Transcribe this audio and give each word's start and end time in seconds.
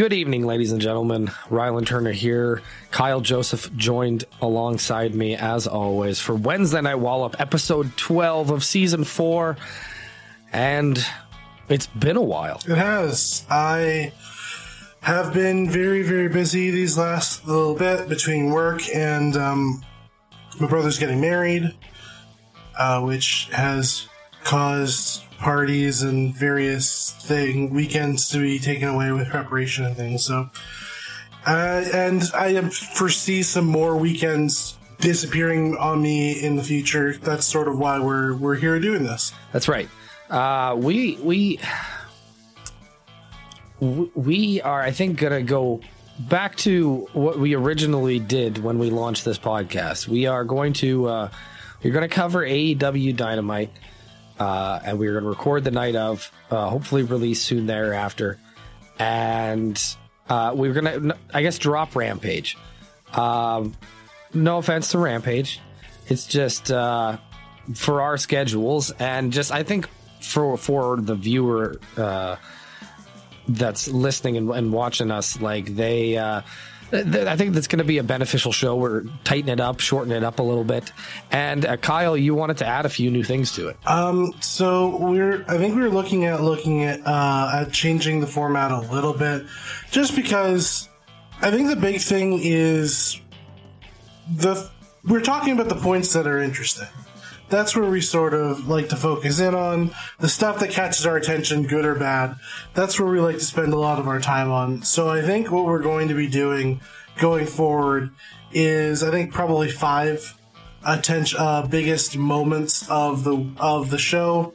Good 0.00 0.14
evening, 0.14 0.46
ladies 0.46 0.72
and 0.72 0.80
gentlemen. 0.80 1.26
Rylan 1.50 1.84
Turner 1.84 2.10
here. 2.12 2.62
Kyle 2.90 3.20
Joseph 3.20 3.70
joined 3.76 4.24
alongside 4.40 5.14
me 5.14 5.36
as 5.36 5.66
always 5.66 6.18
for 6.18 6.34
Wednesday 6.34 6.80
Night 6.80 6.94
Wallop, 6.94 7.38
episode 7.38 7.94
12 7.98 8.48
of 8.48 8.64
season 8.64 9.04
4. 9.04 9.58
And 10.54 11.04
it's 11.68 11.86
been 11.88 12.16
a 12.16 12.22
while. 12.22 12.62
It 12.66 12.78
has. 12.78 13.44
I 13.50 14.14
have 15.02 15.34
been 15.34 15.68
very, 15.68 16.02
very 16.02 16.30
busy 16.30 16.70
these 16.70 16.96
last 16.96 17.46
little 17.46 17.74
bit 17.74 18.08
between 18.08 18.50
work 18.50 18.80
and 18.94 19.36
um, 19.36 19.84
my 20.58 20.66
brother's 20.66 20.98
getting 20.98 21.20
married, 21.20 21.74
uh, 22.78 23.02
which 23.02 23.50
has 23.52 24.08
caused 24.44 25.22
parties 25.38 26.02
and 26.02 26.36
various 26.36 27.12
thing 27.12 27.72
weekends 27.72 28.28
to 28.28 28.38
be 28.38 28.58
taken 28.58 28.88
away 28.88 29.10
with 29.12 29.28
preparation 29.28 29.84
and 29.84 29.96
things. 29.96 30.24
So, 30.24 30.50
uh, 31.46 31.84
and 31.92 32.22
I 32.34 32.60
foresee 32.68 33.42
some 33.42 33.66
more 33.66 33.96
weekends 33.96 34.76
disappearing 35.00 35.76
on 35.78 36.02
me 36.02 36.32
in 36.32 36.56
the 36.56 36.62
future. 36.62 37.14
That's 37.14 37.46
sort 37.46 37.68
of 37.68 37.78
why 37.78 37.98
we're 38.00 38.34
we're 38.34 38.56
here 38.56 38.78
doing 38.78 39.04
this. 39.04 39.32
That's 39.52 39.68
right. 39.68 39.88
Uh, 40.28 40.76
we 40.78 41.16
we 41.16 41.58
we 43.80 44.60
are, 44.60 44.82
I 44.82 44.90
think, 44.90 45.18
gonna 45.18 45.42
go 45.42 45.80
back 46.28 46.56
to 46.56 47.08
what 47.14 47.38
we 47.38 47.54
originally 47.54 48.18
did 48.18 48.58
when 48.58 48.78
we 48.78 48.90
launched 48.90 49.24
this 49.24 49.38
podcast. 49.38 50.06
We 50.06 50.26
are 50.26 50.44
going 50.44 50.74
to 50.74 51.06
uh, 51.06 51.30
we're 51.82 51.92
going 51.92 52.08
to 52.08 52.14
cover 52.14 52.44
AEW 52.44 53.16
Dynamite 53.16 53.70
uh, 54.40 54.80
and 54.84 54.98
we 54.98 55.06
are 55.06 55.12
going 55.12 55.24
to 55.24 55.30
record 55.30 55.62
the 55.64 55.70
night 55.70 55.94
of, 55.94 56.32
uh, 56.50 56.68
hopefully 56.68 57.02
release 57.02 57.42
soon 57.42 57.66
thereafter. 57.66 58.38
And 58.98 59.80
uh, 60.28 60.52
we 60.56 60.68
are 60.70 60.72
going 60.72 61.08
to, 61.10 61.16
I 61.32 61.42
guess, 61.42 61.58
drop 61.58 61.94
Rampage. 61.94 62.56
Um, 63.12 63.76
no 64.32 64.58
offense 64.58 64.92
to 64.92 64.98
Rampage, 64.98 65.60
it's 66.08 66.26
just 66.26 66.70
uh, 66.70 67.18
for 67.74 68.00
our 68.00 68.16
schedules 68.16 68.90
and 68.92 69.32
just 69.32 69.52
I 69.52 69.62
think 69.62 69.88
for 70.20 70.56
for 70.56 70.96
the 70.96 71.14
viewer 71.14 71.80
uh, 71.96 72.36
that's 73.48 73.88
listening 73.88 74.36
and, 74.36 74.50
and, 74.50 74.72
watching 74.72 75.10
us, 75.10 75.40
like 75.40 75.74
they 75.74 76.16
uh, 76.16 76.42
I 76.92 77.36
think 77.36 77.54
that's 77.54 77.68
going 77.68 77.78
to 77.78 77.84
be 77.84 77.98
a 77.98 78.02
beneficial 78.02 78.52
show. 78.52 78.76
We're 78.76 79.04
tighten 79.24 79.48
it 79.48 79.60
up, 79.60 79.80
shorten 79.80 80.12
it 80.12 80.24
up 80.24 80.38
a 80.38 80.42
little 80.42 80.64
bit. 80.64 80.92
And 81.30 81.64
uh, 81.64 81.76
Kyle, 81.76 82.16
you 82.16 82.34
wanted 82.34 82.58
to 82.58 82.66
add 82.66 82.86
a 82.86 82.88
few 82.88 83.10
new 83.10 83.22
things 83.22 83.52
to 83.52 83.68
it. 83.68 83.76
Um, 83.86 84.34
so 84.40 84.96
we're 84.98 85.44
I 85.46 85.58
think 85.58 85.76
we 85.76 85.82
are 85.82 85.90
looking 85.90 86.24
at 86.24 86.42
looking 86.42 86.84
at 86.84 87.06
uh, 87.06 87.62
at 87.62 87.72
changing 87.72 88.20
the 88.20 88.26
format 88.26 88.72
a 88.72 88.80
little 88.92 89.12
bit, 89.12 89.46
just 89.90 90.16
because 90.16 90.88
I 91.40 91.50
think 91.50 91.68
the 91.68 91.76
big 91.76 92.00
thing 92.00 92.40
is 92.42 93.20
the 94.36 94.68
we're 95.04 95.20
talking 95.20 95.52
about 95.52 95.68
the 95.68 95.80
points 95.80 96.12
that 96.12 96.26
are 96.26 96.40
interesting 96.40 96.88
that's 97.50 97.76
where 97.76 97.90
we 97.90 98.00
sort 98.00 98.32
of 98.32 98.68
like 98.68 98.88
to 98.88 98.96
focus 98.96 99.40
in 99.40 99.54
on 99.54 99.90
the 100.18 100.28
stuff 100.28 100.60
that 100.60 100.70
catches 100.70 101.04
our 101.04 101.16
attention, 101.16 101.66
good 101.66 101.84
or 101.84 101.94
bad. 101.94 102.36
That's 102.74 102.98
where 102.98 103.10
we 103.10 103.20
like 103.20 103.38
to 103.38 103.44
spend 103.44 103.72
a 103.72 103.78
lot 103.78 103.98
of 103.98 104.08
our 104.08 104.20
time 104.20 104.50
on. 104.50 104.82
So 104.82 105.08
I 105.08 105.22
think 105.22 105.50
what 105.50 105.66
we're 105.66 105.82
going 105.82 106.08
to 106.08 106.14
be 106.14 106.28
doing 106.28 106.80
going 107.18 107.46
forward 107.46 108.10
is 108.52 109.02
I 109.02 109.10
think 109.10 109.32
probably 109.32 109.68
five 109.68 110.36
attention 110.84 111.38
uh, 111.38 111.66
biggest 111.66 112.16
moments 112.16 112.88
of 112.88 113.24
the 113.24 113.50
of 113.58 113.90
the 113.90 113.98
show 113.98 114.54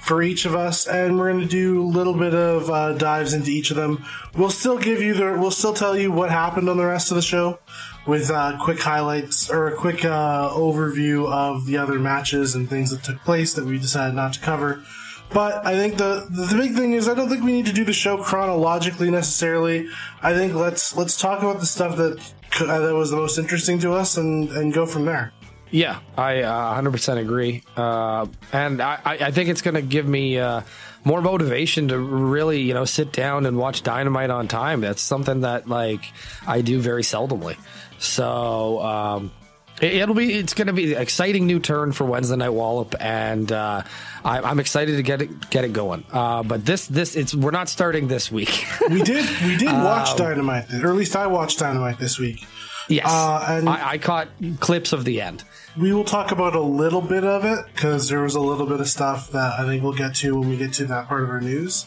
for 0.00 0.22
each 0.22 0.44
of 0.46 0.54
us, 0.54 0.86
and 0.86 1.18
we're 1.18 1.30
going 1.30 1.42
to 1.42 1.48
do 1.48 1.82
a 1.82 1.84
little 1.84 2.14
bit 2.14 2.34
of 2.34 2.70
uh, 2.70 2.92
dives 2.94 3.34
into 3.34 3.50
each 3.50 3.70
of 3.70 3.76
them. 3.76 4.04
We'll 4.34 4.50
still 4.50 4.78
give 4.78 5.00
you 5.00 5.14
the 5.14 5.36
we'll 5.38 5.50
still 5.50 5.74
tell 5.74 5.96
you 5.96 6.10
what 6.10 6.30
happened 6.30 6.68
on 6.68 6.76
the 6.76 6.86
rest 6.86 7.10
of 7.10 7.16
the 7.16 7.22
show 7.22 7.58
with 8.10 8.28
uh, 8.28 8.58
quick 8.60 8.80
highlights 8.80 9.48
or 9.48 9.68
a 9.68 9.76
quick 9.76 10.04
uh, 10.04 10.50
overview 10.50 11.30
of 11.32 11.64
the 11.64 11.78
other 11.78 12.00
matches 12.00 12.56
and 12.56 12.68
things 12.68 12.90
that 12.90 13.04
took 13.04 13.18
place 13.20 13.54
that 13.54 13.64
we 13.64 13.78
decided 13.78 14.16
not 14.16 14.32
to 14.32 14.40
cover. 14.40 14.82
But 15.32 15.64
I 15.64 15.76
think 15.76 15.96
the 15.96 16.26
the 16.28 16.56
big 16.56 16.74
thing 16.74 16.92
is 16.92 17.08
I 17.08 17.14
don't 17.14 17.28
think 17.28 17.44
we 17.44 17.52
need 17.52 17.66
to 17.66 17.72
do 17.72 17.84
the 17.84 17.92
show 17.92 18.20
chronologically 18.20 19.12
necessarily. 19.12 19.88
I 20.22 20.34
think 20.34 20.54
let's 20.54 20.96
let's 20.96 21.16
talk 21.16 21.38
about 21.38 21.60
the 21.60 21.66
stuff 21.66 21.96
that 21.98 22.18
uh, 22.60 22.80
that 22.80 22.94
was 22.94 23.12
the 23.12 23.16
most 23.16 23.38
interesting 23.38 23.78
to 23.78 23.92
us 23.92 24.16
and 24.16 24.50
and 24.50 24.72
go 24.72 24.86
from 24.86 25.04
there. 25.04 25.32
Yeah, 25.70 26.00
I 26.18 26.42
uh, 26.42 26.80
100% 26.82 27.18
agree, 27.18 27.62
uh, 27.76 28.26
and 28.52 28.82
I, 28.82 28.98
I 29.04 29.30
think 29.30 29.50
it's 29.50 29.62
going 29.62 29.76
to 29.76 29.82
give 29.82 30.04
me 30.04 30.36
uh, 30.36 30.62
more 31.04 31.22
motivation 31.22 31.86
to 31.88 31.98
really 32.00 32.60
you 32.62 32.74
know 32.74 32.84
sit 32.84 33.12
down 33.12 33.46
and 33.46 33.56
watch 33.56 33.84
Dynamite 33.84 34.30
on 34.30 34.48
time. 34.48 34.80
That's 34.80 35.00
something 35.00 35.42
that 35.42 35.68
like 35.68 36.02
I 36.44 36.60
do 36.62 36.80
very 36.80 37.02
seldomly. 37.02 37.56
So 38.00 38.80
um, 38.80 39.30
it, 39.80 40.08
will 40.08 40.14
be 40.14 40.34
it's 40.34 40.54
going 40.54 40.66
to 40.66 40.72
be 40.72 40.94
an 40.94 41.02
exciting 41.02 41.46
new 41.46 41.60
turn 41.60 41.92
for 41.92 42.04
Wednesday 42.04 42.36
Night 42.36 42.48
Wallop, 42.48 42.94
and 42.98 43.52
uh, 43.52 43.82
I, 44.24 44.50
am 44.50 44.58
excited 44.58 44.96
to 44.96 45.02
get 45.02 45.20
it 45.22 45.50
get 45.50 45.64
it 45.64 45.74
going. 45.74 46.04
Uh, 46.10 46.42
but 46.42 46.64
this 46.64 46.86
this 46.86 47.14
it's 47.14 47.34
we're 47.34 47.50
not 47.50 47.68
starting 47.68 48.08
this 48.08 48.32
week. 48.32 48.64
we 48.88 49.02
did 49.02 49.28
we 49.42 49.56
did 49.56 49.66
watch 49.72 50.10
um, 50.12 50.16
Dynamite, 50.16 50.72
or 50.82 50.88
at 50.88 50.96
least 50.96 51.14
I 51.14 51.26
watched 51.26 51.58
Dynamite 51.58 51.98
this 51.98 52.18
week. 52.18 52.44
Yes, 52.88 53.06
uh, 53.06 53.46
and 53.50 53.68
I, 53.68 53.90
I 53.90 53.98
caught 53.98 54.28
clips 54.60 54.94
of 54.94 55.04
the 55.04 55.20
end. 55.20 55.44
We 55.78 55.92
will 55.92 56.04
talk 56.04 56.32
about 56.32 56.56
a 56.56 56.60
little 56.60 57.02
bit 57.02 57.24
of 57.24 57.44
it 57.44 57.66
because 57.72 58.08
there 58.08 58.22
was 58.22 58.34
a 58.34 58.40
little 58.40 58.66
bit 58.66 58.80
of 58.80 58.88
stuff 58.88 59.30
that 59.32 59.60
I 59.60 59.66
think 59.66 59.82
we'll 59.82 59.92
get 59.92 60.14
to 60.16 60.38
when 60.38 60.48
we 60.48 60.56
get 60.56 60.72
to 60.74 60.86
that 60.86 61.06
part 61.06 61.22
of 61.22 61.28
our 61.28 61.40
news. 61.40 61.86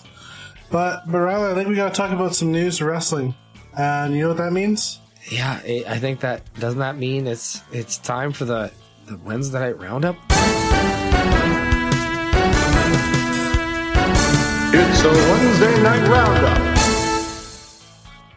But 0.72 1.12
but 1.12 1.20
rather, 1.20 1.50
I 1.50 1.56
think 1.56 1.70
we 1.70 1.76
got 1.76 1.90
to 1.90 1.96
talk 1.96 2.12
about 2.12 2.36
some 2.36 2.52
news 2.52 2.82
wrestling, 2.84 3.34
and 3.76 4.16
you 4.16 4.22
know 4.22 4.30
what 4.30 4.38
that 4.38 4.54
means 4.54 5.00
yeah, 5.30 5.62
I 5.88 6.00
think 6.00 6.20
that 6.22 6.42
doesn't 6.60 6.80
that 6.80 6.98
mean 6.98 7.28
it's 7.28 7.62
it's 7.72 7.98
time 7.98 8.32
for 8.32 8.46
the 8.46 8.72
the 9.06 9.18
Wednesday 9.18 9.60
night 9.60 9.80
roundup. 9.80 10.16
It's 14.76 15.04
a 15.04 15.10
Wednesday 15.10 15.84
night 15.84 16.08
roundup. 16.08 16.78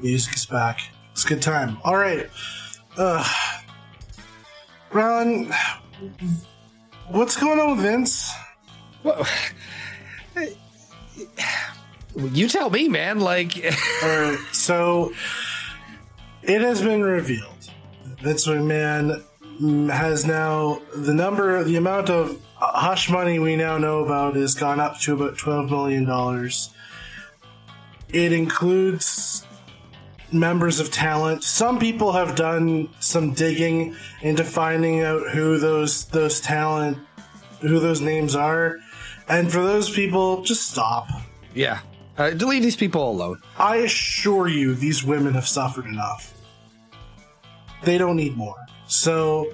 Music 0.00 0.34
is 0.34 0.46
back. 0.46 0.80
It's 1.12 1.24
a 1.24 1.28
good 1.28 1.42
time. 1.42 1.78
All 1.82 1.96
right, 1.96 2.28
uh, 2.96 3.26
Ron, 4.92 5.52
what's 7.08 7.36
going 7.36 7.58
on 7.58 7.76
with 7.76 7.80
Vince? 7.80 8.30
Well, 9.02 9.26
you 12.16 12.48
tell 12.48 12.70
me, 12.70 12.88
man. 12.88 13.20
Like, 13.20 13.56
all 14.02 14.08
right, 14.08 14.38
so 14.52 15.12
it 16.48 16.60
has 16.60 16.80
been 16.80 17.02
revealed 17.02 17.70
Vince 18.20 18.46
McMahon 18.46 19.22
has 19.90 20.24
now 20.24 20.80
the 20.94 21.14
number, 21.14 21.62
the 21.64 21.76
amount 21.76 22.10
of 22.10 22.40
hush 22.56 23.10
money 23.10 23.38
we 23.38 23.56
now 23.56 23.78
know 23.78 24.04
about 24.04 24.36
has 24.36 24.54
gone 24.54 24.80
up 24.80 24.98
to 25.00 25.14
about 25.14 25.36
twelve 25.38 25.70
million 25.70 26.04
dollars. 26.04 26.70
It 28.08 28.32
includes 28.32 29.46
members 30.32 30.80
of 30.80 30.90
talent. 30.90 31.44
Some 31.44 31.78
people 31.78 32.12
have 32.12 32.34
done 32.34 32.88
some 33.00 33.32
digging 33.32 33.94
into 34.22 34.44
finding 34.44 35.02
out 35.02 35.30
who 35.30 35.58
those 35.58 36.06
those 36.06 36.40
talent, 36.40 36.98
who 37.60 37.78
those 37.78 38.00
names 38.00 38.34
are, 38.34 38.78
and 39.28 39.50
for 39.50 39.62
those 39.62 39.90
people, 39.90 40.42
just 40.42 40.70
stop. 40.70 41.08
Yeah, 41.54 41.80
uh, 42.18 42.30
leave 42.30 42.62
these 42.62 42.76
people 42.76 43.10
alone. 43.10 43.40
I 43.58 43.76
assure 43.76 44.48
you, 44.48 44.74
these 44.74 45.04
women 45.04 45.34
have 45.34 45.48
suffered 45.48 45.86
enough. 45.86 46.35
They 47.86 47.98
don't 47.98 48.16
need 48.16 48.36
more. 48.36 48.66
So, 48.88 49.52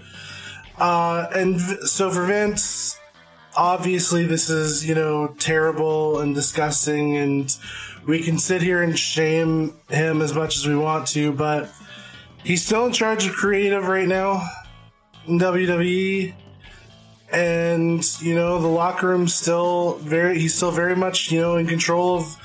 uh, 0.79 1.27
and 1.35 1.61
so 1.61 2.11
for 2.11 2.25
Vince, 2.25 2.99
obviously 3.55 4.25
this 4.25 4.49
is, 4.49 4.89
you 4.89 4.95
know, 4.95 5.29
terrible 5.39 6.21
and 6.21 6.35
disgusting 6.35 7.19
and 7.19 7.55
we 8.07 8.23
can 8.23 8.39
sit 8.39 8.63
here 8.63 8.83
and 8.83 8.99
shame 8.99 9.75
him 9.91 10.23
as 10.23 10.35
much 10.35 10.57
as 10.57 10.67
we 10.67 10.75
want 10.75 11.09
to, 11.09 11.33
but 11.33 11.71
he's 12.43 12.65
still 12.65 12.87
in 12.87 12.93
charge 12.93 13.27
of 13.27 13.33
creative 13.33 13.87
right 13.87 14.09
now 14.09 14.49
in 15.27 15.39
WWE. 15.39 16.35
And, 17.31 18.05
you 18.23 18.35
know, 18.35 18.59
the 18.61 18.69
locker 18.69 19.09
room's 19.09 19.35
still 19.35 19.99
very, 19.99 20.39
he's 20.39 20.55
still 20.55 20.71
very 20.71 20.97
much, 20.97 21.31
you 21.31 21.41
know, 21.41 21.57
in 21.57 21.67
control 21.67 22.17
of 22.17 22.37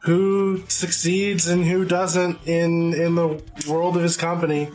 who 0.00 0.62
succeeds 0.68 1.46
and 1.46 1.64
who 1.64 1.86
doesn't 1.86 2.38
in, 2.46 2.92
in 2.92 3.14
the 3.14 3.42
world 3.66 3.96
of 3.96 4.02
his 4.02 4.18
company. 4.18 4.68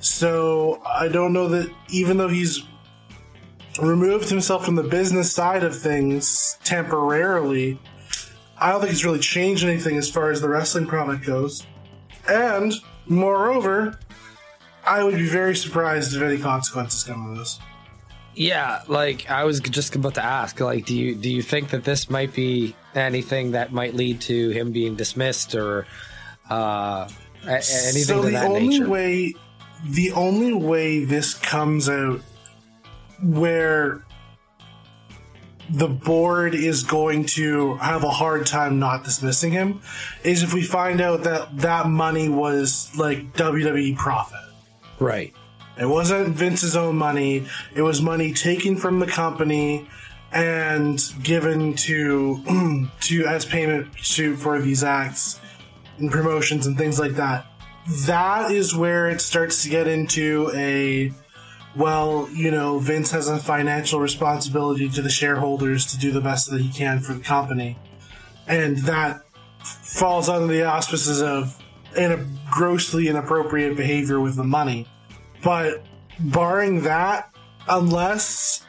So 0.00 0.80
I 0.86 1.08
don't 1.08 1.32
know 1.32 1.48
that 1.48 1.70
even 1.90 2.16
though 2.16 2.28
he's 2.28 2.62
removed 3.80 4.28
himself 4.28 4.64
from 4.64 4.74
the 4.74 4.82
business 4.82 5.32
side 5.32 5.64
of 5.64 5.76
things 5.76 6.58
temporarily, 6.64 7.78
I 8.56 8.70
don't 8.70 8.80
think 8.80 8.90
he's 8.90 9.04
really 9.04 9.20
changed 9.20 9.64
anything 9.64 9.96
as 9.96 10.10
far 10.10 10.30
as 10.30 10.40
the 10.40 10.48
wrestling 10.48 10.86
product 10.86 11.24
goes. 11.24 11.64
And 12.28 12.74
moreover, 13.06 13.98
I 14.84 15.04
would 15.04 15.14
be 15.14 15.28
very 15.28 15.56
surprised 15.56 16.14
if 16.14 16.22
any 16.22 16.38
consequences 16.38 17.04
come 17.04 17.30
of 17.30 17.38
this. 17.38 17.58
Yeah, 18.34 18.82
like 18.86 19.28
I 19.28 19.44
was 19.44 19.60
just 19.60 19.96
about 19.96 20.14
to 20.14 20.24
ask, 20.24 20.60
like, 20.60 20.86
do 20.86 20.96
you 20.96 21.16
do 21.16 21.28
you 21.28 21.42
think 21.42 21.70
that 21.70 21.82
this 21.82 22.08
might 22.08 22.32
be 22.32 22.76
anything 22.94 23.52
that 23.52 23.72
might 23.72 23.94
lead 23.94 24.20
to 24.22 24.50
him 24.50 24.70
being 24.70 24.94
dismissed 24.94 25.56
or 25.56 25.86
uh, 26.48 27.08
anything 27.44 28.02
so 28.02 28.18
of 28.20 28.26
the 28.26 28.30
that 28.32 28.46
only 28.46 28.68
nature. 28.68 28.88
way 28.88 29.34
the 29.84 30.12
only 30.12 30.52
way 30.52 31.04
this 31.04 31.34
comes 31.34 31.88
out 31.88 32.20
where 33.22 34.04
the 35.70 35.88
board 35.88 36.54
is 36.54 36.82
going 36.82 37.26
to 37.26 37.74
have 37.76 38.02
a 38.04 38.10
hard 38.10 38.46
time 38.46 38.78
not 38.78 39.04
dismissing 39.04 39.52
him 39.52 39.80
is 40.24 40.42
if 40.42 40.54
we 40.54 40.62
find 40.62 41.00
out 41.00 41.24
that 41.24 41.58
that 41.58 41.86
money 41.86 42.28
was 42.28 42.90
like 42.96 43.32
WWE 43.34 43.96
profit. 43.96 44.40
right. 44.98 45.34
It 45.80 45.86
wasn't 45.86 46.34
Vince's 46.34 46.74
own 46.74 46.96
money. 46.96 47.46
It 47.72 47.82
was 47.82 48.02
money 48.02 48.32
taken 48.32 48.76
from 48.76 48.98
the 48.98 49.06
company 49.06 49.88
and 50.32 51.00
given 51.22 51.74
to 51.74 52.88
to 53.02 53.26
as 53.26 53.44
payment 53.44 53.92
to 53.96 54.36
for 54.36 54.60
these 54.60 54.82
acts 54.82 55.38
and 55.98 56.10
promotions 56.10 56.66
and 56.66 56.76
things 56.76 56.98
like 56.98 57.12
that. 57.12 57.46
That 58.06 58.50
is 58.50 58.74
where 58.74 59.08
it 59.08 59.20
starts 59.20 59.62
to 59.62 59.68
get 59.68 59.86
into 59.86 60.50
a 60.54 61.12
well, 61.76 62.28
you 62.32 62.50
know, 62.50 62.78
Vince 62.78 63.10
has 63.12 63.28
a 63.28 63.38
financial 63.38 64.00
responsibility 64.00 64.88
to 64.88 65.02
the 65.02 65.10
shareholders 65.10 65.86
to 65.86 65.98
do 65.98 66.10
the 66.10 66.20
best 66.20 66.50
that 66.50 66.60
he 66.60 66.70
can 66.70 67.00
for 67.00 67.14
the 67.14 67.22
company. 67.22 67.78
And 68.46 68.78
that 68.78 69.20
falls 69.62 70.28
under 70.28 70.52
the 70.52 70.64
auspices 70.64 71.22
of 71.22 71.56
in 71.96 72.38
grossly 72.50 73.08
inappropriate 73.08 73.76
behavior 73.76 74.20
with 74.20 74.36
the 74.36 74.44
money. 74.44 74.86
But 75.42 75.84
barring 76.18 76.82
that, 76.82 77.34
unless 77.68 78.66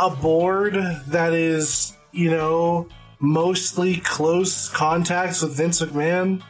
a 0.00 0.10
board 0.10 0.74
that 1.08 1.32
is, 1.32 1.96
you 2.12 2.30
know, 2.30 2.88
mostly 3.20 3.96
close 3.98 4.68
contacts 4.68 5.42
with 5.42 5.56
Vince 5.56 5.80
McMahon 5.80 6.42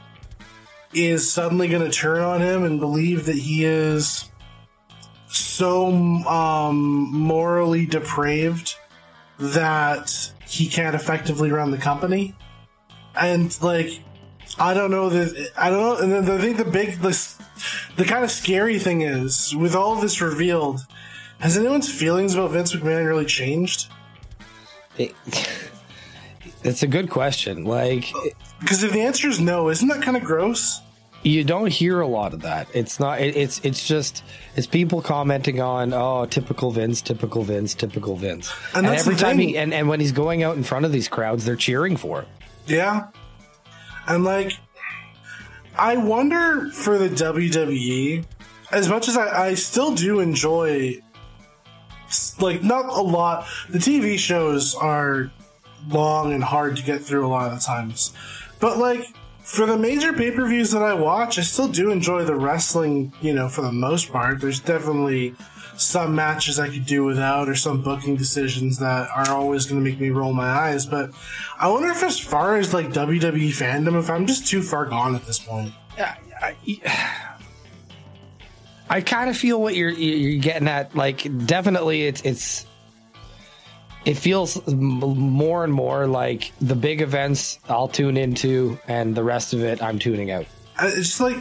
is 1.06 1.30
suddenly 1.30 1.68
going 1.68 1.88
to 1.88 1.90
turn 1.96 2.20
on 2.20 2.40
him 2.40 2.64
and 2.64 2.80
believe 2.80 3.26
that 3.26 3.36
he 3.36 3.64
is 3.64 4.28
so 5.28 5.86
um, 5.88 6.76
morally 7.12 7.86
depraved 7.86 8.74
that 9.38 10.32
he 10.46 10.66
can't 10.68 10.94
effectively 10.94 11.50
run 11.50 11.70
the 11.70 11.78
company. 11.78 12.34
And 13.14 13.56
like, 13.62 14.02
I 14.58 14.74
don't 14.74 14.90
know 14.90 15.08
that 15.10 15.50
I 15.56 15.70
don't 15.70 15.80
know. 15.80 15.96
And 15.96 16.26
then 16.26 16.38
I 16.38 16.40
think 16.40 16.56
the 16.56 16.64
big 16.64 16.98
the, 17.00 17.36
the 17.96 18.04
kind 18.04 18.24
of 18.24 18.30
scary 18.30 18.78
thing 18.78 19.02
is 19.02 19.54
with 19.54 19.74
all 19.74 19.96
this 19.96 20.20
revealed, 20.20 20.80
has 21.40 21.56
anyone's 21.56 21.90
feelings 21.92 22.34
about 22.34 22.50
Vince 22.52 22.74
McMahon 22.74 23.06
really 23.06 23.26
changed? 23.26 23.90
It- 24.96 25.14
it's 26.64 26.82
a 26.82 26.86
good 26.88 27.10
question. 27.10 27.64
Like, 27.64 28.12
Because 28.60 28.82
if 28.82 28.92
the 28.92 29.02
answer 29.02 29.28
is 29.28 29.38
no, 29.40 29.68
isn't 29.68 29.86
that 29.88 30.02
kind 30.02 30.16
of 30.16 30.24
gross? 30.24 30.80
You 31.22 31.44
don't 31.44 31.70
hear 31.72 32.00
a 32.00 32.06
lot 32.06 32.32
of 32.32 32.42
that. 32.42 32.68
It's 32.74 33.00
not. 33.00 33.20
It, 33.20 33.36
it's 33.36 33.60
it's 33.64 33.86
just 33.86 34.22
it's 34.56 34.66
people 34.66 35.02
commenting 35.02 35.60
on 35.60 35.92
oh 35.92 36.26
typical 36.26 36.70
Vince, 36.70 37.02
typical 37.02 37.42
Vince, 37.42 37.74
typical 37.74 38.16
Vince. 38.16 38.52
And 38.74 38.86
And, 38.86 38.86
that's 38.86 39.02
every 39.02 39.14
the 39.14 39.20
time 39.22 39.36
thing. 39.36 39.48
he 39.50 39.58
and, 39.58 39.74
and 39.74 39.88
when 39.88 40.00
he's 40.00 40.12
going 40.12 40.42
out 40.42 40.56
in 40.56 40.62
front 40.62 40.84
of 40.84 40.92
these 40.92 41.08
crowds, 41.08 41.44
they're 41.44 41.56
cheering 41.56 41.96
for 41.96 42.22
him. 42.22 42.28
Yeah. 42.66 43.08
And 44.06 44.24
like, 44.24 44.52
I 45.76 45.96
wonder 45.96 46.70
for 46.70 46.98
the 46.98 47.08
WWE, 47.08 48.24
as 48.72 48.88
much 48.88 49.08
as 49.08 49.16
I, 49.16 49.48
I 49.48 49.54
still 49.54 49.94
do 49.94 50.20
enjoy, 50.20 51.00
like, 52.40 52.62
not 52.62 52.86
a 52.86 53.02
lot, 53.02 53.46
the 53.68 53.78
TV 53.78 54.18
shows 54.18 54.74
are 54.74 55.30
long 55.88 56.32
and 56.32 56.42
hard 56.42 56.76
to 56.76 56.82
get 56.82 57.02
through 57.02 57.26
a 57.26 57.28
lot 57.28 57.50
of 57.52 57.58
the 57.58 57.64
times. 57.64 58.12
But 58.60 58.78
like, 58.78 59.04
for 59.48 59.64
the 59.64 59.78
major 59.78 60.12
pay 60.12 60.30
per 60.30 60.46
views 60.46 60.72
that 60.72 60.82
I 60.82 60.92
watch, 60.92 61.38
I 61.38 61.42
still 61.42 61.68
do 61.68 61.90
enjoy 61.90 62.22
the 62.24 62.36
wrestling, 62.36 63.14
you 63.22 63.32
know, 63.32 63.48
for 63.48 63.62
the 63.62 63.72
most 63.72 64.12
part. 64.12 64.42
There's 64.42 64.60
definitely 64.60 65.34
some 65.74 66.14
matches 66.14 66.58
I 66.58 66.68
could 66.68 66.84
do 66.84 67.02
without, 67.02 67.48
or 67.48 67.54
some 67.54 67.82
booking 67.82 68.14
decisions 68.14 68.78
that 68.80 69.08
are 69.16 69.30
always 69.30 69.64
going 69.64 69.82
to 69.82 69.90
make 69.90 69.98
me 69.98 70.10
roll 70.10 70.34
my 70.34 70.44
eyes. 70.44 70.84
But 70.84 71.12
I 71.58 71.68
wonder 71.68 71.88
if, 71.88 72.02
as 72.02 72.20
far 72.20 72.58
as 72.58 72.74
like 72.74 72.88
WWE 72.88 73.48
fandom, 73.48 73.98
if 73.98 74.10
I'm 74.10 74.26
just 74.26 74.46
too 74.46 74.60
far 74.60 74.84
gone 74.84 75.14
at 75.14 75.24
this 75.24 75.38
point. 75.38 75.72
Yeah. 75.96 76.14
I 78.90 79.00
kind 79.06 79.30
of 79.30 79.36
feel 79.36 79.62
what 79.62 79.74
you're 79.74 79.88
you're 79.88 80.42
getting 80.42 80.68
at. 80.68 80.94
Like, 80.94 81.22
definitely, 81.46 82.02
it's 82.02 82.20
it's. 82.20 82.66
It 84.08 84.16
feels 84.16 84.66
more 84.66 85.64
and 85.64 85.72
more 85.72 86.06
like 86.06 86.52
the 86.62 86.74
big 86.74 87.02
events 87.02 87.58
I'll 87.68 87.88
tune 87.88 88.16
into, 88.16 88.78
and 88.88 89.14
the 89.14 89.22
rest 89.22 89.52
of 89.52 89.62
it 89.62 89.82
I'm 89.82 89.98
tuning 89.98 90.30
out. 90.30 90.46
It's 90.80 90.96
just 90.96 91.20
like 91.20 91.36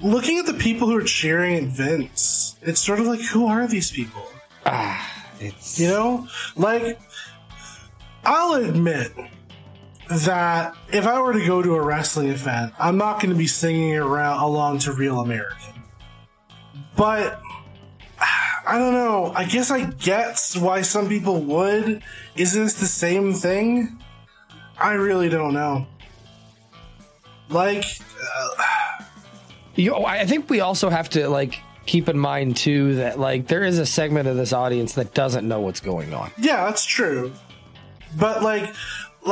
looking 0.00 0.38
at 0.38 0.46
the 0.46 0.54
people 0.54 0.88
who 0.88 0.96
are 0.96 1.02
cheering 1.02 1.56
at 1.56 1.64
Vince. 1.64 2.56
It's 2.62 2.80
sort 2.80 3.00
of 3.00 3.06
like, 3.06 3.20
who 3.20 3.44
are 3.44 3.66
these 3.66 3.90
people? 3.90 4.22
Ah, 4.64 5.26
it's 5.40 5.78
You 5.78 5.88
know, 5.88 6.26
like 6.56 6.98
I'll 8.24 8.54
admit 8.54 9.12
that 10.08 10.74
if 10.90 11.06
I 11.06 11.20
were 11.20 11.34
to 11.34 11.44
go 11.44 11.60
to 11.60 11.74
a 11.74 11.82
wrestling 11.82 12.30
event, 12.30 12.72
I'm 12.78 12.96
not 12.96 13.20
going 13.20 13.28
to 13.28 13.36
be 13.36 13.46
singing 13.46 13.94
around 13.94 14.42
along 14.42 14.78
to 14.80 14.92
Real 14.94 15.20
American. 15.20 15.82
But 16.96 17.42
I 18.68 18.78
don't 18.78 18.92
know. 18.92 19.32
I 19.34 19.44
guess 19.44 19.70
I 19.70 19.84
get 19.86 20.38
why 20.58 20.82
some 20.82 21.08
people 21.08 21.40
would. 21.40 22.02
Is 22.36 22.52
this 22.52 22.74
the 22.74 22.86
same 22.86 23.32
thing? 23.32 23.98
I 24.78 24.92
really 24.92 25.30
don't 25.30 25.54
know. 25.54 25.86
Like, 27.48 27.84
uh, 28.22 28.64
You, 29.74 29.94
I 29.96 30.26
think 30.26 30.50
we 30.50 30.60
also 30.60 30.90
have 30.90 31.08
to 31.10 31.28
like 31.28 31.60
keep 31.86 32.10
in 32.10 32.18
mind 32.18 32.56
too 32.56 32.96
that 32.96 33.18
like 33.18 33.46
there 33.46 33.64
is 33.64 33.78
a 33.78 33.86
segment 33.86 34.28
of 34.28 34.36
this 34.36 34.52
audience 34.52 34.92
that 34.94 35.14
doesn't 35.14 35.48
know 35.48 35.60
what's 35.60 35.80
going 35.80 36.12
on. 36.12 36.30
Yeah, 36.36 36.64
that's 36.66 36.84
true. 36.84 37.32
But 38.18 38.42
like, 38.42 38.74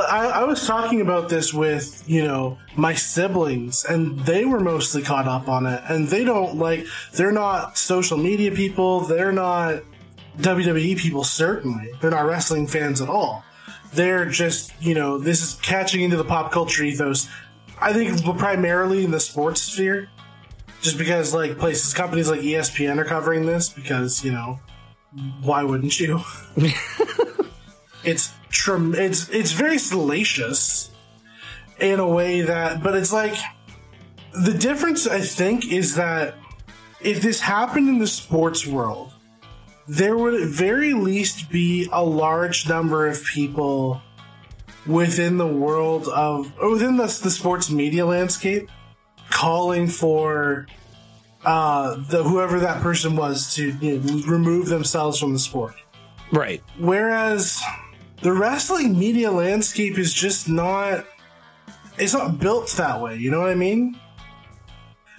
I, 0.01 0.27
I 0.27 0.45
was 0.45 0.67
talking 0.67 1.01
about 1.01 1.29
this 1.29 1.53
with 1.53 2.05
you 2.07 2.23
know 2.23 2.59
my 2.77 2.95
siblings, 2.95 3.85
and 3.85 4.19
they 4.21 4.45
were 4.45 4.61
mostly 4.61 5.03
caught 5.03 5.27
up 5.27 5.49
on 5.49 5.67
it, 5.67 5.83
and 5.89 6.09
they 6.09 6.25
don't 6.25 6.57
like. 6.57 6.87
They're 7.13 7.33
not 7.33 7.79
social 7.79 8.17
media 8.17 8.51
people. 8.53 9.01
They're 9.01 9.33
not 9.33 9.83
WWE 10.39 10.99
people. 10.99 11.25
Certainly, 11.25 11.91
they're 12.01 12.11
not 12.11 12.27
wrestling 12.27 12.67
fans 12.67 13.01
at 13.01 13.09
all. 13.09 13.45
They're 13.93 14.27
just 14.27 14.73
you 14.81 14.95
know 14.95 15.19
this 15.19 15.43
is 15.43 15.55
catching 15.63 16.03
into 16.03 16.17
the 16.17 16.25
pop 16.25 16.53
culture 16.53 16.85
ethos. 16.85 17.29
I 17.81 17.93
think 17.93 18.23
primarily 18.39 19.05
in 19.05 19.11
the 19.11 19.21
sports 19.21 19.61
sphere, 19.61 20.09
just 20.83 20.99
because 20.99 21.35
like 21.35 21.59
places, 21.59 21.93
companies 21.95 22.31
like 22.31 22.41
ESPN 22.41 22.99
are 22.99 23.05
covering 23.05 23.47
this 23.47 23.69
because 23.69 24.25
you 24.25 24.33
know 24.33 24.61
why 25.43 25.63
wouldn't 25.63 25.99
you? 25.99 26.21
it's 28.05 28.33
trem- 28.51 28.95
it's 28.95 29.29
it's 29.31 29.53
very 29.53 29.79
salacious 29.79 30.91
in 31.81 32.01
a 32.01 32.09
way 32.09 32.43
that 32.43 32.83
but 32.83 32.95
it's 32.95 33.13
like 33.13 33.37
the 34.45 34.53
difference 34.53 35.07
i 35.07 35.21
think 35.21 35.71
is 35.73 35.97
that 35.97 36.35
if 37.01 37.21
this 37.23 37.41
happened 37.41 37.89
in 37.89 37.99
the 37.99 38.07
sports 38.07 38.67
world 38.67 39.13
there 39.89 40.17
would 40.17 40.35
at 40.35 40.49
very 40.49 40.95
least 40.95 41.51
be 41.51 41.89
a 41.93 42.03
large 42.03 42.69
number 42.69 43.07
of 43.07 43.23
people 43.25 44.01
within 44.87 45.37
the 45.37 45.47
world 45.47 46.09
of 46.09 46.53
or 46.61 46.71
within 46.71 46.97
the, 46.97 47.07
the 47.23 47.31
sports 47.31 47.71
media 47.71 48.07
landscape 48.07 48.69
calling 49.31 49.87
for 49.87 50.67
uh, 51.45 51.97
the 52.09 52.25
whoever 52.25 52.61
that 52.61 52.83
person 52.83 53.15
was 53.15 53.55
to 53.55 53.71
you 53.81 54.01
know, 54.01 54.23
remove 54.27 54.67
themselves 54.67 55.19
from 55.19 55.33
the 55.33 55.39
sport 55.39 55.75
Right. 56.33 56.63
Whereas 56.79 57.63
the 58.23 58.33
wrestling 58.33 58.99
media 58.99 59.31
landscape 59.31 59.99
is 59.99 60.13
just 60.13 60.49
not 60.49 61.07
it's 61.99 62.13
not 62.13 62.39
built 62.39 62.69
that 62.77 63.01
way, 63.01 63.17
you 63.17 63.31
know 63.31 63.41
what 63.41 63.51
I 63.51 63.55
mean? 63.55 63.99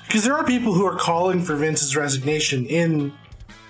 Because 0.06 0.24
there 0.24 0.36
are 0.36 0.46
people 0.46 0.74
who 0.74 0.86
are 0.86 0.96
calling 0.96 1.42
for 1.42 1.56
Vince's 1.56 1.96
resignation 1.96 2.66
in 2.66 3.14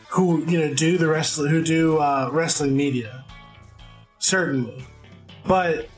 who, 0.10 0.43
you 0.46 0.60
know, 0.60 0.74
do 0.74 0.98
the 0.98 1.07
wrestling 1.07 1.50
who 1.50 1.63
do 1.63 1.98
uh, 1.98 2.29
wrestling 2.31 2.75
media. 2.75 3.25
Certainly. 4.19 4.86
But 5.46 5.89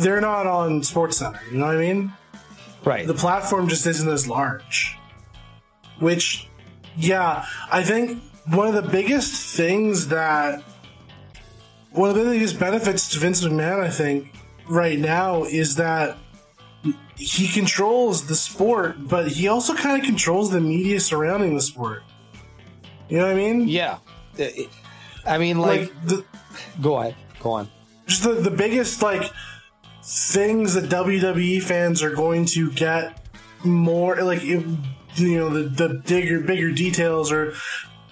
they're 0.00 0.20
not 0.20 0.46
on 0.46 0.82
Sports 0.82 1.18
Center, 1.18 1.40
you 1.50 1.58
know 1.58 1.66
what 1.66 1.76
I 1.76 1.80
mean? 1.80 2.12
Right. 2.84 3.06
the 3.06 3.14
platform 3.14 3.68
just 3.68 3.86
isn't 3.86 4.08
as 4.08 4.26
large. 4.26 4.96
Which, 6.00 6.48
yeah, 6.96 7.44
I 7.70 7.82
think 7.84 8.20
one 8.46 8.66
of 8.66 8.74
the 8.74 8.90
biggest 8.90 9.56
things 9.56 10.08
that 10.08 10.62
one 11.92 12.10
of 12.10 12.16
the 12.16 12.24
biggest 12.24 12.58
benefits 12.58 13.08
to 13.10 13.18
Vince 13.18 13.44
McMahon, 13.44 13.80
I 13.80 13.90
think, 13.90 14.34
right 14.68 14.98
now 14.98 15.44
is 15.44 15.76
that 15.76 16.16
he 17.16 17.48
controls 17.48 18.26
the 18.26 18.34
sport, 18.34 18.96
but 19.08 19.28
he 19.28 19.48
also 19.48 19.74
kind 19.74 20.00
of 20.00 20.06
controls 20.06 20.50
the 20.50 20.60
media 20.60 21.00
surrounding 21.00 21.54
the 21.54 21.60
sport. 21.60 22.02
You 23.08 23.18
know 23.18 23.26
what 23.26 23.32
I 23.32 23.36
mean? 23.36 23.68
yeah. 23.68 23.98
Uh, 24.38 24.46
I 25.26 25.38
mean, 25.38 25.58
like, 25.58 25.80
Like 25.80 26.06
the 26.06 26.24
go 26.80 26.98
ahead. 26.98 27.14
Go 27.40 27.50
on. 27.52 27.68
just 28.06 28.22
the, 28.22 28.32
the 28.32 28.50
biggest 28.50 29.02
like 29.02 29.30
things 30.02 30.74
that 30.74 30.84
WWE 30.84 31.62
fans 31.62 32.02
are 32.02 32.14
going 32.14 32.46
to 32.46 32.72
get 32.72 33.18
more 33.64 34.20
like 34.22 34.42
if, 34.42 34.64
you 35.16 35.38
know 35.38 35.50
the 35.50 35.68
the 35.68 36.02
bigger 36.06 36.40
bigger 36.40 36.72
details 36.72 37.30
or 37.30 37.52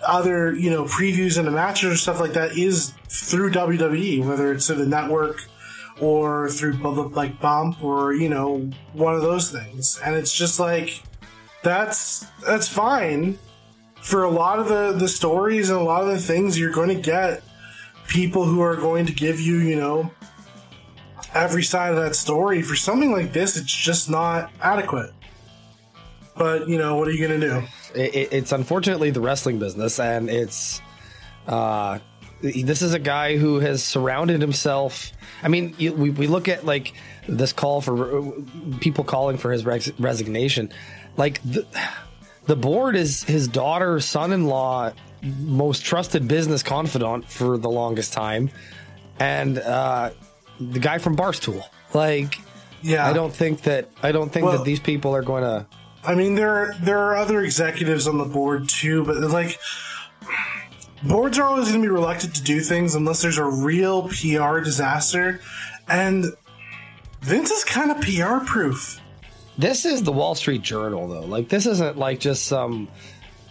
other 0.07 0.55
you 0.55 0.71
know 0.71 0.85
previews 0.85 1.39
and 1.39 1.47
the 1.47 1.51
matches 1.51 1.93
or 1.93 1.97
stuff 1.97 2.21
like 2.21 2.33
that 2.35 2.57
is 2.57 2.93
through 3.09 3.51
WWE, 3.53 4.25
whether 4.27 4.53
it's 4.53 4.67
through 4.67 4.77
the 4.77 4.87
network 4.87 5.45
or 6.01 6.49
through 6.49 6.79
public 6.79 7.15
like 7.15 7.41
bump 7.41 7.83
or 7.83 8.13
you 8.15 8.29
know 8.29 8.71
one 8.93 9.15
of 9.15 9.23
those 9.23 9.51
things, 9.51 10.01
and 10.05 10.15
it's 10.15 10.33
just 10.33 10.59
like 10.61 11.03
that's 11.63 12.27
that's 12.47 12.69
fine. 12.69 13.39
For 14.01 14.25
a 14.25 14.31
lot 14.31 14.59
of 14.59 14.69
the 14.69 14.93
the 14.93 15.09
stories 15.09 15.71
and 15.71 15.79
a 15.79 15.83
lot 15.83 16.03
of 16.03 16.09
the 16.09 16.19
things 16.19 16.59
you're 16.59 16.73
going 16.73 16.89
to 16.89 17.01
get 17.01 17.43
people 18.09 18.45
who 18.45 18.61
are 18.61 18.77
going 18.77 19.07
to 19.07 19.13
give 19.13 19.39
you 19.41 19.57
you 19.59 19.77
know 19.77 20.11
every 21.35 21.63
side 21.63 21.91
of 21.91 21.97
that 21.97 22.17
story. 22.17 22.63
For 22.63 22.77
something 22.77 23.13
like 23.13 23.33
this 23.33 23.57
it's 23.57 23.75
just 23.75 24.09
not 24.09 24.51
adequate 24.61 25.13
but 26.37 26.69
you 26.69 26.79
know 26.79 26.97
what 26.97 27.09
are 27.09 27.13
you 27.13 27.27
going 27.27 27.41
to 27.41 27.47
do 27.49 27.63
it, 27.95 28.29
it's 28.33 28.53
unfortunately 28.53 29.11
the 29.11 29.21
wrestling 29.21 29.59
business, 29.59 29.99
and 29.99 30.29
it's 30.31 30.81
uh, 31.47 31.99
this 32.41 32.83
is 32.83 32.95
a 32.95 32.99
guy 32.99 33.37
who 33.37 33.59
has 33.61 33.83
surrounded 33.83 34.41
himself. 34.41 35.13
I 35.43 35.49
mean, 35.49 35.75
you, 35.79 35.93
we 35.93 36.11
we 36.11 36.27
look 36.27 36.49
at 36.49 36.65
like 36.65 36.95
this 37.29 37.53
call 37.53 37.81
for 37.81 38.33
people 38.81 39.05
calling 39.05 39.37
for 39.39 39.51
his 39.53 39.65
res- 39.67 39.93
resignation, 39.99 40.73
like 41.17 41.43
the 41.43 41.67
the 42.47 42.57
board 42.57 42.97
is 42.97 43.23
his 43.25 43.49
daughter, 43.49 44.01
son-in-law, 44.01 44.93
most 45.23 45.85
trusted 45.85 46.27
business 46.29 46.63
confidant 46.63 47.29
for 47.31 47.59
the 47.59 47.69
longest 47.71 48.13
time, 48.13 48.51
and 49.19 49.59
uh, 49.59 50.11
the 50.61 50.79
guy 50.79 50.99
from 50.99 51.17
Barstool, 51.17 51.63
like. 51.95 52.39
yeah 52.83 53.07
I 53.07 53.13
don't 53.13 53.33
think 53.35 53.63
that 53.63 53.91
I 54.03 54.11
don't 54.13 54.33
think 54.33 54.47
Well- 54.47 54.57
that 54.59 54.65
these 54.65 54.81
people 54.81 55.15
are 55.15 55.23
going 55.23 55.43
to 55.43 55.67
I 56.05 56.15
mean, 56.15 56.35
there 56.35 56.75
there 56.81 56.99
are 56.99 57.17
other 57.17 57.43
executives 57.43 58.07
on 58.09 58.19
the 58.19 58.25
board 58.25 58.69
too, 58.69 59.05
but 59.05 59.17
like 59.19 59.59
boards 61.03 61.39
are 61.39 61.45
always 61.45 61.69
going 61.69 61.83
to 61.83 61.87
be 61.87 61.91
reluctant 61.93 62.35
to 62.37 62.43
do 62.43 62.61
things 62.61 62.95
unless 62.95 63.23
there's 63.23 63.39
a 63.39 63.45
real 63.45 64.09
PR 64.09 64.61
disaster, 64.61 65.41
and 65.89 66.27
Vince 67.21 67.51
is 67.51 67.65
kind 67.65 67.91
of 67.91 68.01
PR 68.01 68.45
proof. 68.47 69.01
This 69.59 69.85
is 69.85 70.03
the 70.03 70.13
Wall 70.13 70.35
Street 70.35 70.63
Journal, 70.63 71.07
though. 71.07 71.21
Like, 71.27 71.51
this 71.51 71.67
isn't 71.67 71.99
like 71.99 72.19
just 72.19 72.47
some 72.47 72.89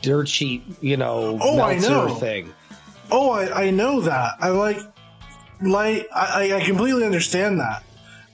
dirt 0.02 0.28
sheet, 0.28 0.64
you 0.82 0.98
know, 0.98 1.38
Oh, 1.40 1.62
I 1.62 1.78
know. 1.78 2.16
thing. 2.16 2.52
Oh, 3.12 3.30
I, 3.32 3.66
I 3.66 3.70
know 3.70 4.02
that. 4.02 4.34
I 4.40 4.50
like, 4.50 4.80
like 5.62 6.08
I, 6.16 6.54
I 6.56 6.62
completely 6.62 7.04
understand 7.06 7.60
that. 7.60 7.84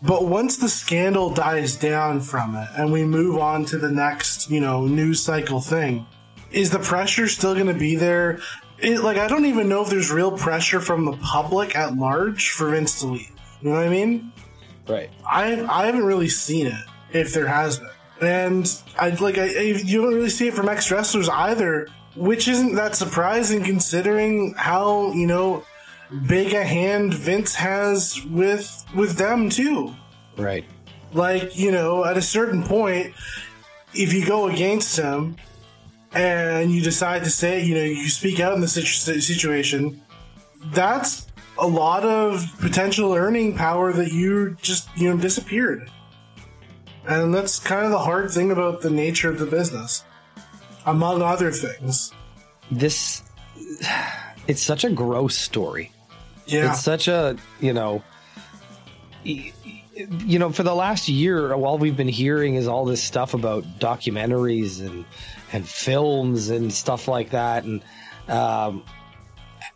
But 0.06 0.26
once 0.26 0.58
the 0.58 0.70
scandal 0.70 1.32
dies 1.32 1.76
down 1.76 2.22
from 2.22 2.56
it, 2.56 2.68
and 2.78 2.92
we 2.92 3.04
move 3.04 3.40
on 3.40 3.66
to 3.66 3.78
the 3.78 3.90
next, 3.90 4.52
you 4.52 4.60
know, 4.60 4.86
news 4.86 5.22
cycle 5.22 5.60
thing, 5.60 6.06
is 6.52 6.70
the 6.70 6.80
pressure 6.80 7.28
still 7.28 7.56
going 7.56 7.68
to 7.68 7.74
be 7.74 7.96
there? 7.96 8.40
It, 8.78 9.02
like, 9.02 9.18
I 9.18 9.28
don't 9.28 9.46
even 9.46 9.68
know 9.68 9.82
if 9.82 9.90
there's 9.90 10.12
real 10.12 10.38
pressure 10.38 10.80
from 10.80 11.06
the 11.06 11.18
public 11.18 11.76
at 11.76 11.98
large 11.98 12.52
for 12.52 12.70
Vince 12.70 13.00
to 13.00 13.08
leave. 13.08 13.32
You 13.62 13.70
know 13.70 13.76
what 13.78 13.86
I 13.86 13.90
mean? 13.90 14.32
Right. 14.88 15.10
I 15.28 15.66
I 15.68 15.88
haven't 15.88 16.06
really 16.06 16.30
seen 16.30 16.68
it, 16.68 16.86
if 17.12 17.34
there 17.34 17.48
has 17.48 17.80
been, 17.80 17.90
and 18.22 18.82
I 19.00 19.10
like 19.10 19.40
I, 19.40 19.46
I 19.46 19.62
you 19.84 20.02
don't 20.02 20.14
really 20.14 20.30
see 20.30 20.50
it 20.50 20.54
from 20.54 20.70
ex 20.70 20.92
wrestlers 20.92 21.30
either, 21.30 21.88
which 22.16 22.48
isn't 22.48 22.76
that 22.76 22.96
surprising 22.96 23.64
considering 23.64 24.54
how 24.56 25.12
you 25.14 25.26
know 25.26 25.64
big 26.28 26.54
a 26.54 26.64
hand 26.64 27.14
Vince 27.14 27.56
has 27.56 28.24
with 28.26 28.86
with 28.96 29.18
them 29.18 29.50
too. 29.50 29.94
Right. 30.38 30.66
Like 31.14 31.58
you 31.58 31.72
know, 31.72 32.06
at 32.06 32.18
a 32.18 32.22
certain 32.22 32.64
point, 32.64 33.14
if 33.94 34.14
you 34.14 34.26
go 34.26 34.48
against 34.48 34.98
him 34.98 35.38
and 36.14 36.72
you 36.72 36.82
decide 36.82 37.24
to 37.24 37.30
say, 37.30 37.64
you 37.64 37.76
know, 37.76 37.84
you 37.84 38.10
speak 38.10 38.40
out 38.40 38.54
in 38.54 38.62
the 38.62 38.68
situ- 38.68 39.20
situation, 39.20 40.02
that's 40.66 41.28
a 41.58 41.68
lot 41.68 42.04
of 42.04 42.46
potential 42.60 43.14
earning 43.14 43.56
power 43.56 43.94
that 43.94 44.12
you 44.12 44.58
just, 44.62 44.90
you 44.96 45.10
know, 45.10 45.18
disappeared. 45.22 45.90
And 47.08 47.34
that's 47.34 47.60
kind 47.60 47.86
of 47.86 47.92
the 47.92 48.00
hard 48.00 48.32
thing 48.32 48.52
about 48.52 48.82
the 48.82 48.90
nature 48.90 49.30
of 49.30 49.40
the 49.40 49.46
business, 49.46 50.04
among 50.86 51.22
other 51.22 51.52
things. 51.52 52.12
This, 52.72 53.24
it's 54.48 54.62
such 54.62 54.84
a 54.84 54.90
gross 54.90 55.38
story. 55.38 55.92
Yeah. 56.46 56.72
It's 56.72 56.84
such 56.84 57.08
a, 57.08 57.38
you 57.60 57.74
know, 57.74 58.04
you 59.24 60.40
know, 60.40 60.52
for 60.52 60.64
the 60.64 60.76
last 60.76 61.08
year, 61.08 61.54
all 61.54 61.78
we've 61.78 61.98
been 61.98 62.08
hearing 62.08 62.56
is 62.56 62.68
all 62.68 62.86
this 62.86 63.02
stuff 63.02 63.34
about 63.34 63.64
documentaries 63.80 64.86
and 64.86 65.06
and 65.54 65.68
films 65.68 66.50
and 66.50 66.72
stuff 66.74 67.08
like 67.08 67.32
that, 67.32 67.64
and 67.64 67.82
um, 68.28 68.84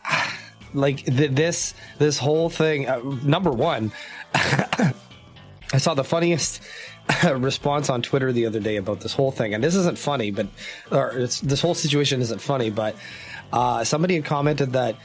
like 0.74 1.06
th- 1.06 1.32
this 1.32 1.74
this 1.98 2.18
whole 2.18 2.50
thing. 2.50 2.88
Uh, 2.88 3.02
number 3.24 3.52
one, 3.52 3.92
I 4.34 5.78
saw 5.78 5.94
the 5.94 6.04
funniest 6.04 6.62
response 7.34 7.90
on 7.90 8.02
Twitter 8.02 8.32
the 8.32 8.46
other 8.46 8.60
day 8.60 8.76
about 8.76 9.00
this 9.00 9.14
whole 9.14 9.32
thing, 9.32 9.54
and 9.54 9.64
this 9.64 9.76
isn't 9.76 9.98
funny, 9.98 10.32
but 10.32 10.48
or 10.92 11.14
this 11.16 11.62
whole 11.62 11.76
situation 11.76 12.22
isn't 12.22 12.42
funny, 12.42 12.70
but 12.70 12.96
uh, 13.54 13.84
somebody 13.84 14.16
had 14.16 14.26
commented 14.26 14.74
that 14.74 14.96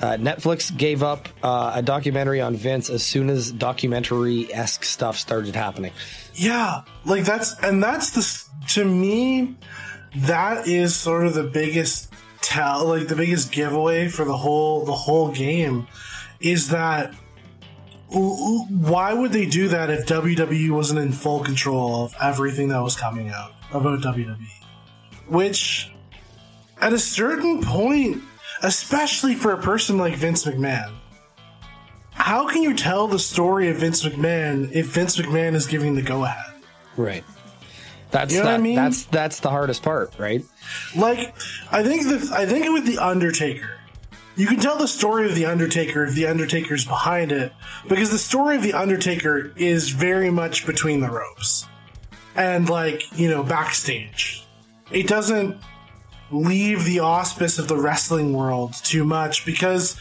uh, 0.00 0.16
Netflix 0.16 0.74
gave 0.76 1.02
up 1.02 1.28
uh, 1.42 1.72
a 1.74 1.82
documentary 1.82 2.40
on 2.40 2.56
Vince 2.56 2.88
as 2.88 3.02
soon 3.02 3.28
as 3.28 3.52
documentary 3.52 4.52
esque 4.52 4.84
stuff 4.84 5.16
started 5.16 5.54
happening. 5.54 5.92
Yeah, 6.34 6.82
like 7.04 7.24
that's 7.24 7.54
and 7.62 7.82
that's 7.82 8.10
the 8.10 8.66
to 8.74 8.84
me 8.84 9.56
that 10.16 10.66
is 10.66 10.96
sort 10.96 11.26
of 11.26 11.34
the 11.34 11.44
biggest 11.44 12.12
tell 12.40 12.86
like 12.86 13.08
the 13.08 13.16
biggest 13.16 13.52
giveaway 13.52 14.08
for 14.08 14.24
the 14.24 14.36
whole 14.36 14.84
the 14.84 14.94
whole 14.94 15.30
game 15.30 15.86
is 16.40 16.70
that 16.70 17.14
why 18.08 19.12
would 19.12 19.32
they 19.32 19.46
do 19.46 19.68
that 19.68 19.88
if 19.90 20.06
WWE 20.06 20.70
wasn't 20.70 20.98
in 20.98 21.12
full 21.12 21.40
control 21.40 22.02
of 22.04 22.14
everything 22.20 22.68
that 22.68 22.82
was 22.82 22.96
coming 22.96 23.28
out 23.28 23.52
about 23.72 24.00
WWE? 24.00 24.48
Which 25.28 25.92
at 26.80 26.92
a 26.92 26.98
certain 26.98 27.62
point, 27.62 28.22
especially 28.62 29.34
for 29.34 29.52
a 29.52 29.58
person 29.58 29.98
like 29.98 30.14
Vince 30.14 30.44
McMahon, 30.44 30.92
how 32.12 32.46
can 32.48 32.62
you 32.62 32.74
tell 32.74 33.06
the 33.06 33.18
story 33.18 33.68
of 33.68 33.78
Vince 33.78 34.04
McMahon 34.04 34.70
if 34.72 34.86
Vince 34.86 35.16
McMahon 35.16 35.54
is 35.54 35.66
giving 35.66 35.94
the 35.94 36.02
go 36.02 36.24
ahead? 36.24 36.62
Right. 36.96 37.24
That's 38.10 38.32
You 38.34 38.40
know 38.40 38.46
what 38.46 38.54
I 38.54 38.58
mean? 38.58 38.74
that's 38.74 39.04
that's 39.04 39.40
the 39.40 39.50
hardest 39.50 39.82
part, 39.82 40.12
right? 40.18 40.44
Like, 40.96 41.34
I 41.70 41.82
think 41.82 42.02
the 42.02 42.32
I 42.34 42.44
think 42.44 42.68
with 42.72 42.84
the 42.84 42.98
Undertaker, 42.98 43.78
you 44.36 44.46
can 44.46 44.58
tell 44.58 44.76
the 44.76 44.88
story 44.88 45.26
of 45.26 45.34
the 45.34 45.46
Undertaker 45.46 46.04
if 46.04 46.14
the 46.14 46.26
Undertaker's 46.26 46.84
behind 46.84 47.30
it, 47.30 47.52
because 47.88 48.10
the 48.10 48.18
story 48.18 48.56
of 48.56 48.62
the 48.62 48.72
Undertaker 48.72 49.52
is 49.56 49.90
very 49.90 50.30
much 50.30 50.66
between 50.66 51.00
the 51.00 51.10
ropes, 51.10 51.66
and 52.34 52.68
like 52.68 53.16
you 53.16 53.30
know 53.30 53.44
backstage. 53.44 54.44
It 54.90 55.06
doesn't 55.06 55.56
leave 56.30 56.84
the 56.84 57.00
auspice 57.00 57.58
of 57.58 57.68
the 57.68 57.76
wrestling 57.76 58.32
world 58.32 58.74
too 58.84 59.04
much 59.04 59.44
because, 59.44 59.96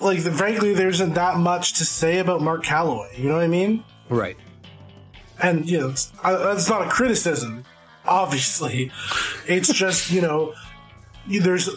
like, 0.00 0.20
frankly, 0.20 0.74
there 0.74 0.88
isn't 0.88 1.14
that 1.14 1.38
much 1.38 1.74
to 1.74 1.84
say 1.84 2.18
about 2.18 2.40
Mark 2.42 2.64
Calaway. 2.64 3.18
You 3.18 3.28
know 3.28 3.34
what 3.36 3.44
I 3.44 3.48
mean? 3.48 3.84
Right. 4.08 4.36
and 5.42 5.68
you 5.68 5.80
know 5.80 5.88
it's, 5.90 6.12
uh, 6.22 6.52
it's 6.54 6.68
not 6.68 6.86
a 6.86 6.90
criticism 6.90 7.64
obviously 8.04 8.90
it's 9.46 9.72
just 9.82 10.10
you 10.10 10.20
know 10.20 10.52
there's 11.28 11.68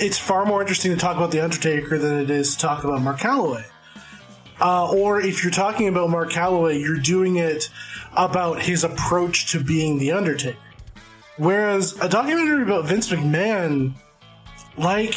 it's 0.00 0.18
far 0.18 0.44
more 0.44 0.60
interesting 0.60 0.90
to 0.90 0.96
talk 0.96 1.16
about 1.16 1.30
the 1.30 1.40
undertaker 1.40 1.98
than 1.98 2.20
it 2.20 2.30
is 2.30 2.54
to 2.56 2.60
talk 2.62 2.84
about 2.84 3.00
mark 3.02 3.18
Calaway. 3.18 3.64
uh, 4.60 4.90
or 4.90 5.20
if 5.20 5.42
you're 5.44 5.52
talking 5.52 5.88
about 5.88 6.10
mark 6.10 6.30
Calaway, 6.32 6.80
you're 6.80 6.98
doing 6.98 7.36
it 7.36 7.68
about 8.16 8.62
his 8.62 8.82
approach 8.82 9.52
to 9.52 9.62
being 9.62 9.98
the 9.98 10.10
undertaker 10.12 10.58
whereas 11.36 11.98
a 12.00 12.08
documentary 12.08 12.62
about 12.62 12.86
vince 12.86 13.10
mcmahon 13.10 13.94
like 14.76 15.16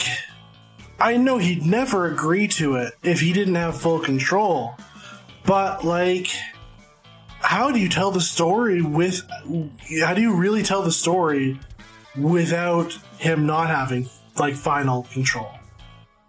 i 0.99 1.15
know 1.15 1.37
he'd 1.37 1.65
never 1.65 2.07
agree 2.07 2.47
to 2.47 2.75
it 2.75 2.93
if 3.03 3.19
he 3.19 3.33
didn't 3.33 3.55
have 3.55 3.79
full 3.79 3.99
control. 3.99 4.75
But 5.45 5.85
like 5.85 6.27
how 7.39 7.71
do 7.71 7.79
you 7.79 7.87
tell 7.87 8.11
the 8.11 8.21
story 8.21 8.81
with 8.81 9.21
how 10.01 10.13
do 10.13 10.21
you 10.21 10.35
really 10.35 10.63
tell 10.63 10.81
the 10.81 10.91
story 10.91 11.59
without 12.17 12.91
him 13.17 13.45
not 13.45 13.67
having 13.67 14.09
like 14.37 14.55
final 14.55 15.03
control? 15.03 15.49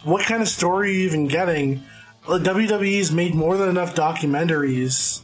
What 0.04 0.24
kind 0.24 0.42
of 0.42 0.48
story 0.48 0.90
are 0.90 0.92
you 0.92 1.06
even 1.06 1.26
getting? 1.26 1.82
Wwe's 2.28 3.10
made 3.10 3.34
more 3.34 3.56
than 3.56 3.68
enough 3.68 3.94
documentaries 3.96 5.22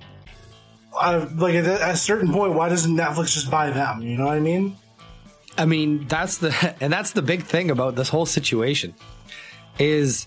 uh, 1.01 1.27
like 1.37 1.55
at 1.55 1.67
a, 1.67 1.83
at 1.83 1.95
a 1.95 1.97
certain 1.97 2.33
point 2.33 2.55
why 2.55 2.69
doesn't 2.69 2.97
netflix 2.97 3.33
just 3.35 3.51
buy 3.51 3.71
them 3.71 4.03
you 4.03 4.17
know 4.17 4.27
what 4.27 4.35
i 4.35 4.41
mean 4.41 4.77
I 5.57 5.67
mean, 5.67 6.07
that's 6.09 6.39
the 6.39 6.75
and 6.81 6.93
that's 6.93 7.13
the 7.13 7.23
big 7.23 7.43
thing 7.45 7.71
about 7.71 7.97
this 7.97 8.09
whole 8.09 8.27
situation 8.27 8.95
is 9.79 10.27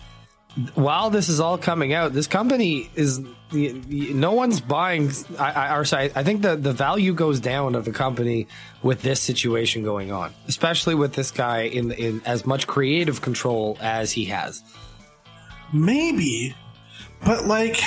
while 0.74 1.10
this 1.10 1.28
is 1.28 1.40
all 1.40 1.58
coming 1.58 1.92
out, 1.92 2.12
this 2.12 2.26
company 2.26 2.90
is 2.94 3.20
no 3.52 4.32
one's 4.32 4.60
buying. 4.60 5.10
I, 5.38 5.52
I, 5.52 5.76
or 5.76 5.84
sorry, 5.84 6.10
I 6.14 6.22
think 6.22 6.42
the 6.42 6.56
the 6.56 6.72
value 6.72 7.14
goes 7.14 7.40
down 7.40 7.74
of 7.74 7.84
the 7.84 7.92
company 7.92 8.46
with 8.82 9.02
this 9.02 9.20
situation 9.20 9.82
going 9.82 10.10
on, 10.10 10.34
especially 10.48 10.94
with 10.94 11.14
this 11.14 11.30
guy 11.30 11.62
in 11.62 11.92
in 11.92 12.22
as 12.24 12.46
much 12.46 12.66
creative 12.66 13.20
control 13.20 13.78
as 13.80 14.12
he 14.12 14.26
has. 14.26 14.62
Maybe, 15.72 16.54
but 17.24 17.44
like, 17.44 17.80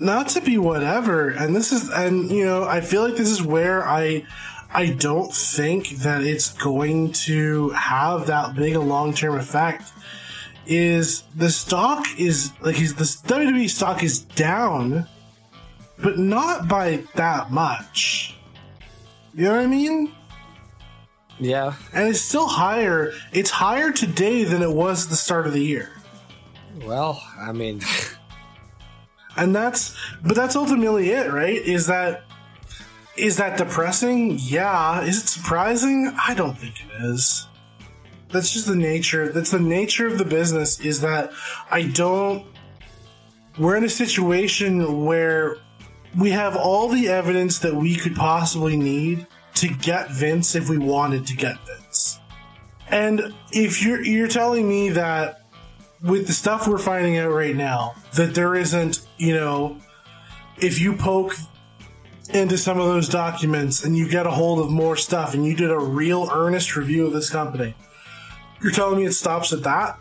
not 0.00 0.28
to 0.30 0.40
be 0.40 0.58
whatever. 0.58 1.30
And 1.30 1.54
this 1.54 1.72
is, 1.72 1.90
and 1.90 2.30
you 2.30 2.44
know, 2.44 2.64
I 2.64 2.80
feel 2.80 3.02
like 3.02 3.16
this 3.16 3.30
is 3.30 3.42
where 3.42 3.86
I. 3.86 4.24
I 4.70 4.90
don't 4.90 5.34
think 5.34 5.88
that 6.00 6.22
it's 6.22 6.52
going 6.52 7.12
to 7.12 7.70
have 7.70 8.26
that 8.26 8.54
big 8.54 8.74
a 8.74 8.80
long 8.80 9.14
term 9.14 9.38
effect 9.38 9.90
is 10.66 11.22
the 11.34 11.48
stock 11.48 12.06
is 12.18 12.52
like 12.60 12.76
he's 12.76 12.94
the 12.94 13.04
WWE 13.04 13.68
stock 13.70 14.02
is 14.02 14.20
down, 14.20 15.08
but 15.98 16.18
not 16.18 16.68
by 16.68 17.02
that 17.14 17.50
much. 17.50 18.36
You 19.34 19.44
know 19.44 19.52
what 19.52 19.60
I 19.60 19.66
mean? 19.66 20.12
Yeah. 21.40 21.74
And 21.94 22.08
it's 22.08 22.20
still 22.20 22.46
higher. 22.46 23.12
It's 23.32 23.50
higher 23.50 23.92
today 23.92 24.44
than 24.44 24.62
it 24.62 24.70
was 24.70 25.08
the 25.08 25.16
start 25.16 25.46
of 25.46 25.52
the 25.52 25.62
year. 25.62 25.90
Well, 26.84 27.22
I 27.38 27.52
mean, 27.52 27.80
and 29.36 29.54
that's 29.54 29.96
but 30.22 30.34
that's 30.34 30.56
ultimately 30.56 31.10
it, 31.10 31.32
right? 31.32 31.56
Is 31.56 31.86
that 31.86 32.24
is 33.16 33.36
that 33.36 33.58
depressing? 33.58 34.38
Yeah. 34.40 35.02
Is 35.02 35.22
it 35.22 35.28
surprising? 35.28 36.14
I 36.26 36.34
don't 36.34 36.56
think 36.56 36.74
it 36.80 37.02
is 37.02 37.48
that's 38.30 38.52
just 38.52 38.66
the 38.66 38.76
nature 38.76 39.30
that's 39.32 39.50
the 39.50 39.60
nature 39.60 40.06
of 40.06 40.18
the 40.18 40.24
business 40.24 40.80
is 40.80 41.00
that 41.00 41.30
i 41.70 41.82
don't 41.82 42.44
we're 43.58 43.76
in 43.76 43.84
a 43.84 43.88
situation 43.88 45.04
where 45.04 45.56
we 46.16 46.30
have 46.30 46.56
all 46.56 46.88
the 46.88 47.08
evidence 47.08 47.58
that 47.58 47.74
we 47.74 47.96
could 47.96 48.14
possibly 48.14 48.76
need 48.76 49.26
to 49.54 49.68
get 49.68 50.10
vince 50.10 50.54
if 50.54 50.68
we 50.68 50.78
wanted 50.78 51.26
to 51.26 51.36
get 51.36 51.56
vince 51.66 52.20
and 52.90 53.34
if 53.52 53.82
you're 53.82 54.02
you're 54.04 54.28
telling 54.28 54.68
me 54.68 54.90
that 54.90 55.42
with 56.02 56.26
the 56.26 56.32
stuff 56.32 56.68
we're 56.68 56.78
finding 56.78 57.18
out 57.18 57.32
right 57.32 57.56
now 57.56 57.94
that 58.14 58.34
there 58.34 58.54
isn't 58.54 59.06
you 59.18 59.34
know 59.34 59.78
if 60.58 60.80
you 60.80 60.94
poke 60.94 61.34
into 62.30 62.58
some 62.58 62.78
of 62.78 62.86
those 62.86 63.08
documents 63.08 63.84
and 63.84 63.96
you 63.96 64.08
get 64.08 64.26
a 64.26 64.30
hold 64.30 64.58
of 64.60 64.70
more 64.70 64.96
stuff 64.96 65.34
and 65.34 65.46
you 65.46 65.54
did 65.54 65.70
a 65.70 65.78
real 65.78 66.28
earnest 66.32 66.76
review 66.76 67.06
of 67.06 67.12
this 67.12 67.30
company 67.30 67.74
you're 68.62 68.72
telling 68.72 68.98
me 68.98 69.04
it 69.04 69.12
stops 69.12 69.52
at 69.52 69.62
that? 69.62 69.98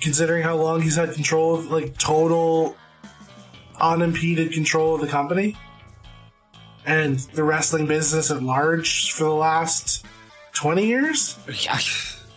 Considering 0.00 0.42
how 0.42 0.56
long 0.56 0.80
he's 0.80 0.96
had 0.96 1.12
control 1.12 1.54
of, 1.54 1.70
like, 1.70 1.96
total 1.98 2.76
unimpeded 3.80 4.52
control 4.52 4.94
of 4.94 5.00
the 5.00 5.06
company? 5.06 5.56
And 6.84 7.18
the 7.18 7.44
wrestling 7.44 7.86
business 7.86 8.30
at 8.30 8.42
large 8.42 9.12
for 9.12 9.24
the 9.24 9.34
last 9.34 10.04
20 10.54 10.86
years? 10.86 11.38
Yeah. 11.46 11.78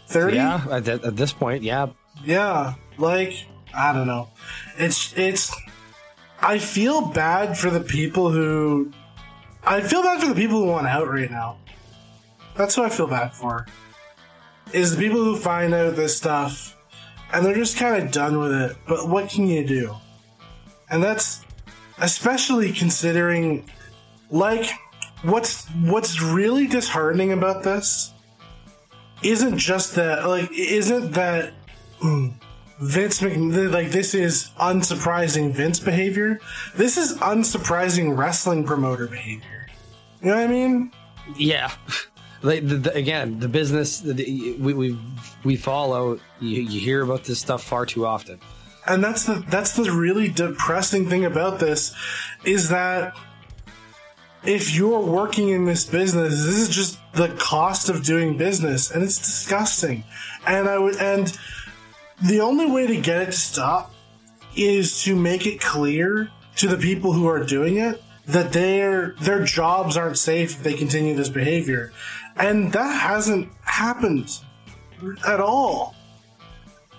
30? 0.08 0.36
Yeah, 0.36 0.66
at, 0.72 0.88
at 0.88 1.16
this 1.16 1.34
point, 1.34 1.64
yeah. 1.64 1.88
Yeah. 2.24 2.76
Like, 2.98 3.48
I 3.74 3.92
don't 3.94 4.08
know. 4.08 4.30
It's, 4.78 5.14
it's, 5.18 5.52
I 6.46 6.60
feel 6.60 7.08
bad 7.08 7.58
for 7.58 7.72
the 7.72 7.80
people 7.80 8.30
who, 8.30 8.92
I 9.64 9.82
feel 9.82 10.04
bad 10.04 10.22
for 10.22 10.28
the 10.28 10.36
people 10.36 10.60
who 10.60 10.68
want 10.68 10.86
out 10.86 11.10
right 11.10 11.32
now. 11.32 11.58
That's 12.56 12.76
who 12.76 12.84
I 12.84 12.90
feel 12.90 13.08
bad 13.08 13.34
for 13.34 13.66
is 14.72 14.96
the 14.96 15.02
people 15.02 15.24
who 15.24 15.38
find 15.38 15.74
out 15.74 15.96
this 15.96 16.16
stuff 16.16 16.78
and 17.34 17.44
they're 17.44 17.56
just 17.56 17.78
kind 17.78 18.04
of 18.04 18.12
done 18.12 18.38
with 18.38 18.52
it. 18.52 18.78
But 18.88 19.10
what 19.10 19.28
can 19.28 19.48
you 19.48 19.66
do? 19.66 19.96
And 20.92 21.02
that's 21.04 21.44
especially 21.98 22.72
considering 22.72 23.68
like 24.30 24.70
what's 25.24 25.68
what's 25.70 26.22
really 26.22 26.68
disheartening 26.68 27.32
about 27.32 27.64
this 27.64 28.14
isn't 29.24 29.58
just 29.58 29.96
that 29.96 30.28
like 30.28 30.52
isn't 30.52 31.14
that 31.14 31.54
mm, 32.02 32.34
Vince 32.80 33.22
Mc, 33.22 33.72
like 33.72 33.92
this 33.92 34.14
is 34.14 34.52
unsurprising 34.60 35.54
Vince 35.54 35.80
behavior. 35.80 36.40
This 36.76 36.98
is 36.98 37.18
unsurprising 37.20 38.18
wrestling 38.18 38.66
promoter 38.66 39.08
behavior. 39.08 39.68
You 40.22 40.30
know 40.30 40.36
what 40.36 40.44
I 40.44 40.48
mean? 40.48 40.92
Yeah. 41.38 41.72
the, 42.42 42.60
the, 42.60 42.94
again, 42.94 43.40
the 43.40 43.48
business 43.48 44.00
the, 44.00 44.58
we, 44.60 44.74
we 44.74 45.00
we 45.44 45.56
follow, 45.56 46.20
you, 46.40 46.62
you 46.62 46.80
hear 46.80 47.02
about 47.02 47.24
this 47.24 47.40
stuff 47.40 47.64
far 47.64 47.86
too 47.86 48.06
often. 48.06 48.40
And 48.88 49.04
that's 49.04 49.24
the 49.24 49.44
that's 49.50 49.76
the 49.76 49.92
really 49.92 50.30
depressing 50.30 51.10
thing 51.10 51.26
about 51.26 51.60
this 51.60 51.96
is 52.44 52.70
that 52.70 53.16
if 54.44 54.76
you're 54.76 55.00
working 55.00 55.50
in 55.50 55.66
this 55.66 55.86
business, 55.86 56.34
this 56.34 56.58
is 56.58 56.70
just 56.70 57.00
the 57.14 57.30
cost 57.40 57.90
of 57.90 58.04
doing 58.04 58.38
business, 58.38 58.92
and 58.92 59.04
it's 59.04 59.18
disgusting. 59.18 60.04
And 60.46 60.70
I 60.70 60.78
would 60.78 60.98
and 60.98 61.36
the 62.24 62.42
only 62.42 62.70
way 62.70 62.88
to 62.88 62.96
get 63.00 63.22
it 63.22 63.26
to 63.28 63.32
stop 63.32 63.94
is 64.56 65.04
to 65.04 65.16
make 65.16 65.46
it 65.46 65.60
clear 65.60 66.30
to 66.58 66.68
the 66.68 66.78
people 66.78 67.12
who 67.14 67.28
are 67.28 67.44
doing 67.44 67.78
it 67.78 68.02
that 68.26 68.54
their 68.54 69.16
their 69.22 69.44
jobs 69.44 69.98
aren't 69.98 70.18
safe 70.18 70.52
if 70.52 70.64
they 70.64 70.74
continue 70.74 71.14
this 71.14 71.30
behavior 71.30 71.92
and 72.38 72.72
that 72.74 72.92
hasn't 72.92 73.50
happened 73.62 74.40
at 75.28 75.40
all. 75.40 75.96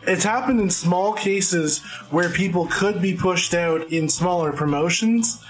It's 0.02 0.24
happened 0.24 0.60
in 0.60 0.70
small 0.70 1.12
cases 1.12 1.80
where 2.10 2.30
people 2.30 2.68
could 2.70 3.02
be 3.02 3.16
pushed 3.16 3.54
out 3.54 3.92
in 3.92 4.08
smaller 4.08 4.52
promotions. 4.52 5.42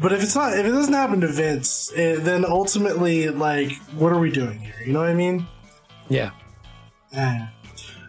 But 0.00 0.12
if 0.12 0.22
it's 0.22 0.34
not, 0.34 0.58
if 0.58 0.66
it 0.66 0.70
doesn't 0.70 0.92
happen 0.92 1.20
to 1.20 1.28
Vince, 1.28 1.92
it, 1.92 2.18
eh, 2.18 2.22
then 2.22 2.44
ultimately, 2.44 3.28
like, 3.28 3.72
what 3.92 4.12
are 4.12 4.18
we 4.18 4.32
doing 4.32 4.58
here? 4.58 4.74
You 4.84 4.92
know 4.92 5.00
what 5.00 5.08
I 5.08 5.14
mean? 5.14 5.46
Yeah. 6.08 6.30
Yeah. 7.12 7.48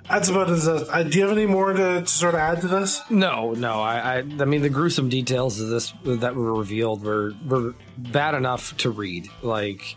That's 0.10 0.30
about 0.30 0.50
as. 0.50 0.68
Uh, 0.68 1.04
do 1.04 1.18
you 1.18 1.28
have 1.28 1.38
any 1.38 1.46
more 1.46 1.74
to, 1.74 2.02
to, 2.02 2.08
sort 2.08 2.34
of 2.34 2.40
add 2.40 2.62
to 2.62 2.68
this? 2.68 3.02
No, 3.10 3.54
no. 3.54 3.82
I, 3.82 3.98
I, 3.98 4.18
I 4.18 4.46
mean, 4.46 4.62
the 4.62 4.70
gruesome 4.70 5.10
details 5.10 5.60
of 5.62 5.70
this 5.70 5.94
that 6.04 6.36
were 6.36 6.54
revealed 6.54 7.04
were 7.04 7.34
were 7.48 7.74
bad 7.98 8.36
enough 8.36 8.76
to 8.78 8.90
read. 8.90 9.30
Like, 9.42 9.96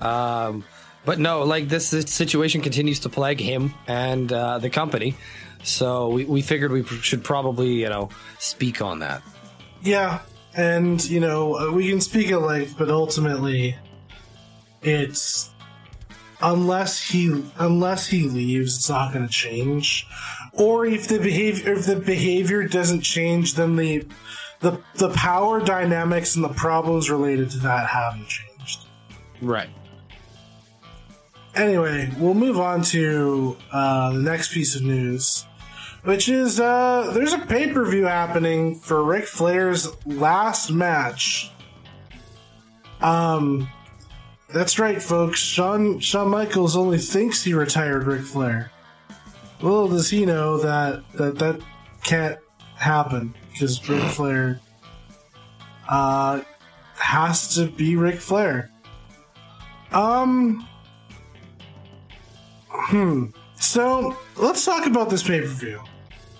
um, 0.00 0.64
but 1.04 1.18
no, 1.18 1.42
like 1.42 1.68
this, 1.68 1.90
this 1.90 2.12
situation 2.12 2.60
continues 2.60 3.00
to 3.00 3.08
plague 3.08 3.40
him 3.40 3.74
and 3.86 4.32
uh, 4.32 4.58
the 4.58 4.70
company. 4.70 5.16
So 5.62 6.10
we, 6.10 6.24
we 6.24 6.42
figured 6.42 6.70
we 6.70 6.84
should 6.84 7.24
probably, 7.24 7.80
you 7.80 7.88
know, 7.88 8.10
speak 8.38 8.80
on 8.80 9.00
that. 9.00 9.22
Yeah. 9.82 10.20
And, 10.54 11.02
you 11.08 11.20
know, 11.20 11.56
uh, 11.56 11.72
we 11.72 11.88
can 11.88 12.00
speak 12.00 12.30
at 12.30 12.42
length, 12.42 12.76
but 12.76 12.90
ultimately, 12.90 13.76
it's 14.82 15.50
unless 16.40 17.00
he 17.00 17.44
unless 17.58 18.06
he 18.06 18.28
leaves, 18.28 18.76
it's 18.76 18.88
not 18.88 19.12
going 19.12 19.26
to 19.26 19.32
change. 19.32 20.06
Or 20.52 20.86
if 20.86 21.08
the 21.08 21.18
behavior 21.18 21.72
if 21.72 21.86
the 21.86 21.96
behavior 21.96 22.64
doesn't 22.64 23.02
change, 23.02 23.54
then 23.54 23.76
the 23.76 24.06
the 24.60 24.80
the 24.94 25.10
power 25.10 25.60
dynamics 25.60 26.36
and 26.36 26.44
the 26.44 26.50
problems 26.50 27.10
related 27.10 27.50
to 27.50 27.58
that 27.58 27.88
haven't 27.88 28.28
changed. 28.28 28.86
Right. 29.40 29.70
Anyway, 31.54 32.10
we'll 32.18 32.34
move 32.34 32.58
on 32.60 32.82
to 32.82 33.56
uh, 33.72 34.12
the 34.12 34.20
next 34.20 34.52
piece 34.52 34.76
of 34.76 34.82
news, 34.82 35.44
which 36.04 36.28
is 36.28 36.60
uh, 36.60 37.10
there's 37.14 37.32
a 37.32 37.38
pay 37.38 37.72
per 37.72 37.84
view 37.84 38.04
happening 38.04 38.76
for 38.76 39.02
Ric 39.02 39.24
Flair's 39.24 39.88
last 40.06 40.70
match. 40.70 41.50
Um, 43.00 43.68
that's 44.52 44.78
right, 44.78 45.02
folks. 45.02 45.38
Shawn 45.40 45.98
Shawn 46.00 46.28
Michaels 46.28 46.76
only 46.76 46.98
thinks 46.98 47.42
he 47.42 47.54
retired 47.54 48.04
Ric 48.04 48.22
Flair. 48.22 48.70
Little 49.60 49.88
does 49.88 50.08
he 50.08 50.24
know 50.24 50.58
that 50.58 51.02
that 51.14 51.38
that 51.38 51.60
can't 52.02 52.38
happen 52.76 53.34
because 53.52 53.88
Ric 53.88 54.02
Flair 54.10 54.60
uh, 55.88 56.40
has 56.94 57.54
to 57.54 57.66
be 57.66 57.96
Ric 57.96 58.20
Flair. 58.20 58.70
Um, 59.92 60.68
Hmm. 62.88 63.26
So 63.56 64.16
let's 64.36 64.64
talk 64.64 64.86
about 64.86 65.10
this 65.10 65.22
pay 65.22 65.40
per 65.40 65.46
view. 65.46 65.82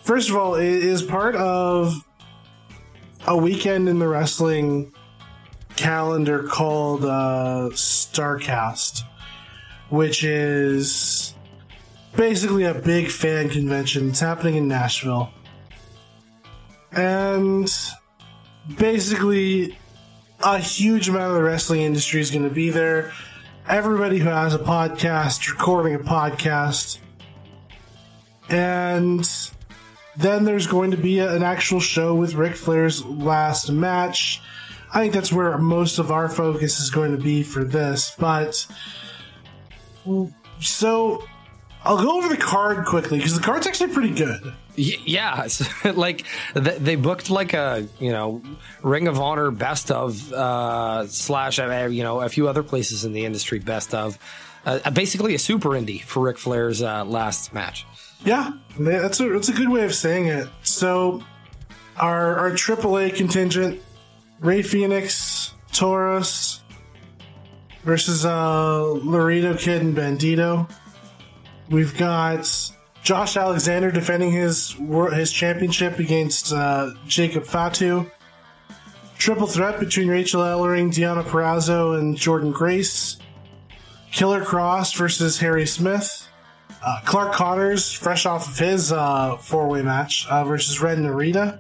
First 0.03 0.31
of 0.31 0.37
all, 0.37 0.55
it 0.55 0.65
is 0.65 1.03
part 1.03 1.35
of 1.37 1.95
a 3.27 3.37
weekend 3.37 3.87
in 3.87 3.99
the 3.99 4.09
wrestling 4.09 4.91
calendar 5.79 6.43
called 6.43 7.05
uh, 7.05 7.71
Starcast, 7.73 9.03
which 9.89 10.25
is 10.25 11.35
basically 12.17 12.65
a 12.65 12.75
big 12.75 13.11
fan 13.11 13.49
convention. 13.49 14.11
It's 14.11 14.21
happening 14.21 14.57
in 14.57 14.69
Nashville. 14.69 15.31
And 16.91 17.73
basically, 18.77 19.79
a 20.43 20.59
huge 20.59 21.09
amount 21.09 21.31
of 21.31 21.35
the 21.37 21.43
wrestling 21.43 21.83
industry 21.83 22.21
is 22.21 22.31
going 22.31 22.49
to 22.49 22.55
be 22.55 22.71
there 22.71 23.13
everybody 23.69 24.19
who 24.19 24.29
has 24.31 24.55
a 24.55 24.59
podcast 24.59 25.51
recording 25.51 25.95
a 25.95 25.99
podcast. 25.99 26.99
And 28.49 29.29
then 30.17 30.45
there's 30.45 30.67
going 30.67 30.91
to 30.93 30.97
be 30.97 31.19
an 31.19 31.43
actual 31.43 31.79
show 31.79 32.15
with 32.15 32.35
Ric 32.35 32.57
Flair's 32.57 33.05
last 33.05 33.71
match. 33.71 34.41
I 34.93 35.01
think 35.01 35.13
that's 35.15 35.33
where 35.33 35.57
most 35.59 35.99
of 35.99 36.11
our 36.11 36.29
focus 36.29 36.81
is 36.81 36.91
going 36.91 37.13
to 37.17 37.23
be 37.23 37.43
for 37.43 37.65
this. 37.65 38.15
But 38.19 38.67
so 40.61 41.25
I'll 41.85 42.03
go 42.03 42.19
over 42.19 42.29
the 42.29 42.41
card 42.41 42.87
quickly 42.87 43.19
because 43.19 43.35
the 43.35 43.43
card's 43.43 43.67
actually 43.67 43.93
pretty 43.93 44.15
good. 44.15 44.43
Y- 44.77 44.97
yeah, 45.05 45.47
like 45.95 46.25
th- 46.55 46.79
they 46.79 46.97
booked 46.97 47.31
like 47.31 47.53
a 47.55 47.87
you 47.99 48.11
know 48.11 48.43
Ring 48.83 49.09
of 49.09 49.21
Honor 49.21 49.51
best 49.51 49.91
of 49.91 50.33
uh, 50.33 51.07
slash 51.07 51.59
uh, 51.59 51.89
you 51.91 52.03
know 52.03 52.21
a 52.21 52.29
few 52.29 52.49
other 52.49 52.63
places 52.63 53.05
in 53.05 53.13
the 53.13 53.25
industry 53.25 53.59
best 53.59 53.95
of 53.95 54.19
uh, 54.65 54.91
basically 54.91 55.35
a 55.35 55.39
super 55.39 55.71
indie 55.71 56.03
for 56.03 56.21
Ric 56.21 56.39
Flair's 56.39 56.83
uh, 56.83 57.05
last 57.05 57.53
match. 57.53 57.87
Yeah, 58.25 58.53
that's 58.79 59.21
a 59.21 59.29
that's 59.29 59.49
a 59.49 59.53
good 59.53 59.69
way 59.69 59.85
of 59.85 59.95
saying 59.95 60.27
it. 60.27 60.49
So 60.63 61.23
our 61.97 62.37
our 62.37 62.51
AAA 62.51 63.15
contingent, 63.15 63.81
Rey 64.41 64.63
Fenix, 64.63 65.55
Taurus 65.73 66.63
versus 67.83 68.25
uh, 68.25 68.83
Laredo 68.83 69.57
Kid 69.57 69.83
and 69.83 69.97
Bandido. 69.97 70.71
We've 71.71 71.97
got 71.97 72.49
Josh 73.03 73.37
Alexander 73.37 73.91
defending 73.91 74.31
his 74.31 74.77
his 75.13 75.33
championship 75.33 75.99
against 75.99 76.53
uh, 76.53 76.91
Jacob 77.07 77.45
Fatu. 77.45 78.11
Triple 79.17 79.49
threat 79.49 79.81
between 79.81 80.09
Rachel 80.09 80.43
Ellering, 80.43 80.93
Deonna 80.93 81.25
Purrazzo, 81.25 81.99
and 81.99 82.17
Jordan 82.17 82.53
Grace. 82.53 83.19
Killer 84.13 84.45
Kross 84.45 84.97
versus 84.97 85.39
Harry 85.39 85.67
Smith. 85.67 86.29
Uh, 86.85 87.01
Clark 87.05 87.33
Connors, 87.33 87.93
fresh 87.93 88.25
off 88.25 88.49
of 88.49 88.59
his 88.59 88.93
uh, 88.93 89.37
four-way 89.39 89.83
match 89.83 90.27
uh, 90.31 90.45
versus 90.45 90.81
Ren 90.81 91.03
Narita 91.03 91.59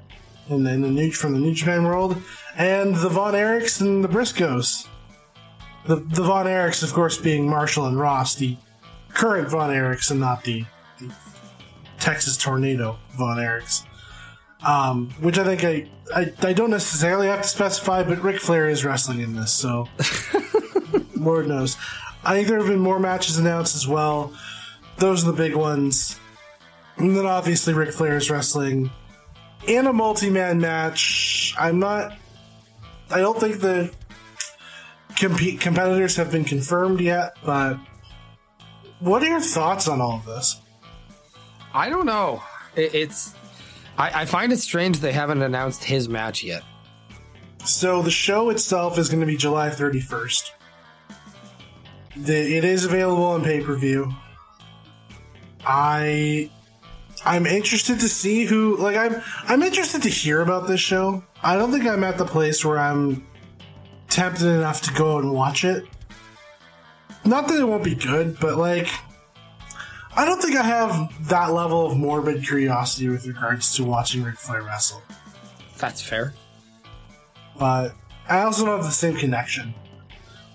in, 0.49 0.67
in 0.67 0.83
the 0.83 0.89
new 0.89 1.11
from 1.11 1.35
the 1.35 1.41
New 1.41 1.55
Japan 1.55 1.85
World, 1.85 2.21
and 2.57 2.95
the 2.95 3.09
Von 3.09 3.35
Erichs 3.35 3.81
and 3.81 4.03
the 4.03 4.09
Briscoes. 4.09 4.87
The 5.87 5.97
the 5.97 6.23
Von 6.23 6.47
Erichs, 6.47 6.83
of 6.83 6.93
course, 6.93 7.19
being 7.19 7.49
Marshall 7.49 7.87
and 7.87 7.99
Ross, 7.99 8.35
the 8.35 8.57
current 9.11 9.49
Von 9.49 9.71
Erichs, 9.71 10.11
and 10.11 10.21
not 10.21 10.45
the, 10.45 10.65
the 10.99 11.13
Texas 11.99 12.37
Tornado 12.37 12.99
Von 13.17 13.39
Erichs. 13.39 13.85
Um, 14.63 15.11
which 15.21 15.39
I 15.39 15.45
think 15.45 15.65
I, 15.65 15.89
I 16.15 16.33
I 16.49 16.53
don't 16.53 16.71
necessarily 16.71 17.29
have 17.29 17.43
to 17.43 17.49
specify, 17.49 18.03
but 18.03 18.23
Ric 18.23 18.41
Flair 18.41 18.69
is 18.69 18.85
wrestling 18.85 19.21
in 19.21 19.35
this, 19.35 19.53
so 19.53 19.89
Lord 21.17 21.47
knows. 21.47 21.77
I 22.25 22.35
think 22.35 22.49
there 22.49 22.59
have 22.59 22.67
been 22.67 22.81
more 22.81 22.99
matches 22.99 23.39
announced 23.39 23.77
as 23.77 23.87
well 23.87 24.35
those 24.99 25.23
are 25.23 25.31
the 25.33 25.37
big 25.37 25.55
ones. 25.55 26.19
And 26.97 27.17
then 27.17 27.27
obviously 27.27 27.75
Ric 27.75 27.93
Flair 27.93 28.17
is 28.17 28.31
wrestling 28.31 28.91
in 29.66 29.87
a 29.87 29.92
multi-man 29.92 30.61
match. 30.61 31.55
I'm 31.59 31.79
not. 31.79 32.16
I 33.11 33.18
don't 33.18 33.38
think 33.38 33.61
the 33.61 33.92
compete 35.16 35.61
competitors 35.61 36.16
have 36.16 36.31
been 36.31 36.44
confirmed 36.44 37.01
yet, 37.01 37.37
but 37.44 37.79
what 39.01 39.23
are 39.23 39.29
your 39.29 39.40
thoughts 39.40 39.88
on 39.88 40.01
all 40.01 40.16
of 40.16 40.25
this? 40.25 40.61
I 41.75 41.88
don't 41.88 42.07
know. 42.07 42.42
It, 42.77 42.94
it's. 42.94 43.35
I, 43.97 44.23
I 44.23 44.25
find 44.25 44.53
it 44.53 44.59
strange 44.59 45.01
they 45.01 45.12
haven't 45.12 45.42
announced 45.42 45.85
his 45.85 46.09
match 46.09 46.42
yet. 46.42 46.62
So 47.64 48.03
the 48.03 48.11
show 48.11 48.51
itself 48.51 48.99
is 48.99 49.09
going 49.09 49.21
to 49.21 49.27
be 49.27 49.37
July 49.37 49.68
31st. 49.71 50.51
The, 52.16 52.57
it 52.57 52.64
is 52.64 52.85
available 52.85 53.25
on 53.25 53.44
pay 53.44 53.61
per 53.61 53.77
view. 53.77 54.12
I 55.66 56.51
I'm 57.24 57.46
interested 57.46 58.00
to 58.00 58.09
see 58.09 58.44
who 58.44 58.76
like 58.76 58.96
I'm 58.96 59.22
I'm 59.44 59.62
interested 59.62 60.02
to 60.02 60.09
hear 60.09 60.40
about 60.40 60.68
this 60.68 60.81
show. 60.81 61.24
I 61.42 61.57
don't 61.57 61.72
think 61.72 61.87
I'm 61.87 62.04
at 62.04 62.18
the 62.18 62.24
place 62.24 62.64
where 62.64 62.78
I'm 62.78 63.26
tempted 64.09 64.46
enough 64.46 64.83
to 64.83 64.94
go 64.94 65.18
and 65.18 65.33
watch 65.33 65.64
it. 65.64 65.85
Not 67.24 67.48
that 67.48 67.61
it 67.61 67.64
won't 67.64 67.85
be 67.85 67.94
good, 67.94 68.38
but 68.40 68.57
like 68.57 68.88
I 70.16 70.24
don't 70.24 70.40
think 70.42 70.57
I 70.57 70.62
have 70.62 71.28
that 71.28 71.52
level 71.52 71.87
of 71.87 71.96
morbid 71.96 72.44
curiosity 72.44 73.09
with 73.09 73.26
regards 73.26 73.74
to 73.76 73.85
watching 73.85 74.22
Ric 74.22 74.37
Flair 74.37 74.62
wrestle. 74.62 75.02
That's 75.78 76.02
fair. 76.02 76.35
But 77.59 77.94
I 78.28 78.40
also 78.40 78.64
don't 78.64 78.76
have 78.76 78.85
the 78.85 78.90
same 78.90 79.16
connection 79.16 79.74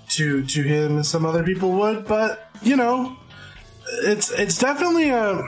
to 0.09 0.45
to 0.45 0.61
him 0.61 0.97
as 0.97 1.07
some 1.07 1.25
other 1.25 1.43
people 1.43 1.71
would, 1.71 2.05
but 2.07 2.49
you 2.61 2.75
know, 2.75 3.17
it's 4.03 4.31
it's 4.31 4.57
definitely 4.57 5.09
a. 5.09 5.43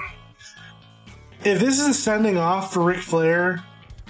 If 1.45 1.59
this 1.59 1.79
is 1.79 1.89
a 1.89 1.93
sending 1.93 2.39
off 2.39 2.73
for 2.73 2.81
Ric 2.81 2.97
Flair, 2.97 3.63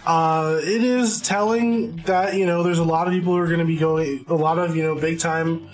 uh, 0.06 0.58
it 0.64 0.82
is 0.82 1.20
telling 1.20 1.98
that 2.04 2.36
you 2.36 2.46
know 2.46 2.64
there's 2.64 2.80
a 2.80 2.84
lot 2.84 3.08
of 3.08 3.14
people 3.14 3.34
who 3.34 3.40
are 3.40 3.48
going 3.48 3.60
to 3.60 3.66
be 3.66 3.76
going, 3.76 4.24
a 4.30 4.34
lot 4.34 4.58
of 4.58 4.74
you 4.78 4.84
know 4.84 4.96
big 4.96 5.20
time 5.20 5.68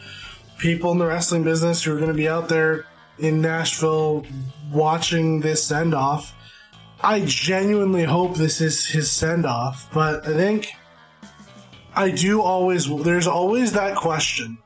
people 0.57 0.91
in 0.91 0.97
the 0.97 1.05
wrestling 1.05 1.43
business 1.43 1.83
who 1.83 1.93
are 1.93 1.97
going 1.97 2.09
to 2.09 2.15
be 2.15 2.27
out 2.27 2.49
there 2.49 2.87
in 3.19 3.41
Nashville 3.41 4.25
watching 4.71 5.41
this 5.41 5.63
send 5.63 5.93
off. 5.93 6.33
I 6.99 7.23
genuinely 7.25 8.05
hope 8.05 8.37
this 8.37 8.59
is 8.59 8.87
his 8.87 9.11
send 9.11 9.45
off, 9.45 9.87
but 9.93 10.27
I 10.27 10.33
think 10.33 10.73
I 11.95 12.09
do 12.09 12.41
always. 12.41 12.89
There's 13.03 13.27
always 13.27 13.73
that 13.73 13.95
question 13.95 14.57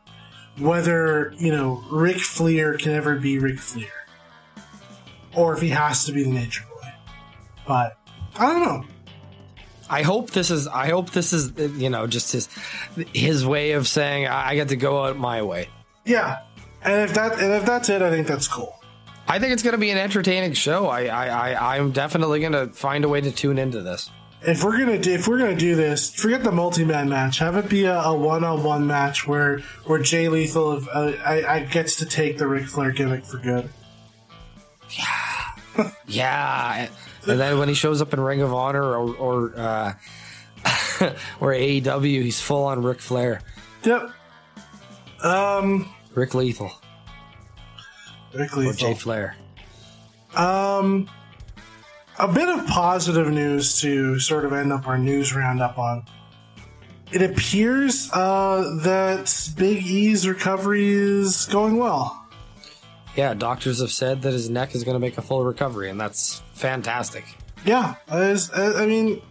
whether 0.60 1.34
you 1.38 1.52
know 1.52 1.84
Ric 1.92 2.20
Flair 2.20 2.78
can 2.78 2.94
ever 2.94 3.18
be 3.18 3.38
Ric 3.38 3.60
Flair, 3.60 4.08
or 5.36 5.54
if 5.54 5.62
he 5.62 5.70
has 5.70 6.06
to 6.06 6.14
be 6.14 6.24
the 6.24 6.32
Nature. 6.32 6.64
But 7.68 7.98
I 8.38 8.48
don't 8.48 8.64
know. 8.64 8.86
I 9.90 10.02
hope 10.02 10.32
this 10.32 10.52
is. 10.52 10.68
I 10.68 10.90
hope 10.90 11.12
this 11.12 11.34
is. 11.34 11.52
You 11.80 11.90
know, 11.90 12.08
just 12.08 12.32
his 12.32 12.50
his 13.14 13.46
way 13.46 13.74
of 13.74 13.88
saying 13.88 14.28
I 14.28 14.56
get 14.56 14.70
to 14.70 14.76
go 14.76 15.06
out 15.06 15.18
my 15.18 15.42
way. 15.42 15.70
Yeah, 16.06 16.40
and 16.84 17.02
if 17.10 17.14
that 17.16 17.34
and 17.34 17.54
if 17.54 17.66
that's 17.66 17.90
it, 17.90 18.02
I 18.02 18.10
think 18.10 18.28
that's 18.28 18.48
cool. 18.48 18.74
I 19.28 19.40
think 19.40 19.54
it's 19.54 19.64
going 19.64 19.74
to 19.74 19.80
be 19.80 19.90
an 19.90 19.98
entertaining 19.98 20.54
show. 20.54 20.88
I 20.88 21.06
I, 21.06 21.52
I 21.52 21.78
I'm 21.78 21.92
definitely 21.92 22.40
going 22.40 22.54
to 22.54 22.68
find 22.68 23.04
a 23.04 23.10
way 23.10 23.22
to 23.22 23.32
tune 23.32 23.58
into 23.58 23.82
this 23.82 24.10
if 24.48 24.64
we're 24.64 24.78
gonna 24.78 25.00
do 25.00 25.14
if 25.14 25.28
we're 25.28 25.40
gonna 25.40 25.56
do 25.56 25.76
this, 25.76 26.14
forget 26.14 26.44
the 26.44 26.52
multi-man 26.52 27.10
match. 27.10 27.40
Have 27.40 27.58
it 27.58 27.70
be 27.70 27.86
a, 27.86 28.00
a 28.00 28.16
one-on-one 28.16 28.86
match 28.86 29.28
where 29.28 29.60
where 29.86 30.00
Jay 30.00 30.30
Lethal 30.30 30.82
uh, 30.94 31.14
I, 31.26 31.44
I 31.46 31.60
gets 31.62 31.96
to 31.98 32.06
take 32.06 32.38
the 32.38 32.48
Ric 32.48 32.66
Flair 32.66 32.92
gimmick 32.92 33.26
for 33.26 33.38
good. 33.38 33.70
Yeah, 34.98 35.92
yeah. 36.08 36.88
And 37.32 37.40
then 37.40 37.58
when 37.58 37.68
he 37.70 37.74
shows 37.74 38.02
up 38.02 38.14
in 38.14 38.20
Ring 38.20 38.42
of 38.42 38.54
Honor 38.54 38.84
or 38.84 39.16
or 39.16 39.58
uh, 39.58 39.94
or 41.40 41.54
AEW, 41.54 42.22
he's 42.22 42.40
full 42.40 42.66
on 42.66 42.84
Ric 42.84 43.00
Flair. 43.00 43.42
Yep. 43.84 44.12
Um. 45.24 45.90
Rick 46.14 46.36
Lethal. 46.36 46.72
Rick 48.34 48.56
Lethal. 48.56 48.72
Or 48.72 48.74
Jay 48.74 48.94
Flair. 48.94 49.36
Um 50.36 51.10
a 52.18 52.28
bit 52.28 52.48
of 52.48 52.66
positive 52.68 53.30
news 53.30 53.82
to 53.82 54.20
sort 54.20 54.46
of 54.46 54.54
end 54.54 54.72
up 54.72 54.88
our 54.88 54.98
news 54.98 55.36
roundup 55.36 55.78
on. 55.78 56.06
It 57.12 57.22
appears 57.22 58.10
uh, 58.14 58.80
that 58.84 59.54
Big 59.58 59.86
E's 59.86 60.28
recovery 60.28 60.88
is 60.94 61.46
going 61.46 61.78
well. 61.78 62.25
Yeah, 63.16 63.34
doctors 63.34 63.80
have 63.80 63.92
said 63.92 64.22
that 64.24 64.34
his 64.34 64.50
neck 64.50 64.76
is 64.76 64.84
going 64.84 64.96
to 64.96 65.00
make 65.00 65.18
a 65.18 65.22
full 65.22 65.44
recovery, 65.44 65.90
and 65.90 66.00
that's 66.00 66.42
fantastic. 66.54 67.24
Yeah, 67.66 67.96
as, 68.10 68.52
uh, 68.52 68.74
I 68.78 68.86
mean, 68.86 69.22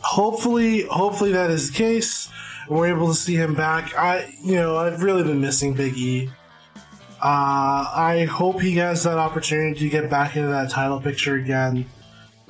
hopefully, 0.00 0.82
hopefully 0.82 1.32
that 1.32 1.50
is 1.50 1.70
the 1.70 1.76
case. 1.76 2.28
We're 2.68 2.86
able 2.86 3.08
to 3.08 3.14
see 3.14 3.34
him 3.34 3.54
back. 3.54 3.94
I, 3.96 4.32
you 4.42 4.54
know, 4.54 4.76
I've 4.76 5.02
really 5.02 5.24
been 5.24 5.40
missing 5.40 5.74
Big 5.74 5.96
E. 5.96 6.30
Uh, 7.20 7.90
I 7.94 8.28
hope 8.30 8.60
he 8.60 8.76
has 8.76 9.02
that 9.04 9.18
opportunity 9.18 9.80
to 9.80 9.88
get 9.88 10.08
back 10.08 10.36
into 10.36 10.48
that 10.48 10.70
title 10.70 11.00
picture 11.00 11.34
again 11.34 11.86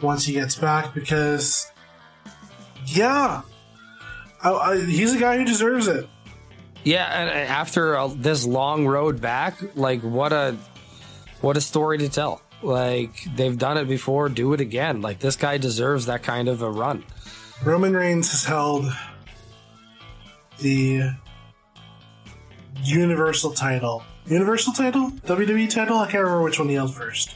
once 0.02 0.26
he 0.26 0.34
gets 0.34 0.56
back 0.56 0.94
because, 0.94 1.70
yeah, 2.86 3.42
I, 4.42 4.52
I, 4.52 4.84
he's 4.84 5.14
a 5.14 5.18
guy 5.18 5.38
who 5.38 5.44
deserves 5.44 5.88
it. 5.88 6.08
Yeah, 6.84 7.06
and 7.06 7.30
uh, 7.30 7.52
after 7.52 7.94
a, 7.94 8.08
this 8.08 8.44
long 8.44 8.86
road 8.86 9.20
back, 9.20 9.58
like 9.74 10.02
what 10.02 10.32
a 10.32 10.56
what 11.44 11.56
a 11.56 11.60
story 11.60 11.98
to 11.98 12.08
tell. 12.08 12.42
Like 12.62 13.24
they've 13.36 13.56
done 13.56 13.76
it 13.76 13.86
before, 13.86 14.28
do 14.28 14.52
it 14.54 14.60
again. 14.60 15.02
Like 15.02 15.18
this 15.18 15.36
guy 15.36 15.58
deserves 15.58 16.06
that 16.06 16.22
kind 16.22 16.48
of 16.48 16.62
a 16.62 16.70
run. 16.70 17.04
Roman 17.64 17.94
Reigns 17.94 18.30
has 18.30 18.44
held 18.44 18.86
the 20.58 21.10
Universal 22.82 23.52
title. 23.52 24.02
Universal 24.26 24.72
title? 24.72 25.10
WWE 25.10 25.70
title? 25.70 25.98
I 25.98 26.10
can't 26.10 26.24
remember 26.24 26.42
which 26.42 26.58
one 26.58 26.68
he 26.68 26.74
held 26.74 26.94
first. 26.94 27.34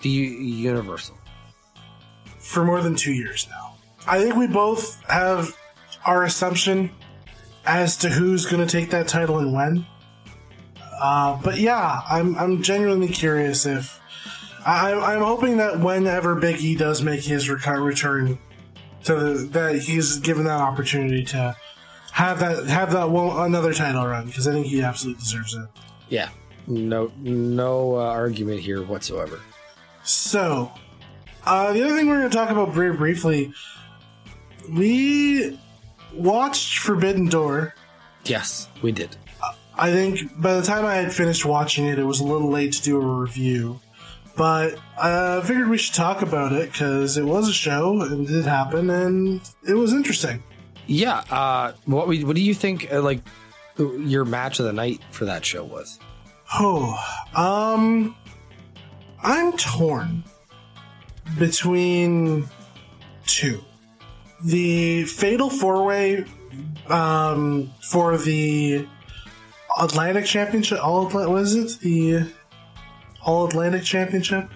The 0.00 0.08
Universal 0.08 1.18
for 2.44 2.64
more 2.64 2.80
than 2.82 2.94
two 2.94 3.12
years 3.12 3.48
now. 3.50 3.74
I 4.06 4.20
think 4.20 4.36
we 4.36 4.46
both 4.46 5.02
have 5.04 5.56
our 6.04 6.24
assumption 6.24 6.90
as 7.64 7.96
to 7.98 8.10
who's 8.10 8.46
going 8.46 8.64
to 8.64 8.70
take 8.70 8.90
that 8.90 9.08
title 9.08 9.38
and 9.38 9.52
when. 9.52 9.86
Uh, 11.00 11.40
but 11.42 11.58
yeah, 11.58 12.00
I'm 12.08 12.36
I'm 12.36 12.62
genuinely 12.62 13.08
curious 13.08 13.66
if 13.66 14.00
I, 14.64 14.92
I'm 14.92 15.22
hoping 15.22 15.58
that 15.58 15.80
whenever 15.80 16.34
Big 16.34 16.60
E 16.60 16.74
does 16.74 17.02
make 17.02 17.22
his 17.22 17.48
return 17.48 18.38
to 19.04 19.14
the, 19.14 19.34
that 19.52 19.78
he's 19.80 20.18
given 20.18 20.44
that 20.44 20.60
opportunity 20.60 21.24
to 21.26 21.56
have 22.12 22.38
that 22.40 22.66
have 22.66 22.92
that 22.92 23.10
one 23.10 23.46
another 23.46 23.74
title 23.74 24.06
run 24.06 24.26
because 24.26 24.48
I 24.48 24.52
think 24.52 24.66
he 24.66 24.82
absolutely 24.82 25.20
deserves 25.20 25.54
it. 25.54 25.66
Yeah, 26.08 26.30
no, 26.66 27.12
no 27.18 27.96
uh, 27.96 28.04
argument 28.04 28.60
here 28.60 28.82
whatsoever. 28.82 29.40
So, 30.04 30.72
uh, 31.44 31.72
the 31.72 31.82
other 31.82 31.96
thing 31.96 32.08
we're 32.08 32.18
going 32.18 32.30
to 32.30 32.36
talk 32.36 32.50
about 32.50 32.72
very 32.72 32.96
briefly, 32.96 33.52
we 34.70 35.58
watched 36.14 36.78
Forbidden 36.78 37.26
Door. 37.26 37.74
Yes, 38.24 38.68
we 38.80 38.92
did. 38.92 39.16
I 39.76 39.90
think 39.90 40.40
by 40.40 40.54
the 40.54 40.62
time 40.62 40.84
I 40.84 40.96
had 40.96 41.12
finished 41.12 41.44
watching 41.44 41.86
it, 41.86 41.98
it 41.98 42.04
was 42.04 42.20
a 42.20 42.24
little 42.24 42.50
late 42.50 42.72
to 42.74 42.82
do 42.82 43.00
a 43.00 43.04
review. 43.04 43.80
But 44.36 44.78
I 44.98 45.40
figured 45.44 45.68
we 45.68 45.78
should 45.78 45.94
talk 45.94 46.22
about 46.22 46.52
it 46.52 46.72
because 46.72 47.16
it 47.16 47.24
was 47.24 47.48
a 47.48 47.52
show 47.52 48.02
and 48.02 48.28
it 48.28 48.32
did 48.32 48.44
happen 48.44 48.90
and 48.90 49.40
it 49.66 49.74
was 49.74 49.92
interesting. 49.92 50.42
Yeah. 50.86 51.18
Uh, 51.30 51.72
what 51.84 52.08
we, 52.08 52.24
what 52.24 52.34
do 52.36 52.42
you 52.42 52.54
think? 52.54 52.92
Uh, 52.92 53.00
like 53.00 53.20
your 53.78 54.24
match 54.24 54.58
of 54.58 54.66
the 54.66 54.72
night 54.72 55.00
for 55.10 55.24
that 55.24 55.44
show 55.44 55.64
was? 55.64 55.98
Oh, 56.52 56.96
um, 57.34 58.16
I'm 59.22 59.52
torn 59.56 60.24
between 61.38 62.48
two. 63.26 63.60
The 64.44 65.04
Fatal 65.04 65.48
Four 65.48 65.84
Way 65.84 66.24
um, 66.88 67.72
for 67.90 68.18
the 68.18 68.86
Atlantic 69.78 70.24
Championship. 70.24 70.84
All 70.84 71.06
Atla- 71.06 71.30
what 71.30 71.42
is 71.42 71.54
it? 71.54 71.80
The 71.80 72.26
All 73.24 73.46
Atlantic 73.46 73.82
Championship. 73.82 74.48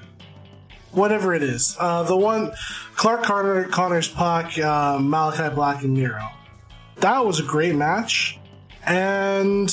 Whatever 0.93 1.35
it 1.35 1.43
is, 1.43 1.77
uh, 1.79 2.03
the 2.05 2.17
one 2.17 2.51
Clark 2.97 3.23
Connor, 3.23 3.65
Connors, 3.65 4.09
Pac, 4.09 4.59
uh, 4.59 4.99
Malachi 4.99 5.55
Black, 5.55 5.83
and 5.83 5.93
Miro. 5.93 6.27
That 6.97 7.27
was 7.27 7.41
a 7.41 7.43
great 7.43 7.75
match, 7.75 8.39
and 8.87 9.69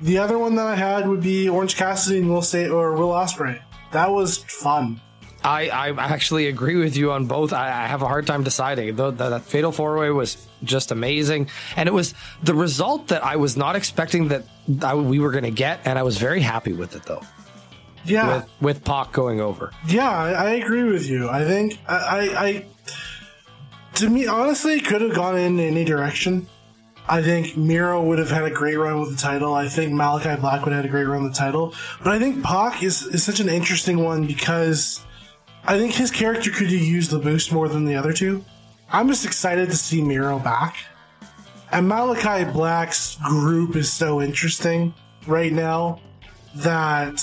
the 0.00 0.16
other 0.16 0.38
one 0.38 0.54
that 0.56 0.66
I 0.66 0.76
had 0.76 1.06
would 1.06 1.22
be 1.22 1.48
Orange 1.50 1.76
Cassidy 1.76 2.20
and 2.20 2.30
Will 2.30 2.40
Say 2.40 2.68
or 2.68 2.94
Will 2.94 3.10
Ospreay. 3.10 3.60
That 3.92 4.10
was 4.10 4.38
fun. 4.38 5.02
I, 5.44 5.68
I 5.68 5.90
actually 5.90 6.46
agree 6.46 6.76
with 6.76 6.96
you 6.96 7.12
on 7.12 7.26
both. 7.26 7.52
I, 7.52 7.66
I 7.68 7.86
have 7.86 8.02
a 8.02 8.06
hard 8.06 8.26
time 8.26 8.42
deciding. 8.42 8.96
The, 8.96 9.10
the, 9.10 9.30
that 9.30 9.42
fatal 9.42 9.72
four 9.72 9.98
way 9.98 10.10
was 10.10 10.48
just 10.64 10.90
amazing, 10.90 11.48
and 11.76 11.88
it 11.88 11.92
was 11.92 12.14
the 12.42 12.54
result 12.54 13.08
that 13.08 13.24
I 13.24 13.36
was 13.36 13.56
not 13.56 13.76
expecting 13.76 14.28
that 14.28 14.44
I, 14.82 14.94
we 14.94 15.18
were 15.18 15.30
going 15.30 15.44
to 15.44 15.50
get, 15.50 15.80
and 15.84 15.98
I 15.98 16.02
was 16.02 16.18
very 16.18 16.40
happy 16.40 16.72
with 16.72 16.94
it 16.96 17.04
though. 17.04 17.22
Yeah, 18.04 18.36
With 18.36 18.46
with 18.60 18.84
Pac 18.84 19.12
going 19.12 19.40
over. 19.40 19.72
yeah, 19.86 20.10
I, 20.10 20.30
I 20.32 20.50
agree 20.52 20.84
with 20.84 21.06
you. 21.06 21.28
I 21.28 21.44
think 21.44 21.78
I, 21.86 21.96
I, 21.96 22.44
I 22.46 22.66
to 23.96 24.08
me 24.08 24.26
honestly 24.26 24.74
it 24.74 24.86
could 24.86 25.02
have 25.02 25.14
gone 25.14 25.36
in 25.38 25.58
any 25.60 25.84
direction. 25.84 26.46
I 27.08 27.22
think 27.22 27.56
Miro 27.56 28.02
would 28.02 28.18
have 28.20 28.30
had 28.30 28.44
a 28.44 28.50
great 28.50 28.76
run 28.76 29.00
with 29.00 29.10
the 29.10 29.16
title. 29.16 29.52
I 29.52 29.68
think 29.68 29.92
Malachi 29.92 30.40
Black 30.40 30.64
would 30.64 30.72
have 30.72 30.84
had 30.84 30.86
a 30.86 30.88
great 30.88 31.06
run 31.08 31.24
with 31.24 31.32
the 31.34 31.38
title. 31.38 31.74
But 32.04 32.12
I 32.14 32.18
think 32.20 32.42
Pac 32.44 32.82
is, 32.84 33.02
is 33.02 33.24
such 33.24 33.40
an 33.40 33.48
interesting 33.48 34.04
one 34.04 34.26
because 34.28 35.04
I 35.64 35.76
think 35.76 35.92
his 35.92 36.12
character 36.12 36.50
could 36.52 36.70
have 36.70 36.80
used 36.80 37.10
the 37.10 37.18
boost 37.18 37.52
more 37.52 37.68
than 37.68 37.84
the 37.84 37.96
other 37.96 38.12
two. 38.12 38.44
I'm 38.92 39.08
just 39.08 39.24
excited 39.24 39.70
to 39.70 39.76
see 39.76 40.02
Miro 40.02 40.38
back. 40.38 40.76
And 41.72 41.88
Malachi 41.88 42.50
Black's 42.50 43.16
group 43.16 43.76
is 43.76 43.92
so 43.92 44.20
interesting 44.20 44.92
right 45.26 45.52
now 45.52 46.00
that 46.56 47.22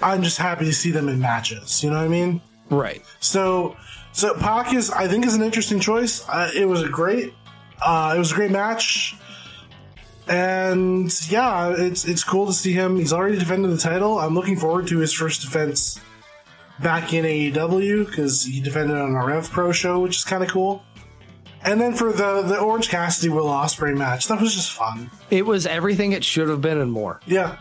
I'm 0.00 0.22
just 0.22 0.38
happy 0.38 0.64
to 0.64 0.72
see 0.72 0.90
them 0.90 1.08
in 1.08 1.20
matches. 1.20 1.84
You 1.84 1.90
know 1.90 1.96
what 1.96 2.04
I 2.04 2.08
mean? 2.08 2.40
Right. 2.70 3.02
So, 3.20 3.76
so 4.12 4.34
Pac 4.34 4.72
is, 4.72 4.90
I 4.90 5.08
think, 5.08 5.26
is 5.26 5.34
an 5.34 5.42
interesting 5.42 5.80
choice. 5.80 6.26
Uh, 6.28 6.50
it 6.54 6.66
was 6.66 6.82
a 6.82 6.88
great, 6.88 7.34
uh, 7.84 8.14
it 8.16 8.18
was 8.18 8.32
a 8.32 8.34
great 8.34 8.50
match, 8.50 9.16
and 10.26 11.12
yeah, 11.30 11.74
it's 11.76 12.06
it's 12.06 12.24
cool 12.24 12.46
to 12.46 12.52
see 12.54 12.72
him. 12.72 12.96
He's 12.96 13.12
already 13.12 13.38
defended 13.38 13.70
the 13.70 13.76
title. 13.76 14.18
I'm 14.18 14.34
looking 14.34 14.56
forward 14.56 14.86
to 14.86 14.98
his 14.98 15.12
first 15.12 15.42
defense 15.42 16.00
back 16.80 17.12
in 17.12 17.24
AEW 17.24 18.06
because 18.06 18.44
he 18.44 18.60
defended 18.60 18.96
on 18.96 19.14
a 19.14 19.24
Rev 19.26 19.48
Pro 19.50 19.72
show, 19.72 20.00
which 20.00 20.16
is 20.16 20.24
kind 20.24 20.42
of 20.42 20.50
cool. 20.50 20.82
And 21.62 21.80
then 21.80 21.94
for 21.94 22.12
the 22.12 22.42
the 22.42 22.58
Orange 22.58 22.88
Cassidy 22.90 23.30
Will 23.30 23.46
Ospreay 23.46 23.96
match, 23.96 24.28
that 24.28 24.40
was 24.40 24.54
just 24.54 24.70
fun. 24.72 25.10
It 25.30 25.46
was 25.46 25.66
everything 25.66 26.12
it 26.12 26.22
should 26.24 26.48
have 26.48 26.60
been 26.60 26.78
and 26.78 26.92
more, 26.92 27.20
Yeah, 27.26 27.56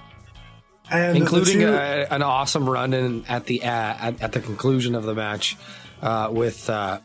and 0.91 1.15
including 1.15 1.59
two- 1.59 1.73
a, 1.73 2.05
an 2.09 2.21
awesome 2.21 2.69
run 2.69 2.93
in 2.93 3.23
at 3.29 3.45
the 3.45 3.61
uh, 3.63 3.67
at, 3.67 4.21
at 4.21 4.31
the 4.33 4.41
conclusion 4.41 4.93
of 4.95 5.03
the 5.05 5.13
match 5.15 5.55
uh, 6.01 6.27
with 6.31 6.69
uh, 6.69 6.99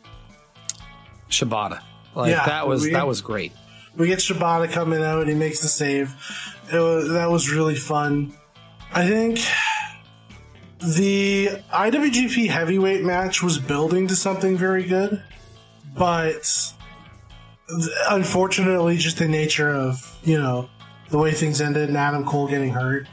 Shibata. 1.31 1.83
Like 2.15 2.31
Yeah, 2.31 2.47
that 2.47 2.67
was 2.67 2.83
we- 2.85 2.93
that 2.93 3.07
was 3.07 3.21
great. 3.21 3.53
We 3.97 4.07
get 4.07 4.19
Shibata 4.21 4.71
coming 4.71 5.03
out. 5.03 5.21
And 5.23 5.29
he 5.31 5.35
makes 5.35 5.61
the 5.61 5.67
save. 5.69 6.15
It 6.73 6.79
was, 6.79 7.09
that 7.11 7.31
was 7.31 7.51
really 7.51 7.75
fun. 7.75 8.33
I 8.93 9.07
think 9.09 9.41
the 10.81 11.49
IWGP 11.73 12.49
Heavyweight 12.49 13.05
match 13.05 13.43
was 13.43 13.59
building 13.59 14.07
to 14.09 14.17
something 14.17 14.57
very 14.57 14.85
good, 14.85 15.23
but 15.97 16.73
unfortunately, 18.11 18.97
just 18.97 19.19
the 19.19 19.29
nature 19.29 19.71
of 19.71 20.19
you 20.25 20.39
know 20.39 20.69
the 21.11 21.19
way 21.19 21.33
things 21.33 21.61
ended 21.61 21.89
and 21.89 21.97
Adam 21.97 22.25
Cole 22.25 22.47
getting 22.49 22.71
hurt. 22.71 23.07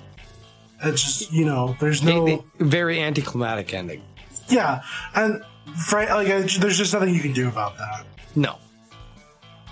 It's 0.84 1.01
just 1.01 1.32
you 1.34 1.45
know 1.45 1.75
there's 1.80 2.04
no 2.04 2.45
very 2.60 3.01
anticlimactic 3.01 3.73
ending. 3.73 4.01
yeah, 4.47 4.84
and 5.15 5.41
fr- 5.88 5.99
like 6.01 6.28
I- 6.28 6.41
there's 6.41 6.78
just 6.78 6.93
nothing 6.93 7.13
you 7.13 7.21
can 7.21 7.34
do 7.34 7.47
about 7.47 7.78
that. 7.78 8.06
No, 8.36 8.58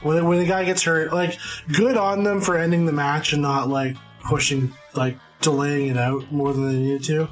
when, 0.01 0.25
when 0.25 0.39
the 0.39 0.45
guy 0.45 0.63
gets 0.65 0.83
hurt, 0.83 1.13
like 1.13 1.37
good 1.71 1.97
on 1.97 2.23
them 2.23 2.41
for 2.41 2.57
ending 2.57 2.85
the 2.85 2.93
match 2.93 3.33
and 3.33 3.41
not 3.41 3.69
like 3.69 3.95
pushing, 4.23 4.73
like 4.95 5.17
delaying 5.41 5.87
it 5.87 5.97
out 5.97 6.31
more 6.31 6.53
than 6.53 6.67
they 6.67 6.77
needed 6.79 7.03
to. 7.03 7.27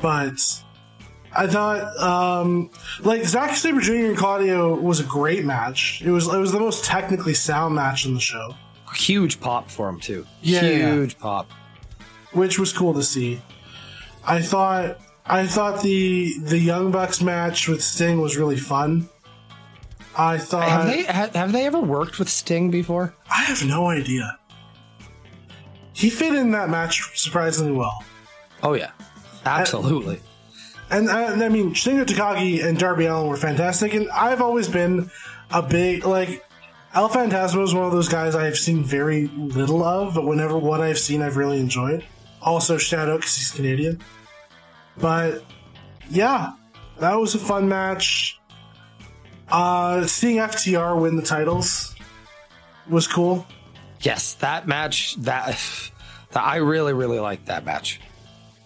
But 0.00 0.38
I 1.34 1.46
thought, 1.46 1.96
um, 1.98 2.70
like 3.00 3.24
Zack 3.24 3.54
Sabre 3.56 3.80
Jr. 3.80 3.92
and 3.92 4.16
Claudio 4.16 4.74
was 4.74 5.00
a 5.00 5.04
great 5.04 5.44
match. 5.44 6.02
It 6.04 6.10
was 6.10 6.26
it 6.32 6.38
was 6.38 6.52
the 6.52 6.60
most 6.60 6.84
technically 6.84 7.34
sound 7.34 7.74
match 7.74 8.06
in 8.06 8.14
the 8.14 8.20
show, 8.20 8.54
huge 8.94 9.40
pop 9.40 9.70
for 9.70 9.88
him 9.88 10.00
too. 10.00 10.26
Yeah, 10.42 10.62
yeah. 10.62 10.92
huge 10.92 11.18
pop. 11.18 11.50
which 12.32 12.58
was 12.58 12.72
cool 12.72 12.94
to 12.94 13.02
see. 13.02 13.40
I 14.24 14.40
thought 14.42 14.98
I 15.26 15.46
thought 15.46 15.82
the 15.82 16.32
the 16.42 16.58
Young 16.58 16.90
Bucks 16.90 17.20
match 17.20 17.68
with 17.68 17.82
Sting 17.82 18.20
was 18.20 18.36
really 18.36 18.56
fun. 18.58 19.08
I 20.16 20.38
thought 20.38 20.68
Have 20.68 20.86
they 20.86 21.04
ha- 21.04 21.30
have 21.34 21.52
they 21.52 21.66
ever 21.66 21.80
worked 21.80 22.18
with 22.18 22.28
Sting 22.28 22.70
before? 22.70 23.14
I 23.30 23.42
have 23.44 23.64
no 23.64 23.86
idea. 23.88 24.38
He 25.92 26.10
fit 26.10 26.34
in 26.34 26.50
that 26.52 26.70
match 26.70 27.18
surprisingly 27.18 27.72
well. 27.72 28.04
Oh 28.62 28.74
yeah, 28.74 28.90
absolutely. 29.44 30.20
And, 30.90 31.08
uh, 31.08 31.30
and 31.32 31.42
I 31.42 31.48
mean, 31.48 31.74
Shingo 31.74 32.04
Takagi 32.04 32.64
and 32.64 32.78
Darby 32.78 33.06
Allin 33.06 33.28
were 33.28 33.36
fantastic. 33.36 33.94
And 33.94 34.08
I've 34.10 34.40
always 34.40 34.68
been 34.68 35.10
a 35.50 35.62
big, 35.62 36.04
like, 36.06 36.44
El 36.94 37.08
Phantasmo 37.10 37.62
is 37.62 37.74
one 37.74 37.84
of 37.84 37.92
those 37.92 38.08
guys 38.08 38.34
I've 38.34 38.56
seen 38.56 38.82
very 38.82 39.26
little 39.28 39.82
of, 39.82 40.14
but 40.14 40.24
whenever 40.24 40.56
what 40.58 40.80
I've 40.80 40.98
seen, 40.98 41.20
I've 41.20 41.36
really 41.36 41.60
enjoyed. 41.60 42.04
Also, 42.40 42.78
shout 42.78 43.08
out 43.08 43.20
because 43.20 43.36
he's 43.36 43.50
Canadian. 43.50 44.00
But 44.96 45.44
yeah, 46.08 46.52
that 46.98 47.14
was 47.14 47.34
a 47.34 47.38
fun 47.38 47.68
match. 47.68 48.40
Uh, 49.50 50.06
seeing 50.06 50.36
FTR 50.36 51.00
win 51.00 51.16
the 51.16 51.22
titles 51.22 51.94
was 52.88 53.06
cool. 53.06 53.46
Yes, 54.00 54.34
that 54.34 54.66
match 54.66 55.16
that, 55.16 55.58
that 56.30 56.42
I 56.42 56.56
really 56.56 56.92
really 56.92 57.20
liked 57.20 57.46
that 57.46 57.64
match. 57.64 58.00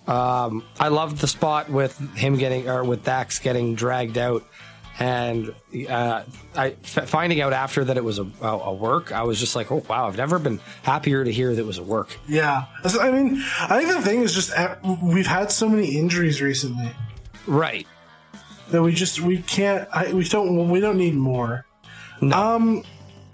Um, 0.07 0.65
I 0.81 0.89
loved 0.89 1.19
the 1.19 1.29
spot 1.29 1.71
with 1.71 1.97
him 2.17 2.37
getting 2.37 2.69
or 2.69 2.83
with 2.85 3.05
Dax 3.05 3.39
getting 3.39 3.75
dragged 3.77 4.19
out, 4.19 4.45
and 4.99 5.55
uh, 5.89 6.25
I 6.57 6.77
f- 6.83 7.09
finding 7.09 7.41
out 7.41 7.53
after 7.53 7.85
that 7.85 7.97
it 7.97 8.03
was 8.03 8.19
a, 8.19 8.27
a, 8.43 8.75
work. 8.75 9.13
I 9.13 9.23
was 9.23 9.39
just 9.39 9.55
like, 9.55 9.71
oh 9.71 9.83
wow, 9.89 10.09
I've 10.09 10.17
never 10.17 10.41
been 10.41 10.59
happier 10.83 11.23
to 11.25 11.31
hear 11.31 11.55
that 11.55 11.61
it 11.61 11.67
was 11.67 11.79
a 11.79 11.85
work. 11.85 12.19
Yeah, 12.27 12.65
I 12.85 13.11
mean, 13.13 13.43
I 13.61 13.79
think 13.85 13.95
the 13.95 14.03
thing 14.03 14.23
is 14.23 14.35
just 14.35 14.53
uh, 14.53 14.77
we've 15.03 15.27
had 15.27 15.53
so 15.53 15.69
many 15.69 15.97
injuries 15.97 16.43
recently 16.43 16.91
Right. 17.47 17.87
that 18.71 18.83
we 18.83 18.93
just 18.93 19.21
we 19.21 19.39
can't. 19.43 19.89
I, 19.93 20.13
we 20.13 20.25
don't. 20.25 20.69
We 20.69 20.81
don't 20.81 20.97
need 20.99 21.15
more. 21.15 21.65
No. 22.21 22.37
Um, 22.37 22.83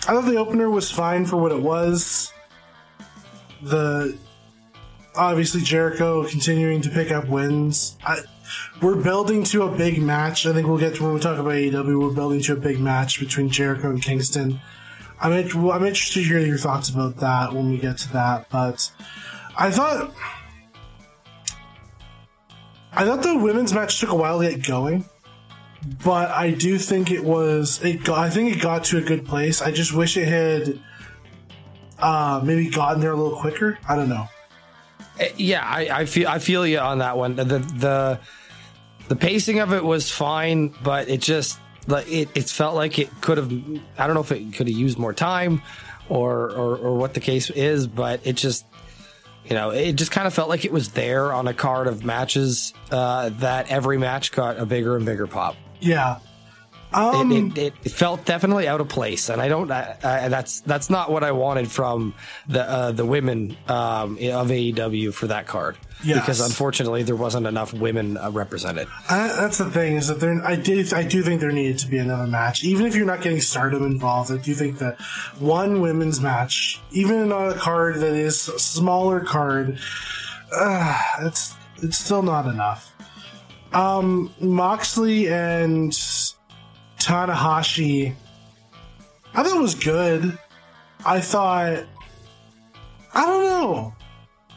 I 0.02 0.12
thought 0.12 0.26
the 0.26 0.37
opener 0.37 0.68
was 0.68 0.90
fine 0.90 1.24
for 1.24 1.37
what 1.37 1.50
it 1.52 1.61
was. 1.62 2.33
The 3.62 4.16
obviously 5.18 5.61
Jericho 5.61 6.26
continuing 6.26 6.81
to 6.83 6.90
pick 6.90 7.11
up 7.11 7.28
wins. 7.28 7.96
I, 8.07 8.20
we're 8.81 8.96
building 8.96 9.42
to 9.44 9.64
a 9.64 9.76
big 9.76 10.00
match. 10.00 10.46
I 10.46 10.52
think 10.52 10.66
we'll 10.66 10.78
get 10.78 10.94
to 10.94 11.02
when 11.02 11.14
we 11.14 11.20
talk 11.20 11.38
about 11.38 11.52
AEW. 11.52 12.00
We're 12.00 12.14
building 12.14 12.40
to 12.42 12.52
a 12.54 12.57
big 12.57 12.78
match 12.81 13.20
between 13.20 13.50
Jericho 13.50 13.90
and 13.90 14.00
Kingston. 14.00 14.61
I'm 15.20 15.33
I'm 15.33 15.85
interested 15.85 16.20
to 16.20 16.28
hear 16.28 16.38
your 16.38 16.59
thoughts 16.59 16.88
about 16.88 17.16
that 17.16 17.52
when 17.52 17.70
we 17.70 17.78
get 17.78 17.98
to 17.98 18.12
that. 18.12 18.48
But 18.50 18.90
I 19.57 19.70
thought 19.70 20.14
I 22.92 23.04
thought 23.04 23.22
the 23.22 23.37
women's 23.37 23.74
match 23.74 23.98
took 23.98 24.11
a 24.11 24.14
while 24.14 24.40
to 24.40 24.48
get 24.48 24.64
going, 24.64 25.04
but 26.04 26.31
I 26.31 26.52
do 26.52 26.78
think 26.78 27.11
it 27.11 27.24
was. 27.24 27.83
It 27.85 28.04
got, 28.04 28.18
I 28.18 28.31
think 28.31 28.57
it 28.57 28.62
got 28.62 28.85
to 28.85 28.98
a 28.98 29.02
good 29.02 29.26
place. 29.26 29.61
I 29.61 29.72
just 29.72 29.92
wish 29.92 30.16
it 30.16 30.28
had 30.28 30.81
uh, 31.98 32.40
maybe 32.44 32.70
gotten 32.70 33.00
there 33.00 33.12
a 33.12 33.16
little 33.16 33.38
quicker. 33.38 33.76
I 33.88 33.96
don't 33.96 34.09
know. 34.09 34.28
Uh, 35.20 35.24
Yeah, 35.37 35.64
I, 35.64 36.00
I 36.00 36.04
feel 36.07 36.28
I 36.28 36.38
feel 36.38 36.66
you 36.66 36.78
on 36.78 36.98
that 36.98 37.16
one. 37.16 37.37
The 37.37 37.44
the 37.44 38.20
the 39.09 39.16
pacing 39.16 39.61
of 39.61 39.72
it 39.72 39.85
was 39.85 40.11
fine, 40.11 40.74
but 40.83 41.09
it 41.09 41.20
just 41.20 41.59
like 41.87 42.11
it, 42.11 42.28
it 42.35 42.48
felt 42.48 42.74
like 42.74 42.98
it 42.98 43.09
could 43.20 43.38
have. 43.38 43.50
I 43.98 44.07
don't 44.07 44.14
know 44.14 44.20
if 44.20 44.33
it 44.33 44.52
could 44.54 44.68
have 44.68 44.76
used 44.76 44.98
more 44.98 45.14
time, 45.14 45.62
or, 46.09 46.50
or 46.50 46.76
or 46.76 46.96
what 46.96 47.14
the 47.14 47.20
case 47.20 47.50
is, 47.50 47.87
but 47.87 48.20
it 48.24 48.35
just 48.37 48.66
you 49.46 49.54
know 49.57 49.70
it 49.70 49.94
just 49.94 50.11
kind 50.11 50.26
of 50.26 50.35
felt 50.35 50.48
like 50.48 50.64
it 50.64 50.72
was 50.72 50.90
there 50.90 51.33
on 51.33 51.48
a 51.48 51.54
card 51.54 51.87
of 51.87 52.04
matches 52.04 52.74
uh, 52.90 53.31
that 53.40 53.70
every 53.70 53.96
match 53.98 54.33
got 54.33 54.59
a 54.59 54.66
bigger 54.66 54.96
and 54.96 55.07
bigger 55.07 55.26
pop. 55.26 55.57
Yeah. 55.81 56.18
Um, 56.92 57.33
it, 57.33 57.59
it, 57.59 57.74
it 57.85 57.92
felt 57.92 58.24
definitely 58.24 58.66
out 58.66 58.81
of 58.81 58.88
place, 58.88 59.29
and 59.29 59.42
I 59.42 59.48
don't. 59.48 59.70
I, 59.70 59.96
I, 60.03 60.29
that's 60.29 60.61
that's 60.61 60.88
not 60.88 61.11
what 61.11 61.22
I 61.22 61.33
wanted 61.33 61.70
from 61.70 62.14
the 62.48 62.62
uh, 62.62 62.92
the 62.92 63.05
women 63.05 63.57
um, 63.68 64.12
of 64.14 64.48
AEW 64.48 65.12
for 65.12 65.27
that 65.27 65.46
card. 65.46 65.77
Yes. 66.03 66.20
Because 66.20 66.40
unfortunately, 66.40 67.03
there 67.03 67.16
wasn't 67.16 67.46
enough 67.46 67.74
women 67.74 68.16
uh, 68.16 68.31
represented. 68.31 68.88
I, 69.11 69.29
that's 69.29 69.59
the 69.59 69.70
thing 69.70 69.96
is 69.96 70.07
that 70.09 70.20
there. 70.20 70.40
I 70.42 70.57
did. 70.57 70.94
I 70.94 71.03
do 71.03 71.22
think 71.22 71.42
there 71.42 71.53
needed 71.53 71.79
to 71.81 71.88
be 71.88 71.98
another 71.98 72.27
match, 72.27 72.64
even 72.64 72.87
if 72.87 72.94
you're 72.94 73.07
not 73.07 73.20
getting 73.20 73.40
Stardom 73.40 73.85
involved. 73.85 74.33
I 74.33 74.38
do 74.38 74.55
think 74.55 74.79
that 74.79 74.98
one 75.38 75.83
women's 75.83 76.20
match, 76.20 76.81
even 76.92 77.31
on 77.33 77.53
a 77.53 77.55
card 77.55 77.96
that 77.96 78.14
is 78.14 78.48
a 78.48 78.59
smaller 78.59 79.20
card, 79.20 79.79
uh, 80.53 81.03
it's 81.20 81.55
it's 81.83 81.98
still 81.98 82.22
not 82.22 82.46
enough. 82.46 82.94
Um, 83.72 84.33
Moxley 84.40 85.29
and 85.29 85.92
Tanahashi, 87.08 88.14
I 89.34 89.42
thought 89.42 89.56
it 89.56 89.60
was 89.62 89.74
good. 89.74 90.38
I 91.06 91.20
thought, 91.20 91.84
I 93.14 93.26
don't 93.26 93.44
know. 93.44 93.94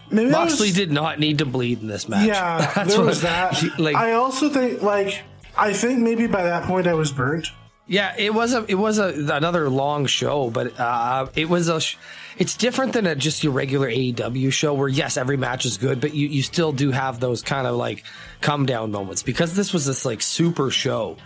Maybe 0.10 0.32
that 0.32 0.44
was- 0.52 0.74
did 0.74 0.92
not 0.92 1.18
need 1.18 1.38
to 1.38 1.46
bleed 1.46 1.80
in 1.82 1.88
this 1.88 2.10
match. 2.10 2.28
yeah, 2.28 2.58
That's 2.76 2.90
there 2.90 3.00
what- 3.00 3.08
was 3.08 3.22
that. 3.22 3.64
Like, 3.80 3.96
I 3.96 4.14
also 4.14 4.50
think, 4.50 4.82
like, 4.82 5.22
I 5.58 5.72
think 5.72 6.00
maybe 6.00 6.28
by 6.28 6.44
that 6.44 6.64
point 6.66 6.88
I 6.88 6.94
was 6.94 7.12
burnt. 7.14 7.48
Yeah, 7.88 8.14
it 8.18 8.34
was 8.34 8.54
a 8.54 8.64
it 8.70 8.76
was 8.76 9.00
a 9.00 9.08
another 9.36 9.70
long 9.70 10.06
show, 10.06 10.50
but 10.50 10.80
uh, 10.80 11.28
it 11.36 11.50
was 11.50 11.68
a. 11.68 11.82
Sh- 11.82 11.98
it's 12.38 12.56
different 12.56 12.94
than 12.94 13.06
a, 13.06 13.16
just 13.16 13.44
your 13.44 13.52
regular 13.52 13.90
AEW 13.90 14.54
show, 14.54 14.74
where 14.74 14.88
yes, 14.88 15.18
every 15.18 15.36
match 15.36 15.66
is 15.66 15.78
good, 15.78 16.00
but 16.00 16.14
you 16.14 16.28
you 16.28 16.42
still 16.42 16.72
do 16.72 16.92
have 16.92 17.20
those 17.20 17.42
kind 17.42 17.68
of 17.68 17.76
like 17.76 18.04
come 18.40 18.66
down 18.66 18.92
moments 18.92 19.24
because 19.24 19.56
this 19.56 19.74
was 19.74 19.86
this 19.86 20.06
like 20.06 20.22
super 20.22 20.70
show. 20.72 21.18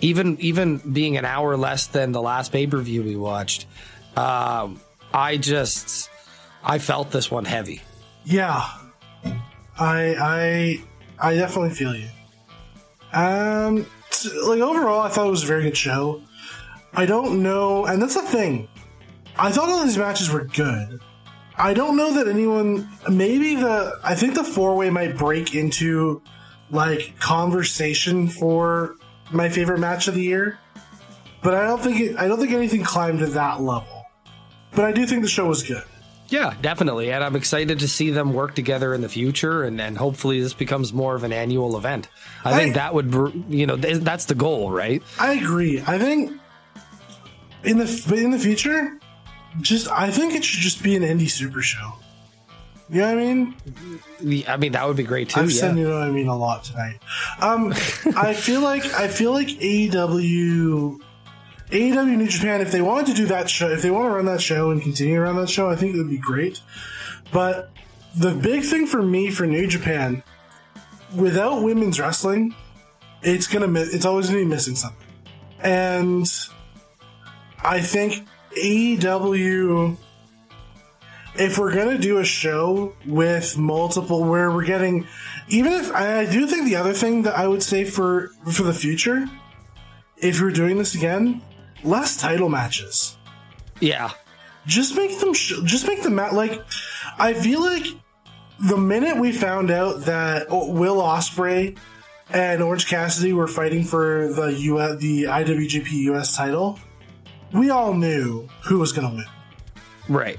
Even 0.00 0.38
even 0.40 0.78
being 0.78 1.16
an 1.16 1.24
hour 1.24 1.56
less 1.56 1.86
than 1.86 2.12
the 2.12 2.20
last 2.20 2.52
pay 2.52 2.66
per 2.66 2.78
view 2.78 3.02
we 3.02 3.16
watched, 3.16 3.66
um, 4.16 4.80
I 5.12 5.36
just 5.36 6.10
I 6.62 6.78
felt 6.78 7.10
this 7.10 7.30
one 7.30 7.44
heavy. 7.44 7.80
Yeah, 8.24 8.66
I 9.78 10.14
I 10.18 10.84
I 11.18 11.34
definitely 11.34 11.70
feel 11.70 11.94
you. 11.94 12.08
Um, 13.12 13.86
like 14.46 14.60
overall, 14.60 15.00
I 15.00 15.08
thought 15.08 15.26
it 15.26 15.30
was 15.30 15.44
a 15.44 15.46
very 15.46 15.62
good 15.62 15.76
show. 15.76 16.22
I 16.92 17.06
don't 17.06 17.42
know, 17.42 17.86
and 17.86 18.00
that's 18.00 18.14
the 18.14 18.22
thing. 18.22 18.68
I 19.36 19.50
thought 19.50 19.68
all 19.68 19.84
these 19.84 19.98
matches 19.98 20.30
were 20.30 20.44
good. 20.44 21.00
I 21.56 21.74
don't 21.74 21.96
know 21.96 22.14
that 22.14 22.28
anyone. 22.28 22.88
Maybe 23.08 23.54
the. 23.54 23.98
I 24.02 24.14
think 24.14 24.34
the 24.34 24.44
four 24.44 24.76
way 24.76 24.90
might 24.90 25.16
break 25.16 25.54
into 25.54 26.22
like 26.70 27.18
conversation 27.20 28.28
for 28.28 28.96
my 29.34 29.48
favorite 29.48 29.78
match 29.78 30.08
of 30.08 30.14
the 30.14 30.22
year, 30.22 30.58
but 31.42 31.54
I 31.54 31.66
don't 31.66 31.80
think 31.82 32.00
it. 32.00 32.16
I 32.16 32.28
don't 32.28 32.38
think 32.38 32.52
anything 32.52 32.82
climbed 32.82 33.20
to 33.20 33.26
that 33.26 33.60
level. 33.60 34.06
But 34.72 34.86
I 34.86 34.92
do 34.92 35.06
think 35.06 35.22
the 35.22 35.28
show 35.28 35.46
was 35.46 35.62
good. 35.62 35.84
Yeah, 36.28 36.54
definitely, 36.62 37.12
and 37.12 37.22
I'm 37.22 37.36
excited 37.36 37.78
to 37.80 37.88
see 37.88 38.10
them 38.10 38.32
work 38.32 38.54
together 38.54 38.94
in 38.94 39.02
the 39.02 39.08
future, 39.08 39.62
and, 39.62 39.80
and 39.80 39.96
hopefully 39.96 40.40
this 40.40 40.54
becomes 40.54 40.92
more 40.92 41.14
of 41.14 41.22
an 41.22 41.32
annual 41.32 41.76
event. 41.76 42.08
I 42.44 42.56
think 42.58 42.74
that 42.74 42.94
would, 42.94 43.12
you 43.48 43.66
know, 43.66 43.76
th- 43.76 43.98
that's 43.98 44.24
the 44.24 44.34
goal, 44.34 44.70
right? 44.70 45.02
I 45.20 45.34
agree. 45.34 45.82
I 45.86 45.98
think 45.98 46.32
in 47.62 47.78
the 47.78 48.14
in 48.16 48.30
the 48.30 48.38
future, 48.38 48.98
just 49.60 49.88
I 49.88 50.10
think 50.10 50.34
it 50.34 50.44
should 50.44 50.60
just 50.60 50.82
be 50.82 50.96
an 50.96 51.02
indie 51.02 51.30
super 51.30 51.60
show. 51.62 51.92
You 52.90 53.00
know 53.00 53.14
what 53.14 53.18
I 53.18 53.34
mean? 53.34 54.44
I 54.46 54.56
mean, 54.58 54.72
that 54.72 54.86
would 54.86 54.96
be 54.96 55.04
great 55.04 55.30
too. 55.30 55.40
I've 55.40 55.50
yeah. 55.50 55.60
said 55.60 55.78
you 55.78 55.88
know 55.88 55.98
what 55.98 56.06
I 56.06 56.10
mean 56.10 56.28
a 56.28 56.36
lot 56.36 56.64
tonight. 56.64 56.98
Um, 57.40 57.72
I 58.16 58.34
feel 58.34 58.60
like 58.60 58.84
I 58.94 59.08
feel 59.08 59.32
like 59.32 59.48
AEW, 59.48 61.00
AEW 61.70 62.16
New 62.16 62.28
Japan. 62.28 62.60
If 62.60 62.72
they 62.72 62.82
wanted 62.82 63.06
to 63.06 63.14
do 63.14 63.26
that 63.26 63.48
show, 63.48 63.70
if 63.70 63.80
they 63.80 63.90
want 63.90 64.06
to 64.06 64.10
run 64.10 64.26
that 64.26 64.42
show 64.42 64.70
and 64.70 64.82
continue 64.82 65.18
around 65.18 65.36
that 65.36 65.48
show, 65.48 65.70
I 65.70 65.76
think 65.76 65.94
it 65.94 65.98
would 65.98 66.10
be 66.10 66.18
great. 66.18 66.60
But 67.32 67.70
the 68.16 68.32
big 68.32 68.64
thing 68.64 68.86
for 68.86 69.02
me 69.02 69.30
for 69.30 69.46
New 69.46 69.66
Japan, 69.66 70.22
without 71.16 71.62
women's 71.62 71.98
wrestling, 71.98 72.54
it's 73.22 73.46
gonna 73.46 73.68
mi- 73.68 73.80
it's 73.80 74.04
always 74.04 74.26
gonna 74.26 74.40
be 74.40 74.44
missing 74.44 74.76
something. 74.76 75.06
And 75.60 76.30
I 77.62 77.80
think 77.80 78.26
AEW 78.58 79.96
if 81.36 81.58
we're 81.58 81.74
gonna 81.74 81.98
do 81.98 82.18
a 82.18 82.24
show 82.24 82.94
with 83.06 83.58
multiple 83.58 84.24
where 84.24 84.50
we're 84.50 84.64
getting 84.64 85.06
even 85.48 85.72
if 85.72 85.92
I 85.92 86.24
do 86.26 86.46
think 86.46 86.64
the 86.66 86.76
other 86.76 86.92
thing 86.92 87.22
that 87.22 87.36
I 87.36 87.46
would 87.48 87.62
say 87.62 87.84
for 87.84 88.30
for 88.52 88.62
the 88.62 88.74
future, 88.74 89.26
if 90.16 90.40
you're 90.40 90.50
doing 90.52 90.78
this 90.78 90.94
again, 90.94 91.42
less 91.82 92.16
title 92.16 92.48
matches. 92.48 93.16
Yeah, 93.80 94.10
Just 94.66 94.96
make 94.96 95.18
them 95.20 95.34
sh- 95.34 95.60
just 95.64 95.86
make 95.88 96.02
them 96.02 96.14
ma- 96.14 96.30
like 96.32 96.62
I 97.18 97.34
feel 97.34 97.60
like 97.60 97.86
the 98.60 98.76
minute 98.76 99.18
we 99.18 99.32
found 99.32 99.70
out 99.70 100.02
that 100.02 100.46
Will 100.50 100.96
Ospreay 101.02 101.76
and 102.30 102.62
Orange 102.62 102.86
Cassidy 102.86 103.32
were 103.32 103.48
fighting 103.48 103.84
for 103.84 104.32
the 104.32 104.46
U 104.52 104.76
the 104.96 105.24
IWGP 105.24 105.90
US 106.14 106.34
title, 106.36 106.78
we 107.52 107.68
all 107.70 107.92
knew 107.92 108.48
who 108.64 108.78
was 108.78 108.92
gonna 108.92 109.10
win. 109.14 109.26
right. 110.08 110.38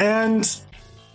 And 0.00 0.48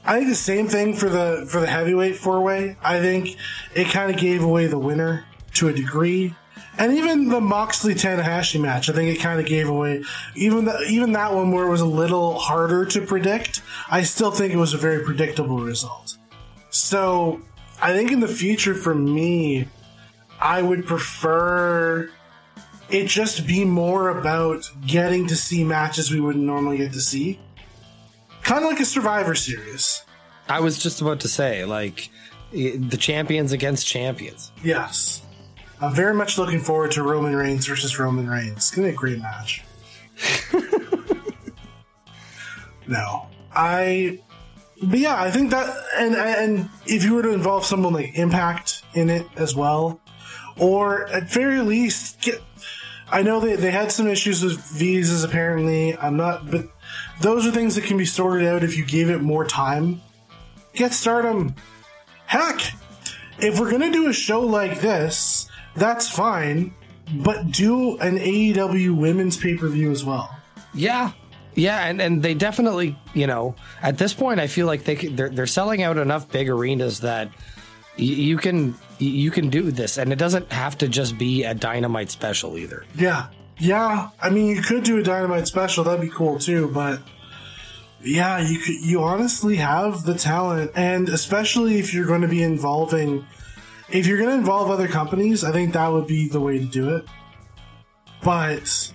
I 0.06 0.14
think 0.16 0.30
the 0.30 0.36
same 0.36 0.68
thing 0.68 0.94
for 0.94 1.10
the 1.10 1.48
for 1.50 1.60
the 1.60 1.66
heavyweight 1.66 2.18
four 2.18 2.42
way. 2.42 2.78
I 2.84 3.00
think 3.00 3.36
it 3.74 3.88
kind 3.88 4.14
of 4.14 4.18
gave 4.18 4.44
away 4.44 4.68
the 4.68 4.78
winner 4.78 5.26
to 5.56 5.70
a 5.70 5.74
degree, 5.74 6.36
and 6.78 6.94
even 6.94 7.30
the 7.30 7.42
Moxley 7.42 7.96
Tanahashi 7.96 8.62
match. 8.62 8.88
I 8.88 8.94
think 8.94 9.10
it 9.10 9.20
kind 9.20 9.40
of 9.40 9.48
gave 9.48 9.68
away 9.68 10.04
even 10.36 10.66
the, 10.66 10.80
even 10.88 11.14
that 11.14 11.34
one 11.34 11.52
where 11.52 11.66
it 11.66 11.70
was 11.72 11.82
a 11.82 11.86
little 11.86 12.38
harder 12.38 12.86
to 12.86 13.02
predict. 13.02 13.64
I 13.90 14.04
still 14.04 14.30
think 14.30 14.54
it 14.54 14.58
was 14.58 14.76
a 14.76 14.78
very 14.78 15.04
predictable 15.04 15.58
result. 15.58 16.20
So 16.70 17.42
I 17.82 17.92
think 17.92 18.12
in 18.12 18.20
the 18.20 18.28
future, 18.28 18.76
for 18.76 18.94
me, 18.94 19.68
I 20.40 20.62
would 20.62 20.86
prefer 20.86 22.12
it 22.92 23.08
just 23.08 23.48
be 23.48 23.66
more 23.66 24.10
about 24.10 24.70
getting 24.86 25.26
to 25.28 25.36
see 25.36 25.64
matches 25.64 26.12
we 26.12 26.20
wouldn't 26.20 26.46
normally 26.46 26.78
get 26.78 26.94
to 26.94 27.02
see 27.02 27.40
kind 28.46 28.64
of 28.64 28.70
like 28.70 28.80
a 28.80 28.86
Survivor 28.86 29.36
Series. 29.36 30.04
I 30.48 30.62
was 30.62 30.82
just 30.82 31.02
about 31.02 31.20
to 31.22 31.28
say, 31.28 31.66
like, 31.66 32.10
the 32.52 32.98
champions 32.98 33.52
against 33.52 33.86
champions. 33.88 34.52
Yes. 34.64 35.24
I'm 35.82 35.94
very 35.94 36.14
much 36.14 36.38
looking 36.38 36.60
forward 36.60 36.92
to 36.92 37.04
Roman 37.04 37.36
Reigns 37.36 37.68
versus 37.68 38.00
Roman 38.00 38.30
Reigns. 38.30 38.58
It's 38.58 38.72
gonna 38.72 38.88
be 38.88 38.94
a 38.94 38.96
great 38.96 39.20
match. 39.20 39.64
no, 42.88 43.28
I. 43.54 44.22
But 44.82 45.00
yeah, 45.00 45.22
I 45.22 45.32
think 45.32 45.52
that, 45.52 45.76
and 45.98 46.16
and 46.16 46.70
if 46.86 47.04
you 47.04 47.16
were 47.16 47.24
to 47.24 47.34
involve 47.34 47.66
someone 47.66 47.94
like 47.94 48.18
Impact 48.18 48.84
in 48.94 49.10
it 49.10 49.28
as 49.36 49.54
well, 49.56 50.00
or 50.58 51.08
at 51.08 51.30
very 51.30 51.60
least 51.60 52.22
get. 52.22 52.42
I 53.12 53.22
know 53.22 53.40
they, 53.40 53.56
they 53.56 53.70
had 53.72 53.92
some 53.92 54.08
issues 54.08 54.44
with 54.44 54.58
visas 54.58 55.24
apparently. 55.24 55.96
I'm 55.98 56.18
not, 56.18 56.50
but 56.50 56.68
those 57.22 57.46
are 57.46 57.52
things 57.52 57.76
that 57.76 57.84
can 57.86 57.98
be 57.98 58.06
sorted 58.06 58.48
out 58.48 58.64
if 58.64 58.78
you 58.78 58.86
gave 58.86 59.10
it 59.10 59.22
more 59.22 59.46
time. 59.46 60.02
Get 60.74 60.94
Stardom. 60.94 61.56
Heck, 62.26 62.60
if 63.40 63.60
we're 63.60 63.72
gonna 63.72 63.92
do 63.92 64.08
a 64.10 64.14
show 64.14 64.42
like 64.42 64.82
this, 64.82 65.50
that's 65.76 66.10
fine, 66.10 66.74
but 67.14 67.52
do 67.52 67.98
an 67.98 68.18
AEW 68.18 68.96
women's 68.98 69.38
pay 69.38 69.56
per 69.56 69.68
view 69.70 69.92
as 69.92 70.04
well. 70.04 70.36
Yeah, 70.74 71.12
yeah, 71.54 71.86
and, 71.86 72.02
and 72.02 72.22
they 72.22 72.34
definitely, 72.34 72.98
you 73.14 73.28
know, 73.28 73.56
at 73.82 73.98
this 73.98 74.14
point, 74.14 74.40
I 74.42 74.48
feel 74.48 74.68
like 74.68 74.84
they 74.84 74.96
they're 74.96 75.30
they're 75.30 75.48
selling 75.48 75.84
out 75.84 75.98
enough 75.98 76.30
big 76.30 76.50
arenas 76.50 77.00
that 77.02 77.28
y- 77.98 78.04
you 78.04 78.38
can 78.38 78.72
y- 78.74 78.78
you 79.00 79.32
can 79.32 79.50
do 79.50 79.72
this, 79.72 79.98
and 79.98 80.12
it 80.12 80.18
doesn't 80.18 80.52
have 80.52 80.78
to 80.80 80.90
just 80.90 81.18
be 81.18 81.44
a 81.44 81.54
dynamite 81.54 82.10
special 82.12 82.58
either. 82.58 82.86
Yeah, 82.96 83.28
yeah. 83.58 84.10
I 84.22 84.30
mean, 84.30 84.56
you 84.56 84.62
could 84.62 84.84
do 84.84 85.00
a 85.00 85.04
Dynamite 85.04 85.48
special. 85.48 85.84
That'd 85.84 86.02
be 86.02 86.10
cool 86.10 86.40
too. 86.40 86.70
But 86.74 87.02
yeah, 88.02 88.40
you 88.40 88.60
could. 88.60 88.76
You 88.76 89.04
honestly 89.04 89.58
have 89.58 90.04
the 90.04 90.16
talent, 90.16 90.72
and 90.76 91.10
especially 91.10 91.80
if 91.80 91.94
you're 91.94 92.08
going 92.08 92.22
to 92.22 92.28
be 92.28 92.44
involving 92.44 93.26
if 93.90 94.08
you're 94.08 94.18
going 94.18 94.30
to 94.30 94.36
involve 94.36 94.72
other 94.72 94.88
companies, 94.88 95.44
I 95.44 95.52
think 95.52 95.74
that 95.74 95.88
would 95.88 96.08
be 96.08 96.28
the 96.28 96.40
way 96.40 96.60
to 96.60 96.66
do 96.66 96.96
it. 96.96 97.06
But 98.24 98.92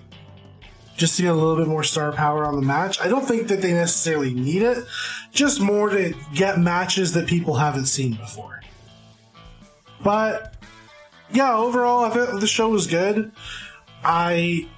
just 0.96 1.16
to 1.16 1.22
get 1.22 1.30
a 1.30 1.34
little 1.34 1.56
bit 1.56 1.68
more 1.68 1.84
star 1.84 2.12
power 2.12 2.44
on 2.44 2.56
the 2.56 2.62
match, 2.62 3.00
I 3.00 3.08
don't 3.08 3.24
think 3.24 3.48
that 3.48 3.62
they 3.62 3.72
necessarily 3.72 4.34
need 4.34 4.62
it. 4.62 4.84
Just 5.32 5.60
more 5.60 5.88
to 5.90 6.14
get 6.34 6.58
matches 6.58 7.12
that 7.14 7.28
people 7.28 7.54
haven't 7.54 7.86
seen 7.86 8.16
before. 8.16 8.60
But 10.02 10.56
yeah, 11.32 11.56
overall, 11.56 12.04
I 12.04 12.10
thought 12.10 12.40
the 12.40 12.46
show 12.46 12.68
was 12.68 12.86
good. 12.86 13.30
I 14.04 14.68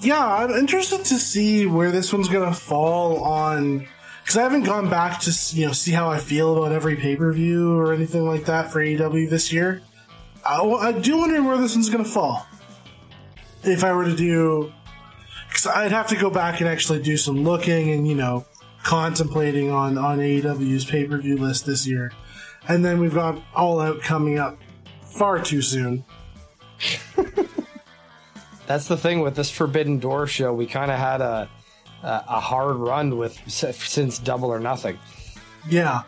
yeah, 0.00 0.24
I'm 0.24 0.50
interested 0.50 1.04
to 1.04 1.18
see 1.18 1.66
where 1.66 1.90
this 1.90 2.12
one's 2.12 2.28
gonna 2.28 2.54
fall 2.54 3.22
on 3.22 3.86
because 4.22 4.36
I 4.36 4.42
haven't 4.42 4.64
gone 4.64 4.88
back 4.88 5.20
to 5.20 5.56
you 5.56 5.66
know 5.66 5.72
see 5.72 5.92
how 5.92 6.08
I 6.08 6.18
feel 6.18 6.56
about 6.56 6.72
every 6.72 6.96
pay 6.96 7.16
per 7.16 7.32
view 7.32 7.76
or 7.76 7.92
anything 7.92 8.26
like 8.26 8.46
that 8.46 8.72
for 8.72 8.80
AEW 8.80 9.30
this 9.30 9.52
year. 9.52 9.82
I, 10.44 10.60
I 10.62 10.92
do 10.92 11.18
wonder 11.18 11.42
where 11.42 11.56
this 11.58 11.74
one's 11.74 11.90
gonna 11.90 12.04
fall. 12.04 12.46
If 13.62 13.82
I 13.82 13.92
were 13.92 14.04
to 14.04 14.16
do, 14.16 14.72
because 15.48 15.66
I'd 15.66 15.92
have 15.92 16.08
to 16.08 16.16
go 16.16 16.28
back 16.28 16.60
and 16.60 16.68
actually 16.68 17.02
do 17.02 17.16
some 17.16 17.44
looking 17.44 17.90
and 17.90 18.06
you 18.06 18.14
know 18.14 18.44
contemplating 18.82 19.70
on 19.70 19.96
on 19.96 20.18
AEW's 20.18 20.84
pay 20.84 21.06
per 21.06 21.18
view 21.18 21.36
list 21.36 21.66
this 21.66 21.86
year, 21.86 22.12
and 22.68 22.84
then 22.84 23.00
we've 23.00 23.14
got 23.14 23.40
All 23.54 23.80
Out 23.80 24.00
coming 24.00 24.38
up 24.38 24.58
far 25.02 25.40
too 25.40 25.62
soon. 25.62 26.04
That's 28.66 28.88
the 28.88 28.96
thing 28.96 29.20
with 29.20 29.36
this 29.36 29.50
Forbidden 29.50 29.98
Door 29.98 30.28
show. 30.28 30.52
We 30.52 30.66
kind 30.66 30.90
of 30.90 30.98
had 30.98 31.20
a, 31.20 31.48
a 32.02 32.24
a 32.28 32.40
hard 32.40 32.76
run 32.76 33.16
with 33.16 33.38
since 33.46 34.18
Double 34.18 34.48
or 34.48 34.60
Nothing. 34.60 34.98
Yeah, 35.68 36.02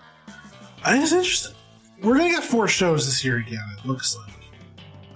I 0.84 0.98
was. 0.98 1.54
We're 2.02 2.16
gonna 2.16 2.30
get 2.30 2.44
four 2.44 2.68
shows 2.68 3.06
this 3.06 3.24
year 3.24 3.38
again. 3.38 3.64
It 3.78 3.86
looks 3.86 4.16
like 4.16 4.34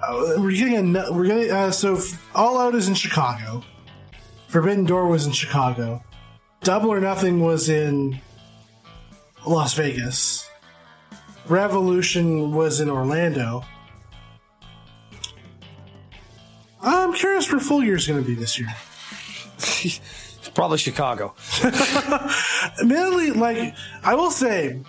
uh, 0.02 0.34
we're 0.38 0.52
getting 0.52 0.96
a 0.96 1.12
we're 1.12 1.26
getting 1.26 1.50
uh, 1.50 1.70
so 1.70 1.98
All 2.34 2.58
Out 2.58 2.74
is 2.74 2.88
in 2.88 2.94
Chicago. 2.94 3.62
Forbidden 4.48 4.84
Door 4.84 5.08
was 5.08 5.26
in 5.26 5.32
Chicago. 5.32 6.02
Double 6.62 6.90
or 6.90 7.00
Nothing 7.00 7.40
was 7.40 7.68
in 7.68 8.20
Las 9.46 9.74
Vegas. 9.74 10.48
Revolution 11.46 12.52
was 12.52 12.80
in 12.80 12.90
Orlando. 12.90 13.64
I'm 16.82 17.12
curious 17.12 17.50
where 17.50 17.60
Full 17.60 17.82
Gear 17.82 17.96
is 17.96 18.06
going 18.06 18.22
to 18.22 18.26
be 18.26 18.34
this 18.34 18.58
year. 18.58 18.68
it's 19.58 20.50
probably 20.54 20.78
Chicago. 20.78 21.34
Admittedly, 22.80 23.32
like 23.32 23.74
I 24.02 24.14
will 24.14 24.30
say, 24.30 24.80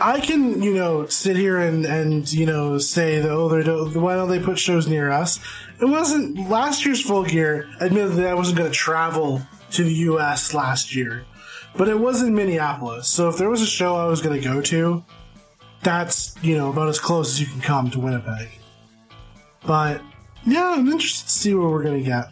I 0.00 0.20
can 0.20 0.62
you 0.62 0.74
know 0.74 1.06
sit 1.06 1.36
here 1.36 1.58
and 1.58 1.84
and 1.84 2.30
you 2.32 2.46
know 2.46 2.78
say 2.78 3.20
that 3.20 3.30
oh 3.30 3.48
they 3.48 3.98
why 3.98 4.16
don't 4.16 4.28
they 4.28 4.40
put 4.40 4.58
shows 4.58 4.88
near 4.88 5.10
us? 5.10 5.38
It 5.80 5.86
wasn't 5.86 6.48
last 6.48 6.84
year's 6.84 7.02
Full 7.02 7.24
Gear. 7.24 7.68
Admittedly, 7.80 8.26
I 8.26 8.34
wasn't 8.34 8.58
going 8.58 8.70
to 8.70 8.76
travel 8.76 9.42
to 9.72 9.84
the 9.84 9.92
U.S. 9.92 10.54
last 10.54 10.94
year, 10.94 11.24
but 11.76 11.88
it 11.88 11.98
was 11.98 12.22
in 12.22 12.34
Minneapolis. 12.34 13.08
So 13.08 13.28
if 13.28 13.36
there 13.36 13.50
was 13.50 13.60
a 13.60 13.66
show 13.66 13.96
I 13.96 14.06
was 14.06 14.22
going 14.22 14.40
to 14.40 14.46
go 14.46 14.60
to, 14.62 15.04
that's 15.82 16.34
you 16.42 16.56
know 16.56 16.70
about 16.70 16.88
as 16.88 16.98
close 16.98 17.34
as 17.34 17.40
you 17.40 17.46
can 17.46 17.60
come 17.60 17.90
to 17.90 18.00
Winnipeg. 18.00 18.48
But 19.66 20.00
yeah, 20.46 20.72
I'm 20.76 20.88
interested 20.88 21.26
to 21.26 21.32
see 21.32 21.54
what 21.54 21.70
we're 21.70 21.82
gonna 21.82 22.02
get. 22.02 22.28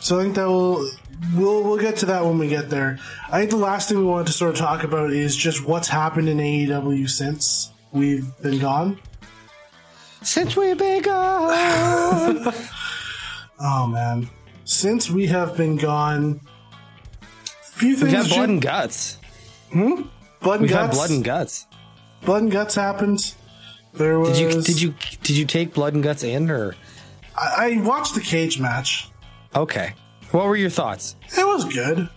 So 0.00 0.18
I 0.18 0.22
think 0.22 0.34
that 0.36 0.48
will 0.48 0.88
we'll 1.34 1.62
we'll 1.62 1.78
get 1.78 1.96
to 1.98 2.06
that 2.06 2.24
when 2.24 2.38
we 2.38 2.48
get 2.48 2.70
there. 2.70 2.98
I 3.30 3.38
think 3.38 3.50
the 3.50 3.56
last 3.56 3.88
thing 3.88 3.98
we 3.98 4.04
wanted 4.04 4.28
to 4.28 4.32
sort 4.32 4.52
of 4.52 4.58
talk 4.58 4.82
about 4.82 5.10
is 5.10 5.36
just 5.36 5.64
what's 5.64 5.88
happened 5.88 6.28
in 6.28 6.38
AEW 6.38 7.08
since 7.08 7.72
we've 7.92 8.26
been 8.42 8.58
gone. 8.58 8.98
Since 10.22 10.56
we've 10.56 10.76
been 10.76 11.02
gone. 11.02 12.52
oh 13.60 13.86
man, 13.86 14.28
since 14.64 15.10
we 15.10 15.26
have 15.26 15.56
been 15.56 15.76
gone, 15.76 16.40
few 17.62 17.96
things. 17.96 18.12
We've 18.12 18.22
had 18.22 18.28
blood 18.28 18.48
and 18.48 18.62
guts. 18.62 19.18
Hmm. 19.72 20.02
Blood 20.40 20.54
and 20.54 20.62
we've 20.62 20.70
guts. 20.70 20.86
had 20.86 20.90
blood 20.92 21.10
and 21.10 21.24
guts. 21.24 21.66
Blood 22.22 22.42
and 22.42 22.52
guts 22.52 22.74
happened. 22.74 23.34
There 23.92 24.18
was. 24.18 24.38
Did 24.38 24.54
you 24.54 24.62
did 24.62 24.80
you 24.80 24.94
did 25.22 25.36
you 25.36 25.44
take 25.44 25.74
blood 25.74 25.94
and 25.94 26.02
guts 26.02 26.22
in 26.22 26.50
or? 26.50 26.74
I, 27.40 27.76
I 27.78 27.80
watched 27.80 28.14
the 28.14 28.20
cage 28.20 28.60
match. 28.60 29.10
Okay. 29.54 29.94
What 30.30 30.46
were 30.46 30.56
your 30.56 30.70
thoughts? 30.70 31.16
It 31.36 31.46
was 31.46 31.64
good. 31.64 32.08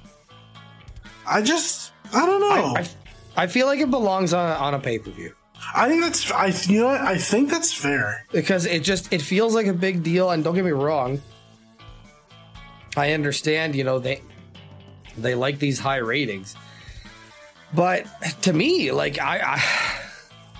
I 1.25 1.41
just, 1.41 1.93
I 2.13 2.25
don't 2.25 2.41
know. 2.41 2.49
I, 2.49 2.79
I, 2.79 3.43
I 3.43 3.47
feel 3.47 3.65
like 3.67 3.79
it 3.79 3.89
belongs 3.89 4.33
on 4.33 4.51
a, 4.51 4.53
on 4.55 4.73
a 4.73 4.79
pay 4.79 4.99
per 4.99 5.09
view. 5.11 5.33
I 5.73 5.87
think 5.87 6.01
that's, 6.01 6.29
I 6.31 6.47
you 6.71 6.81
know 6.81 6.87
what? 6.87 7.01
I 7.01 7.17
think 7.17 7.49
that's 7.49 7.73
fair 7.73 8.25
because 8.31 8.65
it 8.65 8.83
just 8.83 9.13
it 9.13 9.21
feels 9.21 9.55
like 9.55 9.67
a 9.67 9.73
big 9.73 10.03
deal. 10.03 10.29
And 10.29 10.43
don't 10.43 10.55
get 10.55 10.65
me 10.65 10.71
wrong, 10.71 11.21
I 12.97 13.13
understand. 13.13 13.73
You 13.73 13.85
know 13.85 13.97
they 13.97 14.21
they 15.17 15.35
like 15.35 15.59
these 15.59 15.79
high 15.79 15.97
ratings, 15.97 16.57
but 17.73 18.05
to 18.41 18.51
me, 18.51 18.91
like 18.91 19.19
I, 19.19 19.39
I 19.55 19.57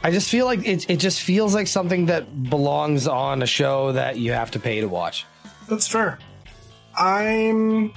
I 0.03 0.11
just 0.11 0.29
feel 0.29 0.45
like 0.45 0.67
it, 0.67 0.89
it 0.89 0.97
just 0.97 1.21
feels 1.21 1.55
like 1.55 1.67
something 1.67 2.07
that 2.07 2.49
belongs 2.49 3.07
on 3.07 3.41
a 3.41 3.45
show 3.45 3.93
that 3.93 4.17
you 4.17 4.33
have 4.33 4.51
to 4.51 4.59
pay 4.59 4.81
to 4.81 4.87
watch. 4.87 5.25
That's 5.69 5.87
fair. 5.87 6.19
I'm 6.97 7.93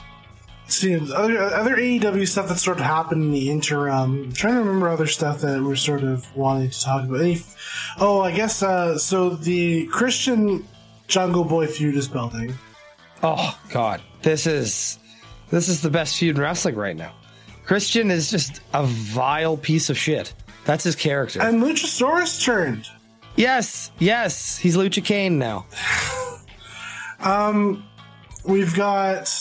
seeing 0.69 1.11
other 1.13 1.43
other 1.43 1.77
AEW 1.77 2.27
stuff 2.29 2.49
that 2.49 2.59
sort 2.59 2.79
of 2.79 2.85
happened 2.85 3.25
in 3.25 3.33
the 3.33 3.51
interim. 3.51 3.93
I'm 3.93 4.33
trying 4.33 4.55
to 4.55 4.61
remember 4.61 4.89
other 4.89 5.09
stuff 5.09 5.41
that 5.41 5.61
we're 5.63 5.75
sort 5.75 6.05
of 6.05 6.35
wanting 6.37 6.71
to 6.71 6.81
talk 6.81 7.05
about. 7.05 7.21
Any, 7.21 7.43
oh, 7.99 8.21
I 8.21 8.31
guess 8.31 8.63
uh, 8.63 8.97
so. 8.99 9.31
The 9.31 9.87
Christian 9.89 10.67
Jungle 11.09 11.45
Boy 11.45 11.67
feud 11.67 11.97
is 11.97 12.09
building. 12.09 12.55
Oh 13.23 13.59
God, 13.71 14.01
this 14.23 14.47
is 14.47 14.99
this 15.51 15.69
is 15.69 15.83
the 15.83 15.91
best 15.91 16.17
feud 16.17 16.37
in 16.37 16.43
wrestling 16.43 16.77
right 16.77 16.97
now. 16.97 17.15
Christian 17.65 18.13
is 18.13 18.31
just 18.31 18.61
a 18.73 18.85
vile 18.85 19.57
piece 19.57 19.91
of 19.91 19.99
shit. 19.99 20.33
That's 20.67 20.85
his 20.85 20.97
character. 20.97 21.41
And 21.41 21.63
Luchasaurus 21.63 22.45
turned. 22.45 22.87
Yes, 23.37 23.93
yes, 23.99 24.59
he's 24.59 24.77
Lucha 24.77 25.05
Kane 25.05 25.39
now. 25.39 25.67
um, 27.21 27.85
we've 28.45 28.75
got. 28.75 29.33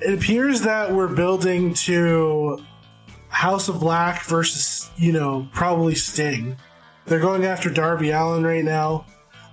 It 0.00 0.12
appears 0.12 0.62
that 0.62 0.92
we're 0.92 1.14
building 1.14 1.72
to 1.74 2.62
House 3.28 3.68
of 3.68 3.80
Black 3.80 4.24
versus, 4.24 4.90
you 4.96 5.12
know, 5.12 5.48
probably 5.52 5.94
Sting. 5.94 6.56
They're 7.06 7.20
going 7.20 7.44
after 7.44 7.70
Darby 7.70 8.10
Allin 8.10 8.44
right 8.44 8.64
now. 8.64 9.06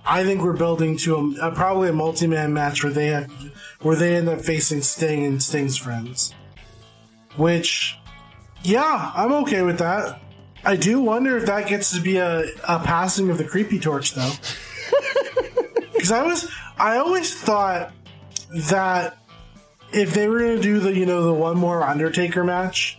I 0.04 0.24
think 0.24 0.42
we're 0.42 0.52
building 0.52 0.98
to 0.98 1.16
a, 1.16 1.48
a 1.48 1.54
probably 1.54 1.88
a 1.88 1.92
multi-man 1.92 2.52
match 2.52 2.82
where 2.82 2.92
they 2.92 3.06
have 3.06 3.30
where 3.80 3.96
they 3.96 4.16
end 4.16 4.28
up 4.28 4.40
facing 4.40 4.82
Sting 4.82 5.24
and 5.24 5.42
Sting's 5.42 5.78
friends. 5.78 6.34
Which, 7.36 7.96
yeah, 8.62 9.12
I'm 9.14 9.32
okay 9.32 9.62
with 9.62 9.78
that. 9.78 10.20
I 10.64 10.76
do 10.76 11.00
wonder 11.00 11.36
if 11.36 11.46
that 11.46 11.68
gets 11.68 11.92
to 11.94 12.00
be 12.00 12.16
a, 12.16 12.46
a 12.66 12.78
passing 12.80 13.30
of 13.30 13.38
the 13.38 13.44
creepy 13.44 13.78
torch, 13.78 14.14
though. 14.14 14.32
Because 15.92 16.12
I 16.12 16.22
was, 16.22 16.50
I 16.76 16.98
always 16.98 17.34
thought 17.34 17.90
that 18.68 19.16
if 19.90 20.12
they 20.12 20.28
were 20.28 20.38
going 20.38 20.56
to 20.56 20.62
do 20.62 20.78
the, 20.78 20.94
you 20.94 21.06
know, 21.06 21.22
the 21.22 21.32
one 21.32 21.56
more 21.56 21.82
Undertaker 21.82 22.44
match, 22.44 22.98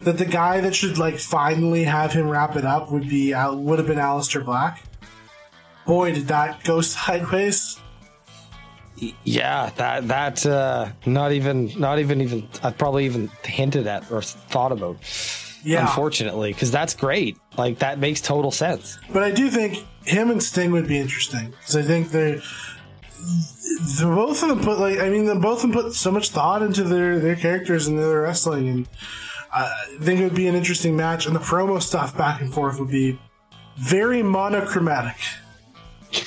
that 0.00 0.18
the 0.18 0.24
guy 0.24 0.60
that 0.60 0.74
should 0.74 0.98
like 0.98 1.18
finally 1.18 1.84
have 1.84 2.12
him 2.12 2.28
wrap 2.28 2.56
it 2.56 2.64
up 2.64 2.90
would 2.90 3.08
be 3.08 3.34
would 3.34 3.78
have 3.78 3.86
been 3.86 3.98
Aleister 3.98 4.44
Black. 4.44 4.82
Boy, 5.86 6.12
did 6.12 6.28
that 6.28 6.64
go 6.64 6.80
sideways. 6.80 7.78
Yeah, 9.24 9.70
that 9.76 10.08
that 10.08 10.44
uh, 10.44 10.90
not 11.06 11.32
even 11.32 11.72
not 11.78 11.98
even 11.98 12.20
even 12.20 12.48
I 12.62 12.70
probably 12.70 13.06
even 13.06 13.30
hinted 13.44 13.86
at 13.86 14.10
or 14.10 14.22
thought 14.22 14.72
about. 14.72 14.96
Yeah. 15.62 15.82
Unfortunately, 15.82 16.52
because 16.52 16.70
that's 16.70 16.94
great. 16.94 17.36
Like 17.56 17.80
that 17.80 17.98
makes 17.98 18.20
total 18.20 18.50
sense. 18.50 18.98
But 19.12 19.22
I 19.22 19.30
do 19.30 19.50
think 19.50 19.84
him 20.04 20.30
and 20.30 20.42
Sting 20.42 20.72
would 20.72 20.88
be 20.88 20.98
interesting 20.98 21.50
because 21.50 21.76
I 21.76 21.82
think 21.82 22.10
they're, 22.10 22.40
they're 23.98 24.14
both 24.14 24.42
of 24.42 24.48
them 24.48 24.60
put 24.60 24.78
like 24.78 24.98
I 24.98 25.10
mean 25.10 25.26
both 25.40 25.62
of 25.62 25.70
them 25.70 25.82
put 25.82 25.92
so 25.94 26.10
much 26.10 26.30
thought 26.30 26.62
into 26.62 26.84
their 26.84 27.18
their 27.18 27.36
characters 27.36 27.86
and 27.86 27.98
their 27.98 28.22
wrestling 28.22 28.68
and 28.68 28.88
I 29.52 29.70
think 30.00 30.20
it 30.20 30.24
would 30.24 30.34
be 30.34 30.46
an 30.46 30.54
interesting 30.54 30.96
match 30.96 31.26
and 31.26 31.34
the 31.34 31.40
promo 31.40 31.82
stuff 31.82 32.16
back 32.16 32.40
and 32.40 32.52
forth 32.52 32.78
would 32.78 32.90
be 32.90 33.18
very 33.76 34.22
monochromatic. 34.22 35.16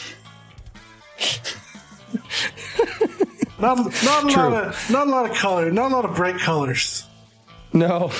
not 3.59 3.77
not 3.77 4.25
a 4.25 4.27
True. 4.27 4.43
lot 4.43 4.53
of 4.53 4.89
not 4.91 5.07
a 5.07 5.09
lot 5.09 5.29
of 5.29 5.36
color, 5.36 5.71
not 5.71 5.91
a 5.91 5.95
lot 5.95 6.05
of 6.05 6.15
bright 6.15 6.38
colors. 6.38 7.07
No 7.71 8.11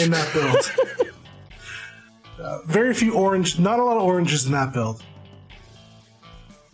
in 0.00 0.10
that 0.10 0.32
build. 0.32 1.08
uh, 2.40 2.58
very 2.66 2.94
few 2.94 3.14
orange, 3.14 3.58
not 3.58 3.78
a 3.78 3.84
lot 3.84 3.96
of 3.96 4.02
oranges 4.02 4.46
in 4.46 4.52
that 4.52 4.72
build. 4.72 5.02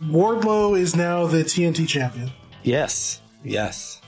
Wardlow 0.01 0.77
is 0.77 0.95
now 0.95 1.25
the 1.25 1.43
TNT 1.43 1.87
champion. 1.87 2.31
Yes, 2.63 3.21
yes. 3.43 4.01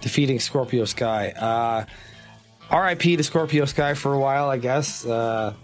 Defeating 0.00 0.40
Scorpio 0.40 0.84
Sky. 0.84 1.30
Uh, 1.30 1.84
RIP 2.76 3.02
to 3.02 3.22
Scorpio 3.22 3.64
Sky 3.64 3.94
for 3.94 4.14
a 4.14 4.18
while, 4.18 4.48
I 4.50 4.58
guess. 4.58 5.06
Uh, 5.06 5.54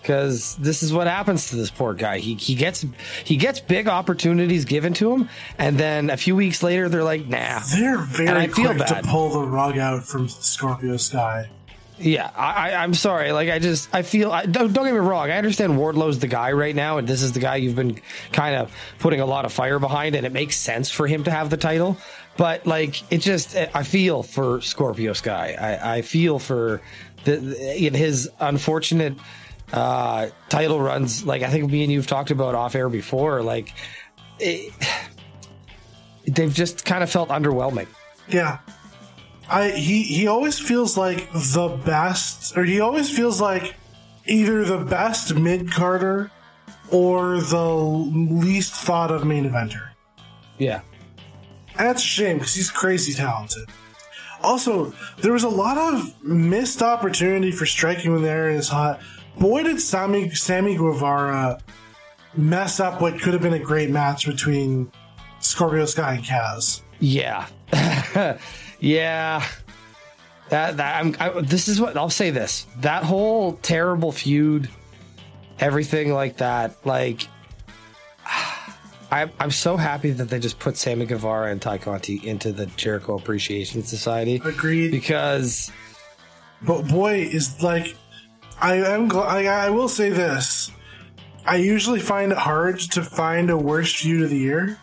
because 0.00 0.54
this 0.58 0.84
is 0.84 0.92
what 0.92 1.08
happens 1.08 1.50
to 1.50 1.56
this 1.56 1.68
poor 1.68 1.92
guy. 1.92 2.18
He 2.18 2.34
he 2.34 2.54
gets 2.54 2.86
he 3.24 3.36
gets 3.36 3.58
big 3.58 3.88
opportunities 3.88 4.64
given 4.64 4.94
to 4.94 5.12
him, 5.12 5.28
and 5.58 5.76
then 5.76 6.10
a 6.10 6.16
few 6.16 6.36
weeks 6.36 6.62
later 6.62 6.88
they're 6.88 7.02
like, 7.02 7.26
nah. 7.26 7.58
They're 7.74 7.98
And 7.98 8.06
very 8.06 8.28
I 8.28 8.46
feel 8.46 8.72
quick 8.72 8.86
to 8.86 9.02
pull 9.04 9.30
the 9.30 9.42
rug 9.42 9.78
out 9.78 10.04
from 10.04 10.28
Scorpio 10.28 10.96
Sky. 10.96 11.50
Yeah, 11.98 12.30
I, 12.36 12.74
I'm 12.74 12.92
sorry. 12.92 13.32
Like, 13.32 13.48
I 13.48 13.58
just, 13.58 13.94
I 13.94 14.02
feel, 14.02 14.30
I, 14.30 14.44
don't, 14.44 14.72
don't 14.72 14.84
get 14.84 14.92
me 14.92 15.00
wrong. 15.00 15.30
I 15.30 15.38
understand 15.38 15.78
Wardlow's 15.78 16.18
the 16.18 16.26
guy 16.26 16.52
right 16.52 16.74
now, 16.74 16.98
and 16.98 17.08
this 17.08 17.22
is 17.22 17.32
the 17.32 17.40
guy 17.40 17.56
you've 17.56 17.76
been 17.76 17.98
kind 18.32 18.54
of 18.56 18.70
putting 18.98 19.20
a 19.20 19.26
lot 19.26 19.46
of 19.46 19.52
fire 19.52 19.78
behind, 19.78 20.14
and 20.14 20.26
it 20.26 20.32
makes 20.32 20.58
sense 20.58 20.90
for 20.90 21.06
him 21.06 21.24
to 21.24 21.30
have 21.30 21.48
the 21.48 21.56
title. 21.56 21.96
But 22.36 22.66
like, 22.66 23.10
it 23.10 23.22
just, 23.22 23.56
I 23.56 23.82
feel 23.82 24.22
for 24.22 24.60
Scorpio 24.60 25.14
Sky. 25.14 25.56
I, 25.58 25.96
I 25.96 26.02
feel 26.02 26.38
for 26.38 26.82
the, 27.24 27.36
the 27.36 27.86
in 27.86 27.94
his 27.94 28.30
unfortunate 28.40 29.14
uh 29.72 30.28
title 30.48 30.80
runs. 30.80 31.24
Like, 31.24 31.42
I 31.42 31.48
think 31.50 31.70
me 31.70 31.82
and 31.82 31.90
you've 31.90 32.06
talked 32.06 32.30
about 32.30 32.54
off 32.54 32.74
air 32.74 32.90
before. 32.90 33.42
Like, 33.42 33.72
it, 34.38 34.72
they've 36.26 36.52
just 36.52 36.84
kind 36.84 37.02
of 37.02 37.10
felt 37.10 37.30
underwhelming. 37.30 37.88
Yeah. 38.28 38.58
I 39.48 39.70
he 39.70 40.02
he 40.02 40.26
always 40.26 40.58
feels 40.58 40.96
like 40.96 41.30
the 41.32 41.80
best 41.84 42.56
or 42.56 42.64
he 42.64 42.80
always 42.80 43.14
feels 43.14 43.40
like 43.40 43.74
either 44.26 44.64
the 44.64 44.78
best 44.78 45.34
mid 45.34 45.70
carder 45.70 46.30
or 46.90 47.40
the 47.40 47.64
least 47.64 48.72
thought 48.72 49.10
of 49.10 49.24
main 49.24 49.48
eventer. 49.48 49.90
Yeah. 50.58 50.80
And 51.78 51.88
that's 51.88 52.02
a 52.02 52.06
shame 52.06 52.38
because 52.38 52.54
he's 52.54 52.70
crazy 52.70 53.12
talented. 53.12 53.68
Also, 54.42 54.92
there 55.18 55.32
was 55.32 55.44
a 55.44 55.48
lot 55.48 55.76
of 55.76 56.24
missed 56.24 56.82
opportunity 56.82 57.50
for 57.50 57.66
striking 57.66 58.12
when 58.12 58.22
the 58.22 58.30
area 58.30 58.56
is 58.56 58.68
hot. 58.68 59.00
Boy, 59.38 59.62
did 59.62 59.80
Sammy 59.80 60.30
Sammy 60.30 60.76
Guevara 60.76 61.58
mess 62.36 62.80
up 62.80 63.00
what 63.00 63.20
could 63.20 63.32
have 63.32 63.42
been 63.42 63.54
a 63.54 63.58
great 63.58 63.90
match 63.90 64.26
between 64.26 64.90
Scorpio 65.40 65.86
Sky 65.86 66.14
and 66.14 66.24
Kaz. 66.24 66.82
Yeah, 66.98 67.46
yeah. 68.80 69.46
That 70.48 70.76
that 70.76 71.04
I'm. 71.04 71.16
I, 71.18 71.40
this 71.40 71.66
is 71.66 71.80
what 71.80 71.96
I'll 71.96 72.08
say. 72.08 72.30
This 72.30 72.66
that 72.80 73.02
whole 73.02 73.54
terrible 73.54 74.12
feud, 74.12 74.68
everything 75.58 76.12
like 76.12 76.36
that. 76.36 76.76
Like, 76.86 77.26
I'm 79.10 79.32
I'm 79.40 79.50
so 79.50 79.76
happy 79.76 80.10
that 80.12 80.28
they 80.28 80.38
just 80.38 80.58
put 80.60 80.76
Sammy 80.76 81.04
Guevara 81.06 81.50
and 81.50 81.60
Tay 81.60 81.78
Conti 81.78 82.20
into 82.26 82.52
the 82.52 82.66
Jericho 82.66 83.16
Appreciation 83.16 83.82
Society 83.82 84.40
Agreed. 84.44 84.92
because 84.92 85.72
But 86.62 86.86
boy, 86.88 87.22
is 87.22 87.60
like, 87.60 87.96
I 88.60 88.76
am. 88.76 89.08
Gl- 89.10 89.26
I, 89.26 89.46
I 89.46 89.70
will 89.70 89.88
say 89.88 90.10
this: 90.10 90.70
I 91.44 91.56
usually 91.56 92.00
find 92.00 92.30
it 92.30 92.38
hard 92.38 92.78
to 92.92 93.02
find 93.02 93.50
a 93.50 93.56
worst 93.56 93.96
feud 93.96 94.22
of 94.22 94.30
the 94.30 94.38
year 94.38 94.78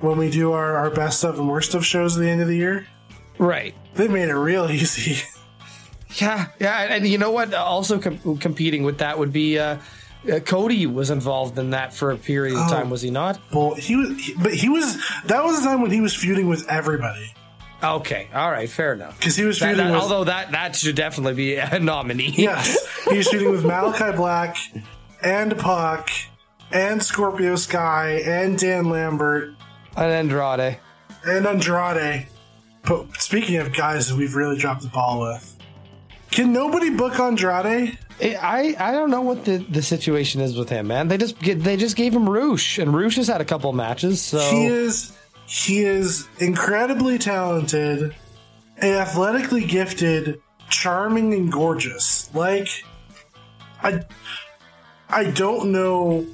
when 0.00 0.16
we 0.16 0.30
do 0.30 0.52
our, 0.52 0.76
our 0.76 0.90
best 0.90 1.24
of 1.24 1.38
and 1.38 1.46
worst 1.46 1.74
of 1.74 1.84
shows 1.84 2.16
at 2.16 2.20
the 2.20 2.30
end 2.30 2.40
of 2.40 2.48
the 2.48 2.56
year. 2.56 2.86
Right. 3.38 3.74
They 3.94 4.08
made 4.08 4.28
it 4.28 4.34
real 4.34 4.70
easy. 4.70 5.22
Yeah, 6.16 6.46
yeah, 6.58 6.80
and, 6.84 6.92
and 6.94 7.06
you 7.06 7.18
know 7.18 7.30
what? 7.32 7.52
Also 7.52 7.98
com- 8.00 8.38
competing 8.38 8.82
with 8.82 8.98
that 8.98 9.18
would 9.18 9.30
be 9.30 9.58
uh, 9.58 9.76
uh, 10.32 10.38
Cody 10.40 10.86
was 10.86 11.10
involved 11.10 11.58
in 11.58 11.70
that 11.70 11.92
for 11.92 12.10
a 12.10 12.16
period 12.16 12.56
of 12.56 12.66
Oh. 12.66 12.70
time, 12.70 12.88
was 12.88 13.02
he 13.02 13.10
not? 13.10 13.38
Well, 13.52 13.74
he 13.74 13.94
was, 13.94 14.18
he- 14.18 14.34
but 14.34 14.54
he 14.54 14.70
was. 14.70 14.96
That 15.26 15.44
was 15.44 15.60
the 15.60 15.66
time 15.66 15.82
when 15.82 15.90
he 15.90 16.00
was 16.00 16.14
feuding 16.14 16.48
with 16.48 16.66
everybody 16.68 17.34
Okay, 17.82 18.26
all 18.34 18.50
right, 18.50 18.68
fair 18.70 18.94
enough. 18.94 19.18
because 19.18 19.36
he 19.36 19.44
was 19.44 19.60
That- 19.60 19.66
feuding 19.76 19.86
that- 19.88 19.92
with. 19.92 20.02
although 20.02 20.24
that 20.24 20.50
that 20.52 20.74
should 20.76 20.96
definitely 20.96 21.34
be 21.34 21.56
a 21.56 21.78
nominee. 21.78 22.34
yes, 22.38 22.78
he 23.10 23.18
was 23.18 23.28
feuding 23.28 23.50
with 23.50 23.62
Malakai 23.64 24.16
Black 24.16 24.56
and 25.22 25.56
PAC 25.58 26.10
and 26.72 27.02
Scorpio 27.02 27.54
Sky 27.56 28.22
and 28.24 28.58
Dan 28.58 28.88
Lambert 28.88 29.50
and 29.94 30.10
Andrade. 30.10 30.78
and 31.26 31.46
Andrade. 31.46 32.28
But 32.88 33.20
speaking 33.20 33.56
of 33.56 33.74
guys 33.74 34.08
that 34.08 34.16
we've 34.16 34.34
really 34.34 34.56
dropped 34.56 34.82
the 34.82 34.88
ball 34.88 35.20
with, 35.20 35.56
can 36.30 36.52
nobody 36.52 36.90
book 36.90 37.18
Andrade? 37.20 37.98
I 38.20 38.74
I 38.78 38.92
don't 38.92 39.10
know 39.10 39.20
what 39.20 39.44
the, 39.44 39.58
the 39.58 39.82
situation 39.82 40.40
is 40.40 40.56
with 40.56 40.68
him, 40.70 40.88
man. 40.88 41.08
They 41.08 41.18
just 41.18 41.38
get, 41.38 41.62
they 41.62 41.76
just 41.76 41.96
gave 41.96 42.14
him 42.14 42.28
Rush, 42.28 42.78
and 42.78 42.94
Rush 42.94 43.16
has 43.16 43.28
had 43.28 43.40
a 43.40 43.44
couple 43.44 43.72
matches. 43.72 44.20
So 44.20 44.38
He 44.38 44.66
is 44.66 45.16
he 45.46 45.82
is 45.82 46.26
incredibly 46.38 47.18
talented, 47.18 48.14
athletically 48.82 49.64
gifted, 49.64 50.40
charming, 50.68 51.32
and 51.34 51.52
gorgeous. 51.52 52.32
Like 52.34 52.68
I 53.82 54.02
I 55.08 55.24
don't 55.30 55.72
know 55.72 56.26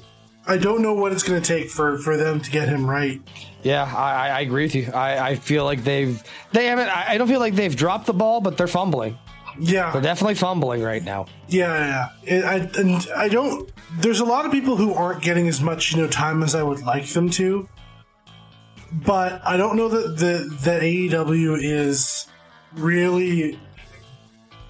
I 0.47 0.57
don't 0.57 0.81
know 0.81 0.93
what 0.93 1.11
it's 1.11 1.23
going 1.23 1.41
to 1.41 1.47
take 1.47 1.69
for 1.69 1.97
for 1.97 2.17
them 2.17 2.39
to 2.39 2.51
get 2.51 2.67
him 2.69 2.87
right. 2.89 3.19
yeah, 3.63 3.83
I, 3.83 4.29
I 4.29 4.39
agree 4.41 4.63
with 4.63 4.75
you. 4.75 4.91
I, 4.93 5.29
I 5.29 5.35
feel 5.35 5.63
like 5.65 5.83
they've 5.83 6.21
they 6.51 6.67
haven't. 6.67 6.89
I 6.89 7.17
don't 7.17 7.27
feel 7.27 7.39
like 7.39 7.55
they've 7.55 7.75
dropped 7.75 8.05
the 8.05 8.13
ball, 8.13 8.41
but 8.41 8.57
they're 8.57 8.67
fumbling. 8.67 9.17
Yeah, 9.57 9.91
They're 9.91 10.01
definitely 10.01 10.35
fumbling 10.35 10.83
right 10.83 11.01
now. 11.03 11.27
Yeah, 11.47 12.09
yeah. 12.25 12.41
I, 12.49 12.55
and 12.77 13.07
I 13.15 13.29
don't. 13.29 13.71
There's 13.99 14.19
a 14.19 14.25
lot 14.25 14.45
of 14.45 14.51
people 14.51 14.75
who 14.75 14.93
aren't 14.93 15.23
getting 15.23 15.47
as 15.47 15.61
much, 15.61 15.93
you 15.93 16.01
know, 16.01 16.09
time 16.09 16.43
as 16.43 16.53
I 16.55 16.61
would 16.61 16.81
like 16.81 17.07
them 17.07 17.29
to. 17.31 17.69
But 18.91 19.41
I 19.45 19.55
don't 19.55 19.77
know 19.77 19.87
that 19.87 20.17
the 20.17 20.57
that 20.63 20.81
AEW 20.81 21.57
is 21.61 22.27
really 22.73 23.57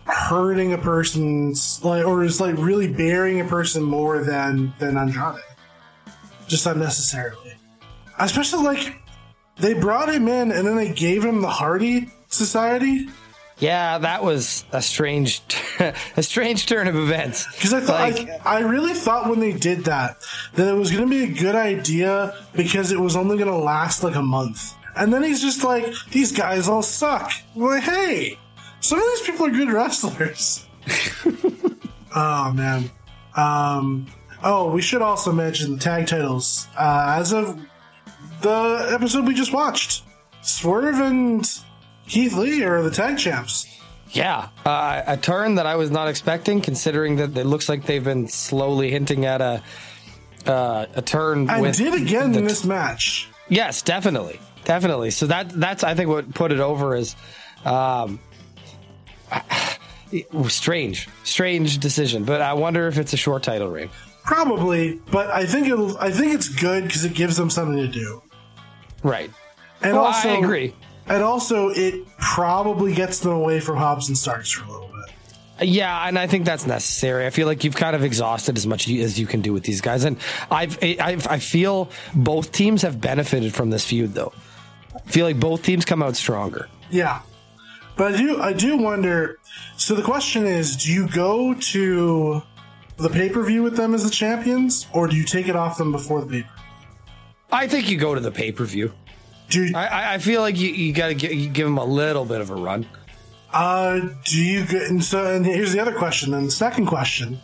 hurting 0.06 0.72
a 0.74 0.78
person's 0.78 1.84
like, 1.84 2.06
or 2.06 2.24
is 2.24 2.40
like 2.40 2.56
really 2.58 2.88
burying 2.88 3.42
a 3.42 3.46
person 3.46 3.82
more 3.82 4.24
than 4.24 4.74
than 4.78 4.98
Andrade, 4.98 5.42
just 6.48 6.66
unnecessarily. 6.66 7.54
Especially 8.20 8.64
like 8.64 9.02
they 9.58 9.74
brought 9.74 10.10
him 10.14 10.28
in 10.28 10.52
and 10.52 10.68
then 10.68 10.76
they 10.76 10.92
gave 10.94 11.24
him 11.24 11.42
the 11.42 11.50
Hardy 11.50 12.10
Society. 12.30 13.08
Yeah, 13.58 14.00
that 14.00 14.22
was 14.22 14.66
a 14.74 14.82
strange 14.82 15.42
a 16.18 16.22
strange 16.24 16.66
turn 16.66 16.88
of 16.90 16.96
events. 16.98 17.46
Because 17.56 17.74
I 17.74 17.80
thought, 17.80 18.02
Like- 18.02 18.30
I, 18.46 18.58
I 18.58 18.60
really 18.62 18.94
thought 18.94 19.30
when 19.30 19.40
they 19.40 19.54
did 19.54 19.86
that 19.86 20.18
that 20.56 20.68
it 20.68 20.74
was 20.78 20.92
going 20.92 21.04
to 21.04 21.10
be 21.10 21.24
a 21.24 21.34
good 21.42 21.56
idea 21.56 22.36
because 22.54 22.92
it 22.92 23.00
was 23.00 23.16
only 23.16 23.38
going 23.38 23.50
to 23.50 23.56
last 23.58 24.04
like 24.04 24.16
a 24.16 24.22
month, 24.22 24.74
and 24.98 25.14
then 25.14 25.24
he's 25.24 25.42
just 25.42 25.64
like, 25.64 25.86
these 26.12 26.34
guys 26.34 26.68
all 26.68 26.82
suck. 26.82 27.32
I'm 27.56 27.62
like, 27.62 27.84
hey, 27.84 28.38
some 28.82 29.00
of 29.00 29.06
these 29.06 29.22
people 29.22 29.46
are 29.46 29.52
good 29.52 29.72
wrestlers. 29.72 30.66
oh 32.16 32.52
man. 32.54 32.92
Um. 33.38 34.08
Oh, 34.44 34.72
we 34.72 34.82
should 34.82 35.02
also 35.02 35.32
mention 35.32 35.74
the 35.74 35.80
tag 35.80 36.08
titles. 36.08 36.68
Uh, 36.78 37.16
as 37.20 37.34
of 37.34 37.60
the 38.42 38.90
episode 38.92 39.28
we 39.28 39.34
just 39.34 39.54
watched, 39.54 40.04
Swerve 40.42 41.00
and 41.00 41.48
Keith 42.08 42.36
Lee 42.36 42.64
are 42.64 42.84
the 42.84 42.92
tag 42.92 43.18
champs. 43.18 43.68
Yeah, 44.12 44.50
uh, 44.66 45.02
a 45.08 45.18
turn 45.18 45.56
that 45.56 45.66
I 45.66 45.76
was 45.76 45.92
not 45.92 46.08
expecting, 46.08 46.62
considering 46.62 47.18
that 47.18 47.38
it 47.38 47.46
looks 47.46 47.68
like 47.68 47.86
they've 47.86 48.04
been 48.04 48.28
slowly 48.28 48.90
hinting 48.92 49.26
at 49.26 49.42
a 49.42 49.62
uh, 50.46 50.86
a 50.96 51.02
turn. 51.02 51.50
And 51.50 51.62
with 51.62 51.78
did 51.78 51.94
again 51.94 52.34
in 52.36 52.46
this 52.46 52.64
match. 52.64 53.28
Yes, 53.50 53.82
definitely, 53.82 54.40
definitely. 54.64 55.12
So 55.12 55.28
that 55.28 55.50
that's 55.50 55.84
I 55.84 55.96
think 55.96 56.10
what 56.10 56.34
put 56.34 56.52
it 56.52 56.60
over 56.60 56.96
is 56.96 57.16
um, 57.66 58.20
strange, 60.48 61.10
strange 61.24 61.80
decision. 61.80 62.24
But 62.24 62.42
I 62.42 62.54
wonder 62.54 62.88
if 62.88 62.98
it's 62.98 63.14
a 63.14 63.18
short 63.18 63.44
title 63.44 63.70
reign. 63.70 63.90
Probably, 64.26 65.00
but 65.12 65.30
I 65.30 65.46
think 65.46 65.68
it'll. 65.68 65.98
I 66.00 66.12
think 66.12 66.34
it's 66.34 66.50
good 66.50 66.84
because 66.86 67.06
it 67.06 67.14
gives 67.14 67.38
them 67.38 67.50
something 67.50 67.78
to 67.78 67.88
do, 67.88 68.24
Right. 69.04 69.30
and 69.82 69.94
Well, 69.94 70.06
also 70.06 70.30
I 70.30 70.38
agree. 70.40 70.74
And 71.08 71.22
also, 71.22 71.70
it 71.70 72.08
probably 72.18 72.96
gets 72.96 73.20
them 73.20 73.32
away 73.34 73.60
from 73.60 73.78
Hobbs 73.78 74.08
and 74.08 74.18
Starks 74.18 74.52
for 74.52 74.66
a 74.66 74.72
little 74.72 74.88
bit. 75.60 75.68
Yeah, 75.70 76.08
and 76.08 76.18
I 76.18 76.26
think 76.26 76.46
that's 76.46 76.66
necessary. 76.66 77.28
I 77.28 77.30
feel 77.30 77.46
like 77.46 77.64
you've 77.64 77.76
kind 77.76 77.96
of 77.96 78.04
exhausted 78.04 78.58
as 78.58 78.66
much 78.66 78.90
as 78.90 79.20
you 79.20 79.28
can 79.28 79.42
do 79.42 79.54
with 79.54 79.64
these 79.64 79.82
guys, 79.82 80.04
and 80.04 80.18
I've, 80.50 80.80
I've 80.84 81.28
I 81.28 81.38
feel 81.38 81.90
both 82.16 82.52
teams 82.52 82.82
have 82.82 83.00
benefited 83.00 83.54
from 83.54 83.70
this 83.70 83.86
feud, 83.86 84.16
though. 84.16 84.34
I 84.96 85.10
feel 85.12 85.28
like 85.28 85.40
both 85.40 85.62
teams 85.62 85.86
come 85.86 86.02
out 86.02 86.16
stronger. 86.16 86.68
Yeah, 86.90 87.22
but 87.96 88.16
I 88.16 88.18
do. 88.18 88.42
I 88.42 88.54
do 88.54 88.78
wonder. 88.78 89.38
So 89.78 89.94
the 89.94 90.02
question 90.02 90.48
is: 90.48 90.76
Do 90.76 90.92
you 90.92 91.08
go 91.08 91.54
to 91.54 92.42
the 92.98 93.10
pay 93.10 93.30
per 93.30 93.44
view 93.44 93.64
with 93.64 93.76
them 93.76 93.94
as 93.94 94.04
the 94.04 94.10
champions, 94.10 94.88
or 94.94 95.08
do 95.08 95.16
you 95.16 95.24
take 95.24 95.48
it 95.48 95.56
off 95.56 95.78
them 95.78 95.92
before 95.92 96.22
the 96.22 96.28
pay? 96.44 96.48
I 97.52 97.68
think 97.68 97.90
you 97.90 97.98
go 97.98 98.16
to 98.16 98.22
the 98.22 98.32
pay 98.32 98.52
per 98.52 98.64
view. 98.66 98.92
Do 99.50 99.64
you, 99.66 99.76
I, 99.78 100.16
I- 100.16 100.18
feel 100.18 100.42
like 100.42 100.58
you, 100.58 100.70
you 100.70 100.92
got 100.94 101.10
to 101.10 101.14
give 101.16 101.66
them 101.66 101.78
a 101.78 101.86
little 101.86 102.26
bit 102.26 102.42
of 102.42 102.50
a 102.50 102.56
run. 102.56 102.88
uh 103.54 104.00
do 104.26 104.42
you 104.44 104.66
go, 104.66 104.78
and 104.80 105.04
so 105.04 105.36
and 105.36 105.46
here's 105.46 105.72
the 105.74 105.80
other 105.80 105.94
question. 105.94 106.32
Then 106.32 106.46
the 106.46 106.52
second 106.52 106.88
question: 106.88 107.40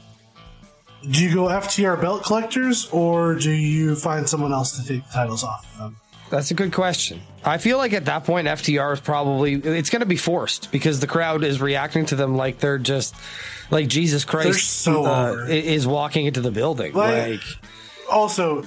Do 1.09 1.23
you 1.23 1.33
go 1.33 1.45
FTR 1.47 2.01
belt 2.01 2.23
collectors, 2.23 2.89
or 2.91 3.35
do 3.35 3.51
you 3.51 3.95
find 3.95 4.27
someone 4.27 4.51
else 4.51 4.77
to 4.81 4.87
take 4.87 5.05
the 5.07 5.13
titles 5.13 5.43
off 5.43 5.71
of 5.73 5.77
them? 5.79 5.97
That's 6.31 6.49
a 6.49 6.53
good 6.55 6.73
question. 6.73 7.21
I 7.45 7.57
feel 7.59 7.77
like 7.77 7.93
at 7.93 8.05
that 8.05 8.23
point, 8.23 8.47
FTR 8.47 8.93
is 8.93 8.99
probably 8.99 9.53
it's 9.53 9.89
going 9.91 9.99
to 9.99 10.05
be 10.07 10.15
forced 10.15 10.71
because 10.71 10.99
the 10.99 11.07
crowd 11.07 11.43
is 11.43 11.61
reacting 11.61 12.05
to 12.07 12.15
them 12.15 12.35
like 12.35 12.57
they're 12.59 12.77
just 12.79 13.13
like 13.69 13.87
Jesus 13.87 14.25
Christ 14.25 14.63
so 14.81 15.05
uh, 15.05 15.45
is 15.49 15.85
walking 15.85 16.25
into 16.25 16.41
the 16.41 16.51
building. 16.51 16.93
Like- 16.93 17.29
Like, 17.31 17.41
Also, 18.09 18.63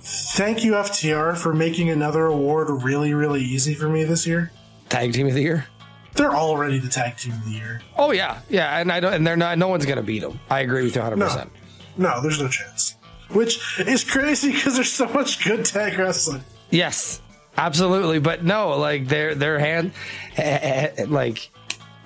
thank 0.00 0.64
you 0.64 0.72
FTR 0.72 1.36
for 1.36 1.54
making 1.54 1.90
another 1.90 2.26
award 2.26 2.68
really, 2.82 3.14
really 3.14 3.42
easy 3.42 3.74
for 3.74 3.88
me 3.88 4.04
this 4.04 4.26
year. 4.26 4.50
tag 4.88 5.12
team 5.12 5.26
of 5.28 5.34
the 5.34 5.42
year. 5.42 5.66
They're 6.14 6.34
already 6.34 6.78
the 6.78 6.88
tag 6.88 7.16
team 7.16 7.32
of 7.32 7.44
the 7.44 7.52
year. 7.52 7.80
Oh 7.96 8.10
yeah, 8.10 8.40
yeah, 8.48 8.78
and 8.80 8.90
I 8.90 8.98
don't, 9.00 9.12
and 9.14 9.26
they're 9.26 9.36
not. 9.36 9.56
No 9.58 9.68
one's 9.68 9.86
going 9.86 9.98
to 9.98 10.02
beat 10.02 10.20
them. 10.20 10.40
I 10.50 10.60
agree 10.60 10.82
with 10.82 10.96
you 10.96 11.00
100. 11.02 11.16
No, 11.16 11.26
percent 11.26 11.50
no, 11.96 12.20
there's 12.22 12.40
no 12.40 12.48
chance. 12.48 12.96
Which 13.30 13.60
is 13.78 14.02
crazy 14.04 14.50
because 14.52 14.74
there's 14.76 14.90
so 14.90 15.06
much 15.08 15.44
good 15.44 15.64
tag 15.64 15.98
wrestling. 15.98 16.42
Yes, 16.70 17.20
absolutely. 17.56 18.18
But 18.18 18.44
no, 18.44 18.76
like 18.78 19.08
their 19.08 19.34
their 19.34 19.58
hand, 19.58 19.92
eh, 20.36 20.90
eh, 20.98 21.04
like 21.08 21.50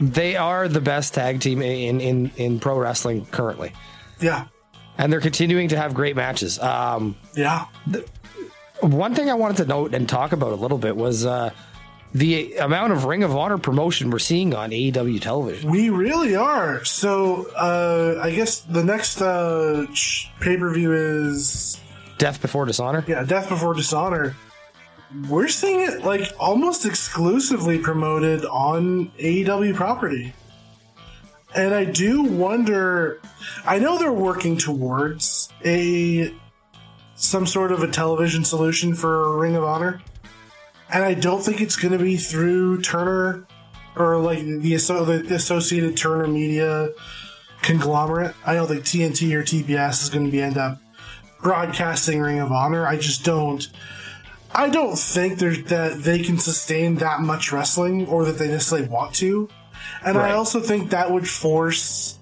they 0.00 0.36
are 0.36 0.68
the 0.68 0.80
best 0.80 1.14
tag 1.14 1.40
team 1.40 1.62
in 1.62 2.00
in 2.00 2.30
in 2.36 2.60
pro 2.60 2.78
wrestling 2.78 3.26
currently, 3.26 3.72
Yeah, 4.20 4.46
and 4.98 5.12
they're 5.12 5.20
continuing 5.20 5.68
to 5.68 5.76
have 5.76 5.94
great 5.94 6.16
matches. 6.16 6.58
Um, 6.58 7.16
yeah. 7.36 7.66
one 8.80 9.14
thing 9.14 9.30
I 9.30 9.34
wanted 9.34 9.58
to 9.58 9.64
note 9.66 9.94
and 9.94 10.08
talk 10.08 10.32
about 10.32 10.52
a 10.52 10.56
little 10.56 10.78
bit 10.78 10.96
was 10.96 11.24
uh, 11.24 11.50
the 12.14 12.56
amount 12.56 12.92
of 12.92 13.04
Ring 13.04 13.22
of 13.22 13.36
Honor 13.36 13.58
promotion 13.58 14.10
we're 14.10 14.18
seeing 14.18 14.54
on 14.54 14.70
AEW 14.70 15.20
television. 15.20 15.70
We 15.70 15.88
really 15.90 16.34
are. 16.36 16.84
So, 16.84 17.46
uh, 17.56 18.20
I 18.22 18.30
guess 18.32 18.60
the 18.60 18.82
next 18.84 19.20
uh, 19.22 19.86
pay 20.40 20.56
per 20.56 20.72
view 20.72 20.92
is 20.92 21.80
Death 22.18 22.42
Before 22.42 22.64
Dishonor. 22.66 23.04
yeah, 23.08 23.22
Death 23.24 23.48
Before 23.48 23.74
Dishonor. 23.74 24.34
We're 25.28 25.48
seeing 25.48 25.80
it 25.80 26.04
like 26.04 26.32
almost 26.38 26.86
exclusively 26.86 27.78
promoted 27.78 28.44
on 28.44 29.10
AEW 29.18 29.74
property. 29.74 30.32
And 31.54 31.74
I 31.74 31.84
do 31.84 32.22
wonder 32.22 33.20
I 33.66 33.78
know 33.78 33.98
they're 33.98 34.12
working 34.12 34.56
towards 34.56 35.52
a 35.64 36.34
some 37.14 37.46
sort 37.46 37.72
of 37.72 37.82
a 37.82 37.88
television 37.88 38.44
solution 38.44 38.94
for 38.94 39.38
Ring 39.38 39.54
of 39.54 39.64
Honor. 39.64 40.00
And 40.92 41.04
I 41.04 41.14
don't 41.14 41.42
think 41.42 41.60
it's 41.60 41.76
going 41.76 41.96
to 41.96 42.02
be 42.02 42.16
through 42.16 42.82
Turner 42.82 43.46
or 43.96 44.18
like 44.18 44.40
the, 44.40 44.60
the 44.60 45.34
associated 45.34 45.96
Turner 45.96 46.26
Media 46.26 46.90
conglomerate. 47.62 48.34
I 48.44 48.54
don't 48.54 48.66
think 48.66 48.84
TNT 48.84 49.32
or 49.32 49.42
TBS 49.42 50.02
is 50.02 50.10
going 50.10 50.24
to 50.24 50.30
be 50.30 50.42
end 50.42 50.58
up 50.58 50.78
broadcasting 51.42 52.20
Ring 52.20 52.40
of 52.40 52.52
Honor. 52.52 52.86
I 52.86 52.96
just 52.96 53.24
don't. 53.24 53.68
I 54.54 54.68
don't 54.68 54.98
think 54.98 55.38
there's 55.38 55.64
that 55.64 56.02
they 56.02 56.22
can 56.22 56.38
sustain 56.38 56.96
that 56.96 57.20
much 57.20 57.52
wrestling, 57.52 58.06
or 58.06 58.24
that 58.26 58.38
they 58.38 58.48
necessarily 58.48 58.88
want 58.88 59.14
to. 59.16 59.48
And 60.04 60.18
I 60.18 60.32
also 60.32 60.60
think 60.60 60.90
that 60.90 61.10
would 61.10 61.28
force 61.28 62.18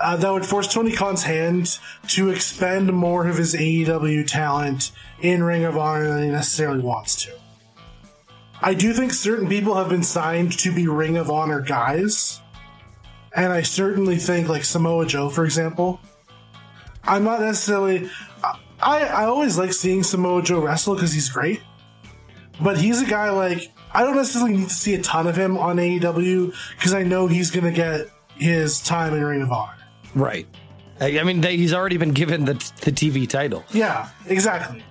uh, 0.00 0.16
that 0.16 0.30
would 0.30 0.44
force 0.44 0.72
Tony 0.72 0.92
Khan's 0.92 1.22
hand 1.22 1.78
to 2.08 2.28
expend 2.28 2.92
more 2.92 3.26
of 3.26 3.38
his 3.38 3.54
AEW 3.54 4.26
talent 4.26 4.92
in 5.20 5.42
Ring 5.42 5.64
of 5.64 5.78
Honor 5.78 6.08
than 6.08 6.24
he 6.24 6.28
necessarily 6.30 6.82
wants 6.82 7.24
to. 7.24 7.32
I 8.60 8.74
do 8.74 8.92
think 8.92 9.12
certain 9.12 9.48
people 9.48 9.74
have 9.74 9.88
been 9.88 10.02
signed 10.02 10.58
to 10.58 10.72
be 10.72 10.86
Ring 10.86 11.16
of 11.16 11.30
Honor 11.30 11.60
guys, 11.60 12.40
and 13.34 13.52
I 13.52 13.62
certainly 13.62 14.16
think 14.16 14.48
like 14.48 14.64
Samoa 14.64 15.06
Joe, 15.06 15.30
for 15.30 15.44
example. 15.44 16.00
I'm 17.04 17.24
not 17.24 17.40
necessarily. 17.40 18.10
I 18.82 19.04
I 19.04 19.24
always 19.26 19.56
like 19.58 19.72
seeing 19.72 20.02
Samoa 20.02 20.42
Joe 20.42 20.60
wrestle 20.60 20.94
because 20.94 21.12
he's 21.12 21.28
great, 21.28 21.60
but 22.60 22.76
he's 22.78 23.00
a 23.02 23.06
guy 23.06 23.30
like 23.30 23.72
I 23.92 24.02
don't 24.04 24.16
necessarily 24.16 24.56
need 24.56 24.68
to 24.68 24.74
see 24.74 24.94
a 24.94 25.02
ton 25.02 25.26
of 25.26 25.36
him 25.36 25.56
on 25.58 25.76
AEW 25.76 26.54
because 26.76 26.94
I 26.94 27.02
know 27.02 27.26
he's 27.26 27.50
gonna 27.50 27.72
get 27.72 28.08
his 28.36 28.80
time 28.80 29.14
in 29.14 29.22
Ring 29.24 29.42
of 29.42 29.52
Honor. 29.52 29.76
Right. 30.14 30.46
I 31.00 31.22
mean, 31.24 31.40
they, 31.40 31.56
he's 31.56 31.72
already 31.74 31.96
been 31.96 32.12
given 32.12 32.44
the 32.44 32.54
the 32.82 32.92
TV 32.92 33.28
title. 33.28 33.64
Yeah, 33.72 34.08
exactly. 34.26 34.84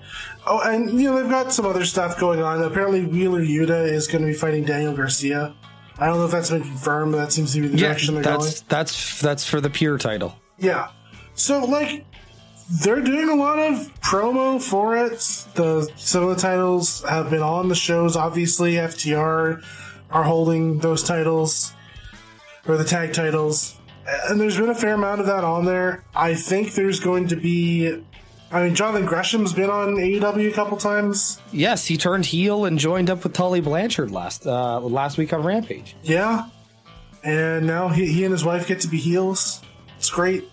Oh, 0.46 0.60
and 0.62 1.00
you 1.00 1.10
know 1.10 1.22
they've 1.22 1.30
got 1.30 1.54
some 1.54 1.66
other 1.66 1.86
stuff 1.86 2.20
going 2.20 2.42
on. 2.42 2.62
Apparently, 2.64 3.06
Wheeler 3.06 3.42
Yuta 3.42 3.88
is 3.90 4.08
going 4.08 4.22
to 4.24 4.28
be 4.28 4.34
fighting 4.34 4.66
Daniel 4.66 4.94
Garcia. 4.96 5.56
I 6.00 6.08
don't 6.08 6.18
know 6.18 6.26
if 6.26 6.32
that's 6.32 6.50
been 6.50 6.64
confirmed, 6.64 7.12
but 7.14 7.20
that 7.20 7.32
seems 7.32 7.54
to 7.54 7.62
be 7.62 7.68
the 7.68 7.78
Yeah, 7.78 7.88
direction 7.90 8.16
they're 8.16 8.24
going. 8.24 8.40
that's 8.40 8.62
that's 8.62 9.22
that's 9.22 9.46
for 9.48 9.62
the 9.62 9.70
pure 9.70 9.98
title. 9.98 10.36
Yeah. 10.58 10.90
So 11.36 11.64
like 11.64 12.06
they're 12.72 13.02
doing 13.02 13.28
a 13.28 13.36
lot 13.36 13.60
of 13.60 13.76
promo 14.02 14.62
for 14.62 14.96
it. 14.96 15.20
The 15.56 15.92
some 15.98 16.24
of 16.24 16.30
the 16.36 16.42
titles 16.42 17.04
have 17.04 17.30
been 17.30 17.42
on 17.42 17.68
the 17.68 17.76
shows. 17.76 18.16
Obviously, 18.16 18.74
FTR 18.74 19.64
are 20.10 20.24
holding 20.24 20.80
those 20.80 21.04
titles 21.04 21.74
or 22.68 22.78
the 22.78 22.86
tag 22.86 23.14
titles. 23.14 23.76
And 24.30 24.40
there's 24.40 24.58
been 24.58 24.70
a 24.70 24.76
fair 24.76 24.94
amount 24.94 25.22
of 25.22 25.28
that 25.28 25.44
on 25.44 25.66
there. 25.66 26.04
I 26.16 26.34
think 26.34 26.74
there's 26.74 27.00
going 27.00 27.28
to 27.30 27.36
be 27.36 28.04
I 28.52 28.64
mean 28.64 28.76
Jonathan 28.76 29.06
Gresham's 29.06 29.54
been 29.54 29.70
on 29.70 29.96
AEW 29.96 30.50
a 30.50 30.54
couple 30.54 30.78
times. 30.78 31.42
Yes, 31.52 31.86
he 31.86 31.98
turned 31.98 32.26
heel 32.26 32.66
and 32.66 32.80
joined 32.80 33.10
up 33.10 33.24
with 33.24 33.34
Tully 33.34 33.62
Blanchard 33.62 34.12
last 34.12 34.48
uh, 34.48 34.80
last 34.80 35.18
week 35.18 35.34
on 35.34 35.44
Rampage. 35.44 35.96
Yeah. 36.04 36.48
And 37.24 37.68
now 37.68 37.90
he, 37.90 38.08
he 38.08 38.24
and 38.24 38.32
his 38.32 38.44
wife 38.44 38.68
get 38.68 38.80
to 38.82 38.88
be 38.88 38.98
heels. 38.98 39.62
It's 39.98 40.10
great. 40.10 40.46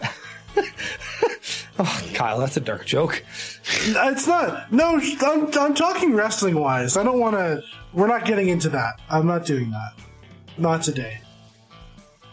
Kyle, 2.14 2.38
that's 2.38 2.56
a 2.56 2.60
dark 2.60 2.86
joke. 2.86 3.22
It's 3.64 4.26
not. 4.26 4.72
No, 4.72 4.98
I'm, 5.20 5.46
I'm 5.58 5.74
talking 5.74 6.14
wrestling 6.14 6.58
wise. 6.58 6.96
I 6.96 7.02
don't 7.02 7.20
want 7.20 7.36
to. 7.36 7.62
We're 7.92 8.06
not 8.06 8.24
getting 8.24 8.48
into 8.48 8.68
that. 8.70 9.00
I'm 9.10 9.26
not 9.26 9.44
doing 9.44 9.70
that. 9.70 9.92
Not 10.58 10.82
today. 10.82 11.20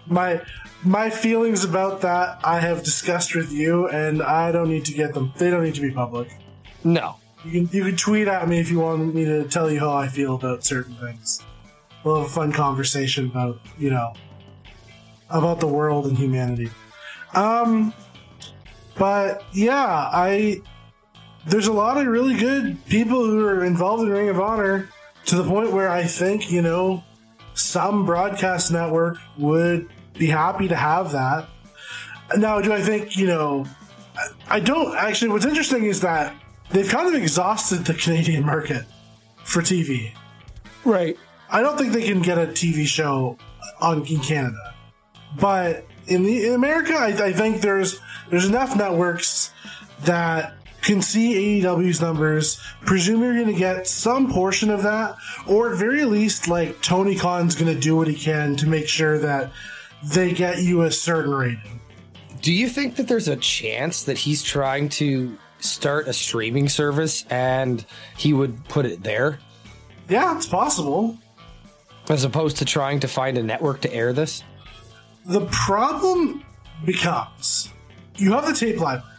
My 0.07 0.41
my 0.84 1.09
feelings 1.09 1.63
about 1.63 2.01
that 2.01 2.39
I 2.43 2.59
have 2.59 2.84
discussed 2.84 3.36
with 3.36 3.51
you, 3.51 3.88
and 3.89 4.21
I 4.21 4.51
don't 4.51 4.69
need 4.69 4.86
to 4.86 4.93
get 4.93 5.13
them. 5.13 5.34
They 5.38 5.49
don't 5.49 5.63
need 5.63 5.75
to 5.75 5.81
be 5.81 5.91
public. 5.91 6.29
No. 6.84 7.15
You 7.45 7.51
can 7.51 7.77
you 7.77 7.84
can 7.86 7.97
tweet 7.97 8.27
at 8.27 8.47
me 8.47 8.59
if 8.59 8.69
you 8.71 8.79
want 8.79 9.13
me 9.13 9.25
to 9.25 9.47
tell 9.47 9.69
you 9.69 9.79
how 9.79 9.93
I 9.93 10.07
feel 10.07 10.36
about 10.36 10.63
certain 10.63 10.95
things. 10.95 11.41
We'll 12.03 12.17
have 12.17 12.25
a 12.25 12.29
fun 12.29 12.51
conversation 12.51 13.27
about 13.27 13.59
you 13.77 13.89
know 13.89 14.13
about 15.29 15.59
the 15.59 15.67
world 15.67 16.05
and 16.05 16.17
humanity. 16.17 16.69
Um, 17.34 17.93
but 18.98 19.44
yeah, 19.54 19.86
I 20.12 20.62
there's 21.46 21.68
a 21.68 21.74
lot 21.74 21.98
of 21.98 22.08
really 22.08 22.36
good 22.36 22.84
people 22.86 23.24
who 23.26 23.46
are 23.46 23.66
involved 23.66 24.04
in 24.04 24.10
Ring 24.10 24.30
of 24.30 24.39
Honor 24.39 24.89
to 25.26 25.36
the 25.36 25.44
point 25.44 25.72
where 25.72 25.89
I 25.89 26.04
think 26.04 26.52
you 26.52 26.62
know 26.62 27.04
some 27.54 28.06
broadcast 28.06 28.72
network 28.72 29.18
would 29.38 29.89
be 30.14 30.28
happy 30.28 30.68
to 30.68 30.76
have 30.76 31.12
that. 31.12 31.48
Now, 32.38 32.62
do 32.62 32.74
I 32.74 32.82
think 32.82 33.16
you 33.18 33.28
know? 33.28 33.66
I- 34.50 34.60
don't 34.60 34.96
actually. 34.96 35.30
What's 35.30 35.46
interesting 35.46 35.86
is 35.86 36.02
that 36.02 36.36
they've 36.72 36.88
kind 36.88 37.08
of 37.08 37.16
exhausted 37.16 37.86
the 37.86 37.94
Canadian 38.04 38.46
market 38.46 38.86
for 39.44 39.62
TV. 39.62 40.14
Right. 40.86 41.18
I 41.50 41.62
don't 41.62 41.78
think 41.78 41.94
they 41.94 42.04
can 42.04 42.22
get 42.22 42.38
a 42.38 42.48
TV 42.48 42.86
show 42.88 43.38
on 43.80 44.06
in 44.06 44.20
Canada, 44.20 44.74
but 45.39 45.86
in 46.08 46.24
the 46.24 46.47
in 46.47 46.54
America, 46.54 46.93
I, 46.93 47.08
I 47.28 47.34
think 47.34 47.62
there's 47.62 47.99
there's 48.30 48.45
enough 48.45 48.76
networks 48.76 49.51
that 50.01 50.54
can 50.82 51.01
see 51.01 51.62
AEW's 51.62 52.01
numbers. 52.01 52.60
Presume 52.86 53.22
you're 53.24 53.36
going 53.36 53.47
to 53.47 53.54
get 53.54 53.88
some 53.88 54.32
portion 54.32 54.70
of 54.70 54.84
that, 54.84 55.16
or 55.47 55.72
at 55.72 55.78
very 55.80 56.04
least, 56.06 56.47
like 56.47 56.82
Tony 56.82 57.16
Khan's 57.16 57.56
going 57.56 57.74
to 57.74 57.80
do 57.80 57.95
what 57.95 58.08
he 58.08 58.16
can 58.16 58.56
to 58.58 58.68
make 58.68 58.88
sure 58.88 59.18
that 59.20 59.51
they 60.04 60.34
get 60.34 60.62
you 60.62 60.82
a 60.82 60.91
certain 60.91 61.34
rating. 61.34 61.80
Do 62.41 62.51
you 62.51 62.68
think 62.68 62.97
that 62.97 63.08
there's 63.08 63.30
a 63.30 63.38
chance 63.38 64.04
that 64.04 64.18
he's 64.18 64.43
trying 64.43 64.89
to 64.89 65.38
start 65.60 66.10
a 66.10 66.14
streaming 66.14 66.68
service 66.68 67.24
and 67.30 67.86
he 68.18 68.34
would 68.34 68.66
put 68.66 68.86
it 68.86 69.01
there 69.01 69.39
Yeah, 70.10 70.36
it's 70.36 70.45
possible. 70.47 71.18
as 72.10 72.26
opposed 72.26 72.58
to 72.58 72.66
trying 72.66 72.99
to 72.99 73.08
find 73.08 73.38
a 73.38 73.43
network 73.43 73.80
to 73.82 73.93
air 73.93 74.12
this? 74.12 74.43
The 75.26 75.45
problem 75.47 76.43
becomes 76.86 77.69
you 78.15 78.34
have 78.34 78.45
the 78.45 78.53
tape 78.53 78.80
library, 78.80 79.09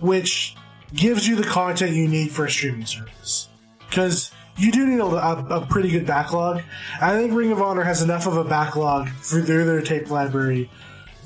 which 0.00 0.56
gives 0.94 1.26
you 1.26 1.36
the 1.36 1.44
content 1.44 1.92
you 1.92 2.08
need 2.08 2.30
for 2.30 2.44
a 2.44 2.50
streaming 2.50 2.86
service. 2.86 3.48
Because 3.88 4.30
you 4.56 4.70
do 4.70 4.86
need 4.86 5.00
a, 5.00 5.04
a, 5.04 5.60
a 5.62 5.66
pretty 5.66 5.90
good 5.90 6.06
backlog. 6.06 6.62
I 7.00 7.16
think 7.16 7.32
Ring 7.32 7.50
of 7.50 7.60
Honor 7.60 7.82
has 7.82 8.02
enough 8.02 8.26
of 8.26 8.36
a 8.36 8.44
backlog 8.44 9.08
through 9.22 9.42
their, 9.42 9.64
their 9.64 9.80
tape 9.80 10.10
library 10.10 10.70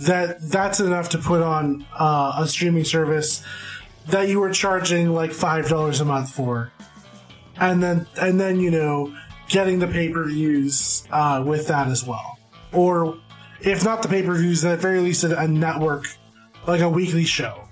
that 0.01 0.41
that's 0.41 0.81
enough 0.81 1.11
to 1.11 1.19
put 1.19 1.43
on 1.43 1.85
uh, 1.99 2.37
a 2.39 2.47
streaming 2.47 2.85
service 2.85 3.43
that 4.07 4.29
you 4.29 4.41
were 4.41 4.51
charging 4.51 5.11
like 5.11 5.33
five 5.33 5.69
dollars 5.69 6.01
a 6.01 6.05
month 6.05 6.31
for, 6.31 6.73
and 7.57 7.83
then 7.83 8.07
and 8.21 8.41
then 8.41 8.61
you 8.61 8.71
know 8.71 9.15
getting 9.49 9.79
the 9.81 9.89
pay 9.89 10.09
per 10.09 10.25
views 10.29 11.07
uh, 11.11 11.43
with 11.45 11.67
that 11.69 11.89
as 11.89 12.07
well, 12.07 12.39
or 12.73 13.19
if 13.61 13.85
not 13.85 14.03
the 14.03 14.09
pay 14.09 14.23
per 14.23 14.35
views, 14.35 14.63
then 14.63 14.73
at 14.73 14.79
very 14.79 15.01
least 15.01 15.25
a, 15.25 15.39
a 15.39 15.49
network 15.49 16.07
like 16.67 16.81
a 16.81 16.89
weekly 16.89 17.25
show. 17.25 17.69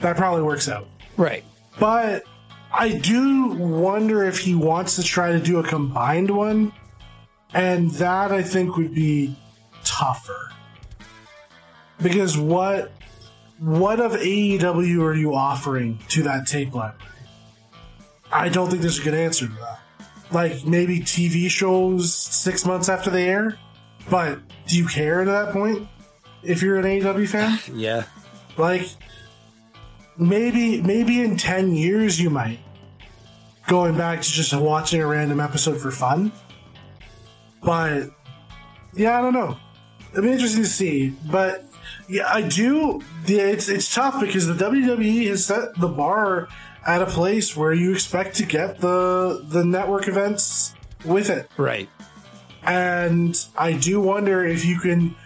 That 0.00 0.16
probably 0.16 0.42
works 0.42 0.68
out. 0.68 0.88
Right. 1.16 1.44
But 1.80 2.24
I 2.72 2.90
do 2.90 3.48
wonder 3.48 4.24
if 4.24 4.38
he 4.38 4.54
wants 4.54 4.96
to 4.96 5.02
try 5.02 5.32
to 5.32 5.40
do 5.40 5.58
a 5.58 5.62
combined 5.62 6.30
one, 6.30 6.72
and 7.54 7.90
that 7.92 8.30
I 8.30 8.42
think 8.42 8.76
would 8.76 8.94
be 8.94 9.36
tougher. 9.84 10.52
Because 12.00 12.36
what 12.38 12.92
what 13.58 13.98
of 13.98 14.12
AEW 14.12 15.02
are 15.02 15.14
you 15.14 15.34
offering 15.34 15.98
to 16.10 16.22
that 16.24 16.46
tape 16.46 16.74
library? 16.74 17.12
I 18.30 18.48
don't 18.48 18.68
think 18.68 18.82
there's 18.82 19.00
a 19.00 19.02
good 19.02 19.14
answer 19.14 19.46
to 19.46 19.52
that. 19.54 19.80
Like 20.30 20.64
maybe 20.64 21.00
TV 21.00 21.48
shows 21.48 22.14
six 22.14 22.64
months 22.66 22.88
after 22.88 23.10
they 23.10 23.28
air, 23.28 23.58
but 24.10 24.38
do 24.66 24.76
you 24.76 24.86
care 24.86 25.20
at 25.20 25.26
that 25.26 25.52
point? 25.52 25.86
If 26.42 26.62
you're 26.62 26.78
an 26.78 26.84
AEW 26.84 27.28
fan, 27.28 27.58
Yeah. 27.78 28.04
like 28.56 28.88
maybe 30.16 30.80
maybe 30.82 31.20
in 31.20 31.36
10 31.36 31.72
years 31.74 32.20
you 32.20 32.28
might 32.30 32.58
going 33.68 33.96
back 33.96 34.20
to 34.20 34.28
just 34.30 34.52
watching 34.54 35.00
a 35.00 35.06
random 35.06 35.38
episode 35.38 35.80
for 35.80 35.90
fun 35.92 36.32
but 37.62 38.10
yeah 38.94 39.16
i 39.18 39.20
don't 39.20 39.32
know 39.34 39.56
it'd 40.12 40.24
be 40.24 40.30
interesting 40.30 40.62
to 40.64 40.68
see 40.68 41.10
but 41.30 41.64
yeah 42.08 42.24
i 42.32 42.42
do 42.42 43.00
yeah, 43.26 43.42
it's 43.42 43.68
it's 43.68 43.94
tough 43.94 44.20
because 44.20 44.46
the 44.48 44.54
wwe 44.54 45.28
has 45.28 45.44
set 45.44 45.72
the 45.78 45.86
bar 45.88 46.48
at 46.86 47.00
a 47.02 47.06
place 47.06 47.56
where 47.56 47.72
you 47.72 47.92
expect 47.92 48.34
to 48.36 48.44
get 48.44 48.80
the 48.80 49.44
the 49.48 49.64
network 49.64 50.08
events 50.08 50.74
with 51.04 51.30
it 51.30 51.48
Right. 51.56 51.88
And 52.68 53.46
I 53.56 53.72
do 53.72 53.98
wonder 53.98 54.44
if 54.44 54.64
you 54.64 54.78
can, 54.78 55.16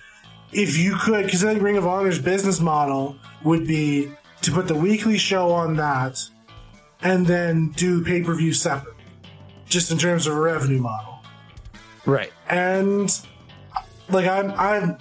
if 0.52 0.78
you 0.78 0.94
could, 0.94 1.24
because 1.24 1.44
I 1.44 1.50
think 1.50 1.62
Ring 1.62 1.76
of 1.76 1.86
Honor's 1.86 2.20
business 2.20 2.60
model 2.60 3.16
would 3.42 3.66
be 3.66 4.12
to 4.42 4.52
put 4.52 4.68
the 4.68 4.76
weekly 4.76 5.18
show 5.18 5.50
on 5.50 5.74
that, 5.76 6.22
and 7.02 7.26
then 7.26 7.70
do 7.70 8.04
pay 8.04 8.22
per 8.22 8.32
view 8.34 8.52
separate, 8.52 8.94
just 9.66 9.90
in 9.90 9.98
terms 9.98 10.28
of 10.28 10.36
a 10.36 10.40
revenue 10.40 10.80
model. 10.80 11.18
Right. 12.06 12.32
And 12.48 13.10
like 14.08 14.26
I'm, 14.28 14.52
I'm, 14.52 14.98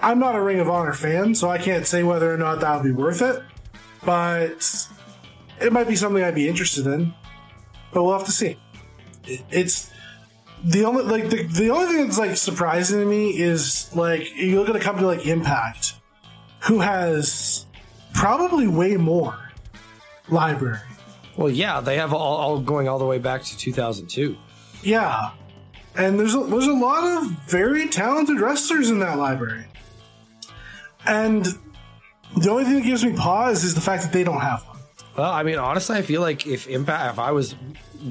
I'm 0.00 0.20
not 0.20 0.36
a 0.36 0.40
Ring 0.40 0.60
of 0.60 0.70
Honor 0.70 0.92
fan, 0.92 1.34
so 1.34 1.50
I 1.50 1.58
can't 1.58 1.86
say 1.88 2.04
whether 2.04 2.32
or 2.32 2.38
not 2.38 2.60
that 2.60 2.76
would 2.76 2.84
be 2.84 2.92
worth 2.92 3.20
it. 3.20 3.42
But 4.04 4.88
it 5.60 5.72
might 5.72 5.88
be 5.88 5.96
something 5.96 6.22
I'd 6.22 6.36
be 6.36 6.48
interested 6.48 6.86
in. 6.86 7.14
But 7.92 8.04
we'll 8.04 8.16
have 8.16 8.26
to 8.26 8.32
see. 8.32 8.58
It's 9.24 9.91
the 10.64 10.84
only 10.84 11.02
like 11.04 11.30
the, 11.30 11.42
the 11.44 11.70
only 11.70 11.86
thing 11.86 12.06
that's 12.06 12.18
like 12.18 12.36
surprising 12.36 13.00
to 13.00 13.06
me 13.06 13.30
is 13.38 13.94
like 13.94 14.34
you 14.36 14.58
look 14.58 14.68
at 14.68 14.76
a 14.76 14.80
company 14.80 15.06
like 15.06 15.26
Impact, 15.26 15.94
who 16.60 16.80
has 16.80 17.66
probably 18.14 18.66
way 18.66 18.96
more 18.96 19.52
library. 20.28 20.78
Well, 21.36 21.50
yeah, 21.50 21.80
they 21.80 21.96
have 21.96 22.12
all, 22.12 22.36
all 22.36 22.60
going 22.60 22.88
all 22.88 22.98
the 22.98 23.06
way 23.06 23.18
back 23.18 23.42
to 23.42 23.56
2002. 23.56 24.36
Yeah, 24.82 25.30
and 25.96 26.18
there's 26.18 26.34
a, 26.34 26.40
there's 26.40 26.66
a 26.66 26.72
lot 26.72 27.04
of 27.04 27.30
very 27.48 27.88
talented 27.88 28.38
wrestlers 28.40 28.90
in 28.90 28.98
that 29.00 29.18
library, 29.18 29.64
and 31.06 31.46
the 32.36 32.50
only 32.50 32.64
thing 32.64 32.74
that 32.74 32.84
gives 32.84 33.04
me 33.04 33.14
pause 33.14 33.64
is 33.64 33.74
the 33.74 33.80
fact 33.80 34.02
that 34.02 34.12
they 34.12 34.24
don't 34.24 34.40
have 34.40 34.62
one. 34.66 34.78
Well, 35.16 35.30
I 35.30 35.42
mean, 35.42 35.58
honestly, 35.58 35.96
I 35.96 36.02
feel 36.02 36.20
like 36.20 36.46
if 36.46 36.68
Impact, 36.68 37.14
if 37.14 37.18
I 37.18 37.32
was 37.32 37.54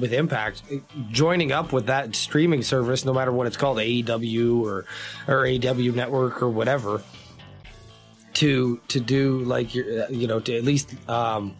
with 0.00 0.12
Impact, 0.12 0.62
joining 1.10 1.52
up 1.52 1.72
with 1.72 1.86
that 1.86 2.14
streaming 2.14 2.62
service, 2.62 3.04
no 3.04 3.12
matter 3.12 3.32
what 3.32 3.46
it's 3.46 3.56
called, 3.56 3.78
AEW 3.78 4.60
or 4.62 4.84
or 5.28 5.42
AEW 5.44 5.94
Network 5.94 6.42
or 6.42 6.48
whatever, 6.48 7.02
to 8.34 8.80
to 8.88 9.00
do 9.00 9.38
like 9.40 9.74
your, 9.74 10.10
you 10.10 10.26
know, 10.26 10.40
to 10.40 10.56
at 10.56 10.64
least 10.64 10.94
um, 11.08 11.54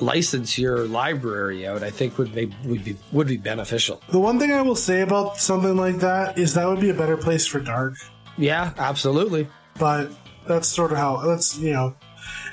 license 0.00 0.58
your 0.58 0.86
library 0.88 1.66
out, 1.66 1.82
I 1.82 1.90
think 1.90 2.18
would 2.18 2.34
be 2.34 2.52
would 2.64 2.84
be 2.84 2.96
would 3.12 3.28
be 3.28 3.36
beneficial. 3.36 4.00
The 4.08 4.18
one 4.20 4.38
thing 4.38 4.52
I 4.52 4.62
will 4.62 4.76
say 4.76 5.02
about 5.02 5.38
something 5.38 5.76
like 5.76 5.96
that 5.98 6.38
is 6.38 6.54
that 6.54 6.66
would 6.66 6.80
be 6.80 6.90
a 6.90 6.94
better 6.94 7.16
place 7.16 7.46
for 7.46 7.60
Dark, 7.60 7.94
Yeah, 8.36 8.72
absolutely. 8.78 9.48
but 9.78 10.10
that's 10.46 10.68
sort 10.68 10.92
of 10.92 10.98
how 10.98 11.18
that's 11.18 11.58
you 11.58 11.72
know. 11.72 11.94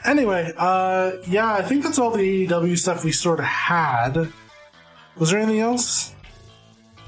Anyway, 0.04 0.52
uh, 0.58 1.12
yeah, 1.28 1.54
I 1.54 1.62
think 1.62 1.84
that's 1.84 2.00
all 2.00 2.12
the 2.12 2.48
AEW 2.48 2.78
stuff 2.78 3.04
we 3.06 3.12
sort 3.12 3.40
of 3.40 3.46
had. 3.46 4.32
Was 5.18 5.32
there 5.32 5.40
anything 5.40 5.60
else? 5.60 6.14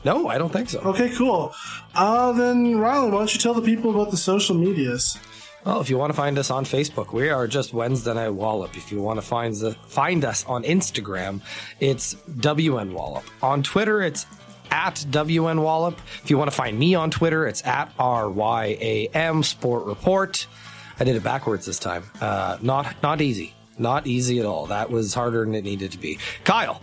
No, 0.06 0.28
I 0.28 0.38
don't 0.38 0.52
think 0.52 0.70
so. 0.70 0.80
Okay, 0.80 1.10
cool. 1.16 1.54
Uh, 1.96 2.34
then 2.34 2.66
Rylan, 2.76 3.12
why 3.12 3.20
don't 3.20 3.34
you 3.34 3.40
tell 3.40 3.54
the 3.54 3.62
people 3.62 3.92
about 3.92 4.12
the 4.12 4.18
social 4.18 4.56
medias? 4.56 5.18
Well, 5.66 5.80
if 5.80 5.90
you 5.90 5.98
want 5.98 6.10
to 6.10 6.18
find 6.18 6.38
us 6.38 6.52
on 6.52 6.66
Facebook, 6.66 7.14
we 7.14 7.30
are 7.30 7.48
just 7.48 7.74
Wednesday 7.74 8.14
Night 8.14 8.30
Wallop. 8.30 8.76
If 8.76 8.92
you 8.92 9.02
want 9.02 9.18
to 9.18 9.26
find 9.26 9.56
the, 9.56 9.72
find 9.88 10.26
us 10.26 10.46
on 10.46 10.64
Instagram, 10.64 11.40
it's 11.80 12.16
WN 12.16 12.92
Wallop. 12.92 13.24
On 13.42 13.64
Twitter, 13.64 14.02
it's 14.02 14.26
at 14.72 14.96
WN 15.10 15.62
Wallop. 15.64 15.98
If 16.22 16.30
you 16.30 16.38
want 16.38 16.52
to 16.52 16.56
find 16.56 16.78
me 16.78 16.96
on 16.96 17.12
Twitter, 17.12 17.48
it's 17.48 17.66
at 17.66 17.96
RYAM 17.98 19.44
Sport 19.46 19.86
Report. 19.86 20.48
I 21.00 21.06
did 21.06 21.16
it 21.16 21.24
backwards 21.24 21.66
this 21.66 21.80
time. 21.80 22.04
Uh, 22.20 22.58
not 22.62 23.02
not 23.02 23.22
easy. 23.22 23.54
Not 23.78 24.06
easy 24.06 24.40
at 24.40 24.46
all. 24.46 24.68
That 24.68 24.90
was 24.92 25.14
harder 25.14 25.46
than 25.46 25.56
it 25.56 25.64
needed 25.64 25.94
to 25.94 25.98
be. 25.98 26.20
Kyle, 26.44 26.82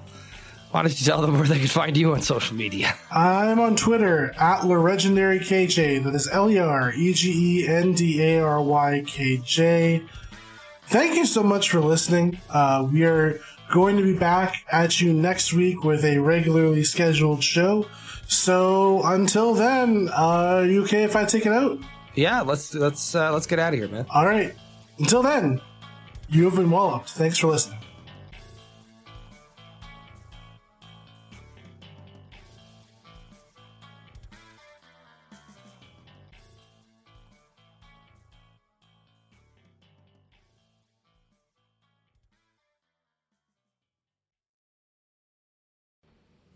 why 0.71 0.83
don't 0.83 0.99
you 0.99 1.05
tell 1.05 1.21
them 1.21 1.35
where 1.35 1.49
they 1.49 1.59
can 1.59 1.66
find 1.66 1.97
you 1.97 2.12
on 2.12 2.23
social 2.23 2.57
media? 2.57 2.95
I'm 3.11 3.59
on 3.59 3.75
Twitter 3.75 4.33
at 4.39 4.64
Legendary 4.64 5.41
KJ. 5.41 6.05
That 6.05 6.14
is 6.14 6.29
L 6.29 6.49
E 6.51 6.59
R 6.59 6.93
E 6.93 7.12
G 7.12 7.62
E 7.62 7.68
N 7.68 7.93
D 7.93 8.23
A 8.23 8.41
R 8.41 8.62
Y 8.62 9.03
K 9.07 9.39
J. 9.39 10.03
Thank 10.87 11.16
you 11.16 11.27
so 11.27 11.43
much 11.43 11.71
for 11.71 11.81
listening. 11.81 12.41
Uh, 12.49 12.89
we 12.91 13.05
are 13.05 13.41
going 13.73 13.97
to 13.97 14.03
be 14.03 14.16
back 14.16 14.64
at 14.71 15.01
you 15.01 15.12
next 15.12 15.53
week 15.53 15.83
with 15.85 16.05
a 16.05 16.18
regularly 16.18 16.85
scheduled 16.85 17.43
show. 17.43 17.87
So 18.29 19.03
until 19.05 19.55
then, 19.55 20.09
uh, 20.12 20.59
are 20.59 20.64
you 20.64 20.85
okay 20.85 21.03
if 21.03 21.16
I 21.16 21.25
take 21.25 21.47
it 21.47 21.53
out? 21.53 21.79
Yeah, 22.14 22.43
let's 22.43 22.75
let's 22.75 23.14
uh, 23.14 23.33
let's 23.33 23.47
get 23.47 23.59
out 23.59 23.73
of 23.73 23.79
here, 23.79 23.89
man. 23.89 24.07
All 24.11 24.27
right. 24.27 24.55
Until 24.99 25.23
then, 25.23 25.61
you 26.29 26.45
have 26.45 26.55
been 26.55 26.71
walloped. 26.71 27.11
Thanks 27.11 27.39
for 27.39 27.49
listening. 27.49 27.81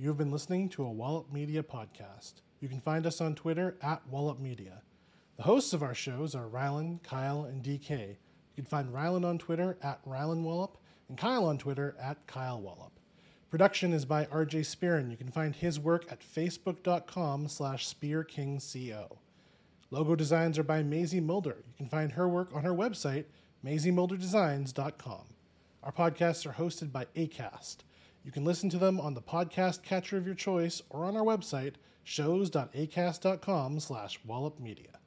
You 0.05 0.11
have 0.11 0.19
been 0.19 0.31
listening 0.31 0.69
to 0.69 0.85
a 0.85 0.93
Wallop 0.93 1.33
Media 1.33 1.63
podcast. 1.63 2.43
You 2.61 2.69
can 2.69 2.83
find 2.83 3.07
us 3.07 3.23
on 3.23 3.35
Twitter 3.35 3.79
at 3.81 4.07
Wallop 4.07 4.39
Media. 4.39 4.83
The 5.39 5.45
hosts 5.45 5.73
of 5.73 5.83
our 5.83 5.95
shows 5.95 6.35
are 6.35 6.47
Rylan, 6.47 7.03
Kyle, 7.03 7.45
and 7.45 7.63
DK. 7.63 8.09
You 8.11 8.55
can 8.55 8.67
find 8.67 8.93
Rylan 8.93 9.25
on 9.25 9.39
Twitter 9.39 9.79
at 9.83 10.05
Rylan 10.05 10.43
Wallop 10.43 10.77
and 11.09 11.17
Kyle 11.17 11.47
on 11.47 11.57
Twitter 11.57 11.97
at 11.99 12.27
Kyle 12.27 12.61
Wallop. 12.61 13.01
Production 13.49 13.95
is 13.95 14.05
by 14.05 14.27
RJ 14.27 14.67
Spearin. 14.67 15.11
You 15.11 15.17
can 15.17 15.31
find 15.31 15.57
his 15.57 15.81
work 15.81 16.05
at 16.13 16.21
facebook.com 16.21 17.49
slash 17.49 17.89
spearkingco. 17.89 19.17
Logo 19.91 20.15
designs 20.15 20.59
are 20.59 20.65
by 20.65 20.83
Maisie 20.83 21.21
Mulder. 21.21 21.65
You 21.67 21.75
can 21.79 21.89
find 21.89 22.13
her 22.13 22.29
work 22.29 22.51
on 22.55 22.63
her 22.63 22.75
website, 22.75 23.25
maisiemulderdesigns.com. 23.65 25.25
Our 25.83 25.93
podcasts 25.93 26.45
are 26.45 26.63
hosted 26.63 26.93
by 26.93 27.07
ACAST. 27.17 27.79
You 28.25 28.33
can 28.33 28.45
listen 28.45 28.71
to 28.71 28.79
them 28.79 28.99
on 28.99 29.13
the 29.13 29.21
podcast 29.21 29.83
catcher 29.83 30.17
of 30.17 30.25
your 30.25 30.35
choice 30.35 30.81
or 30.89 31.05
on 31.05 31.17
our 31.17 31.23
website, 31.23 31.75
shows.acast.com 32.05 33.81
slash 33.81 34.19
wallopmedia. 34.27 35.04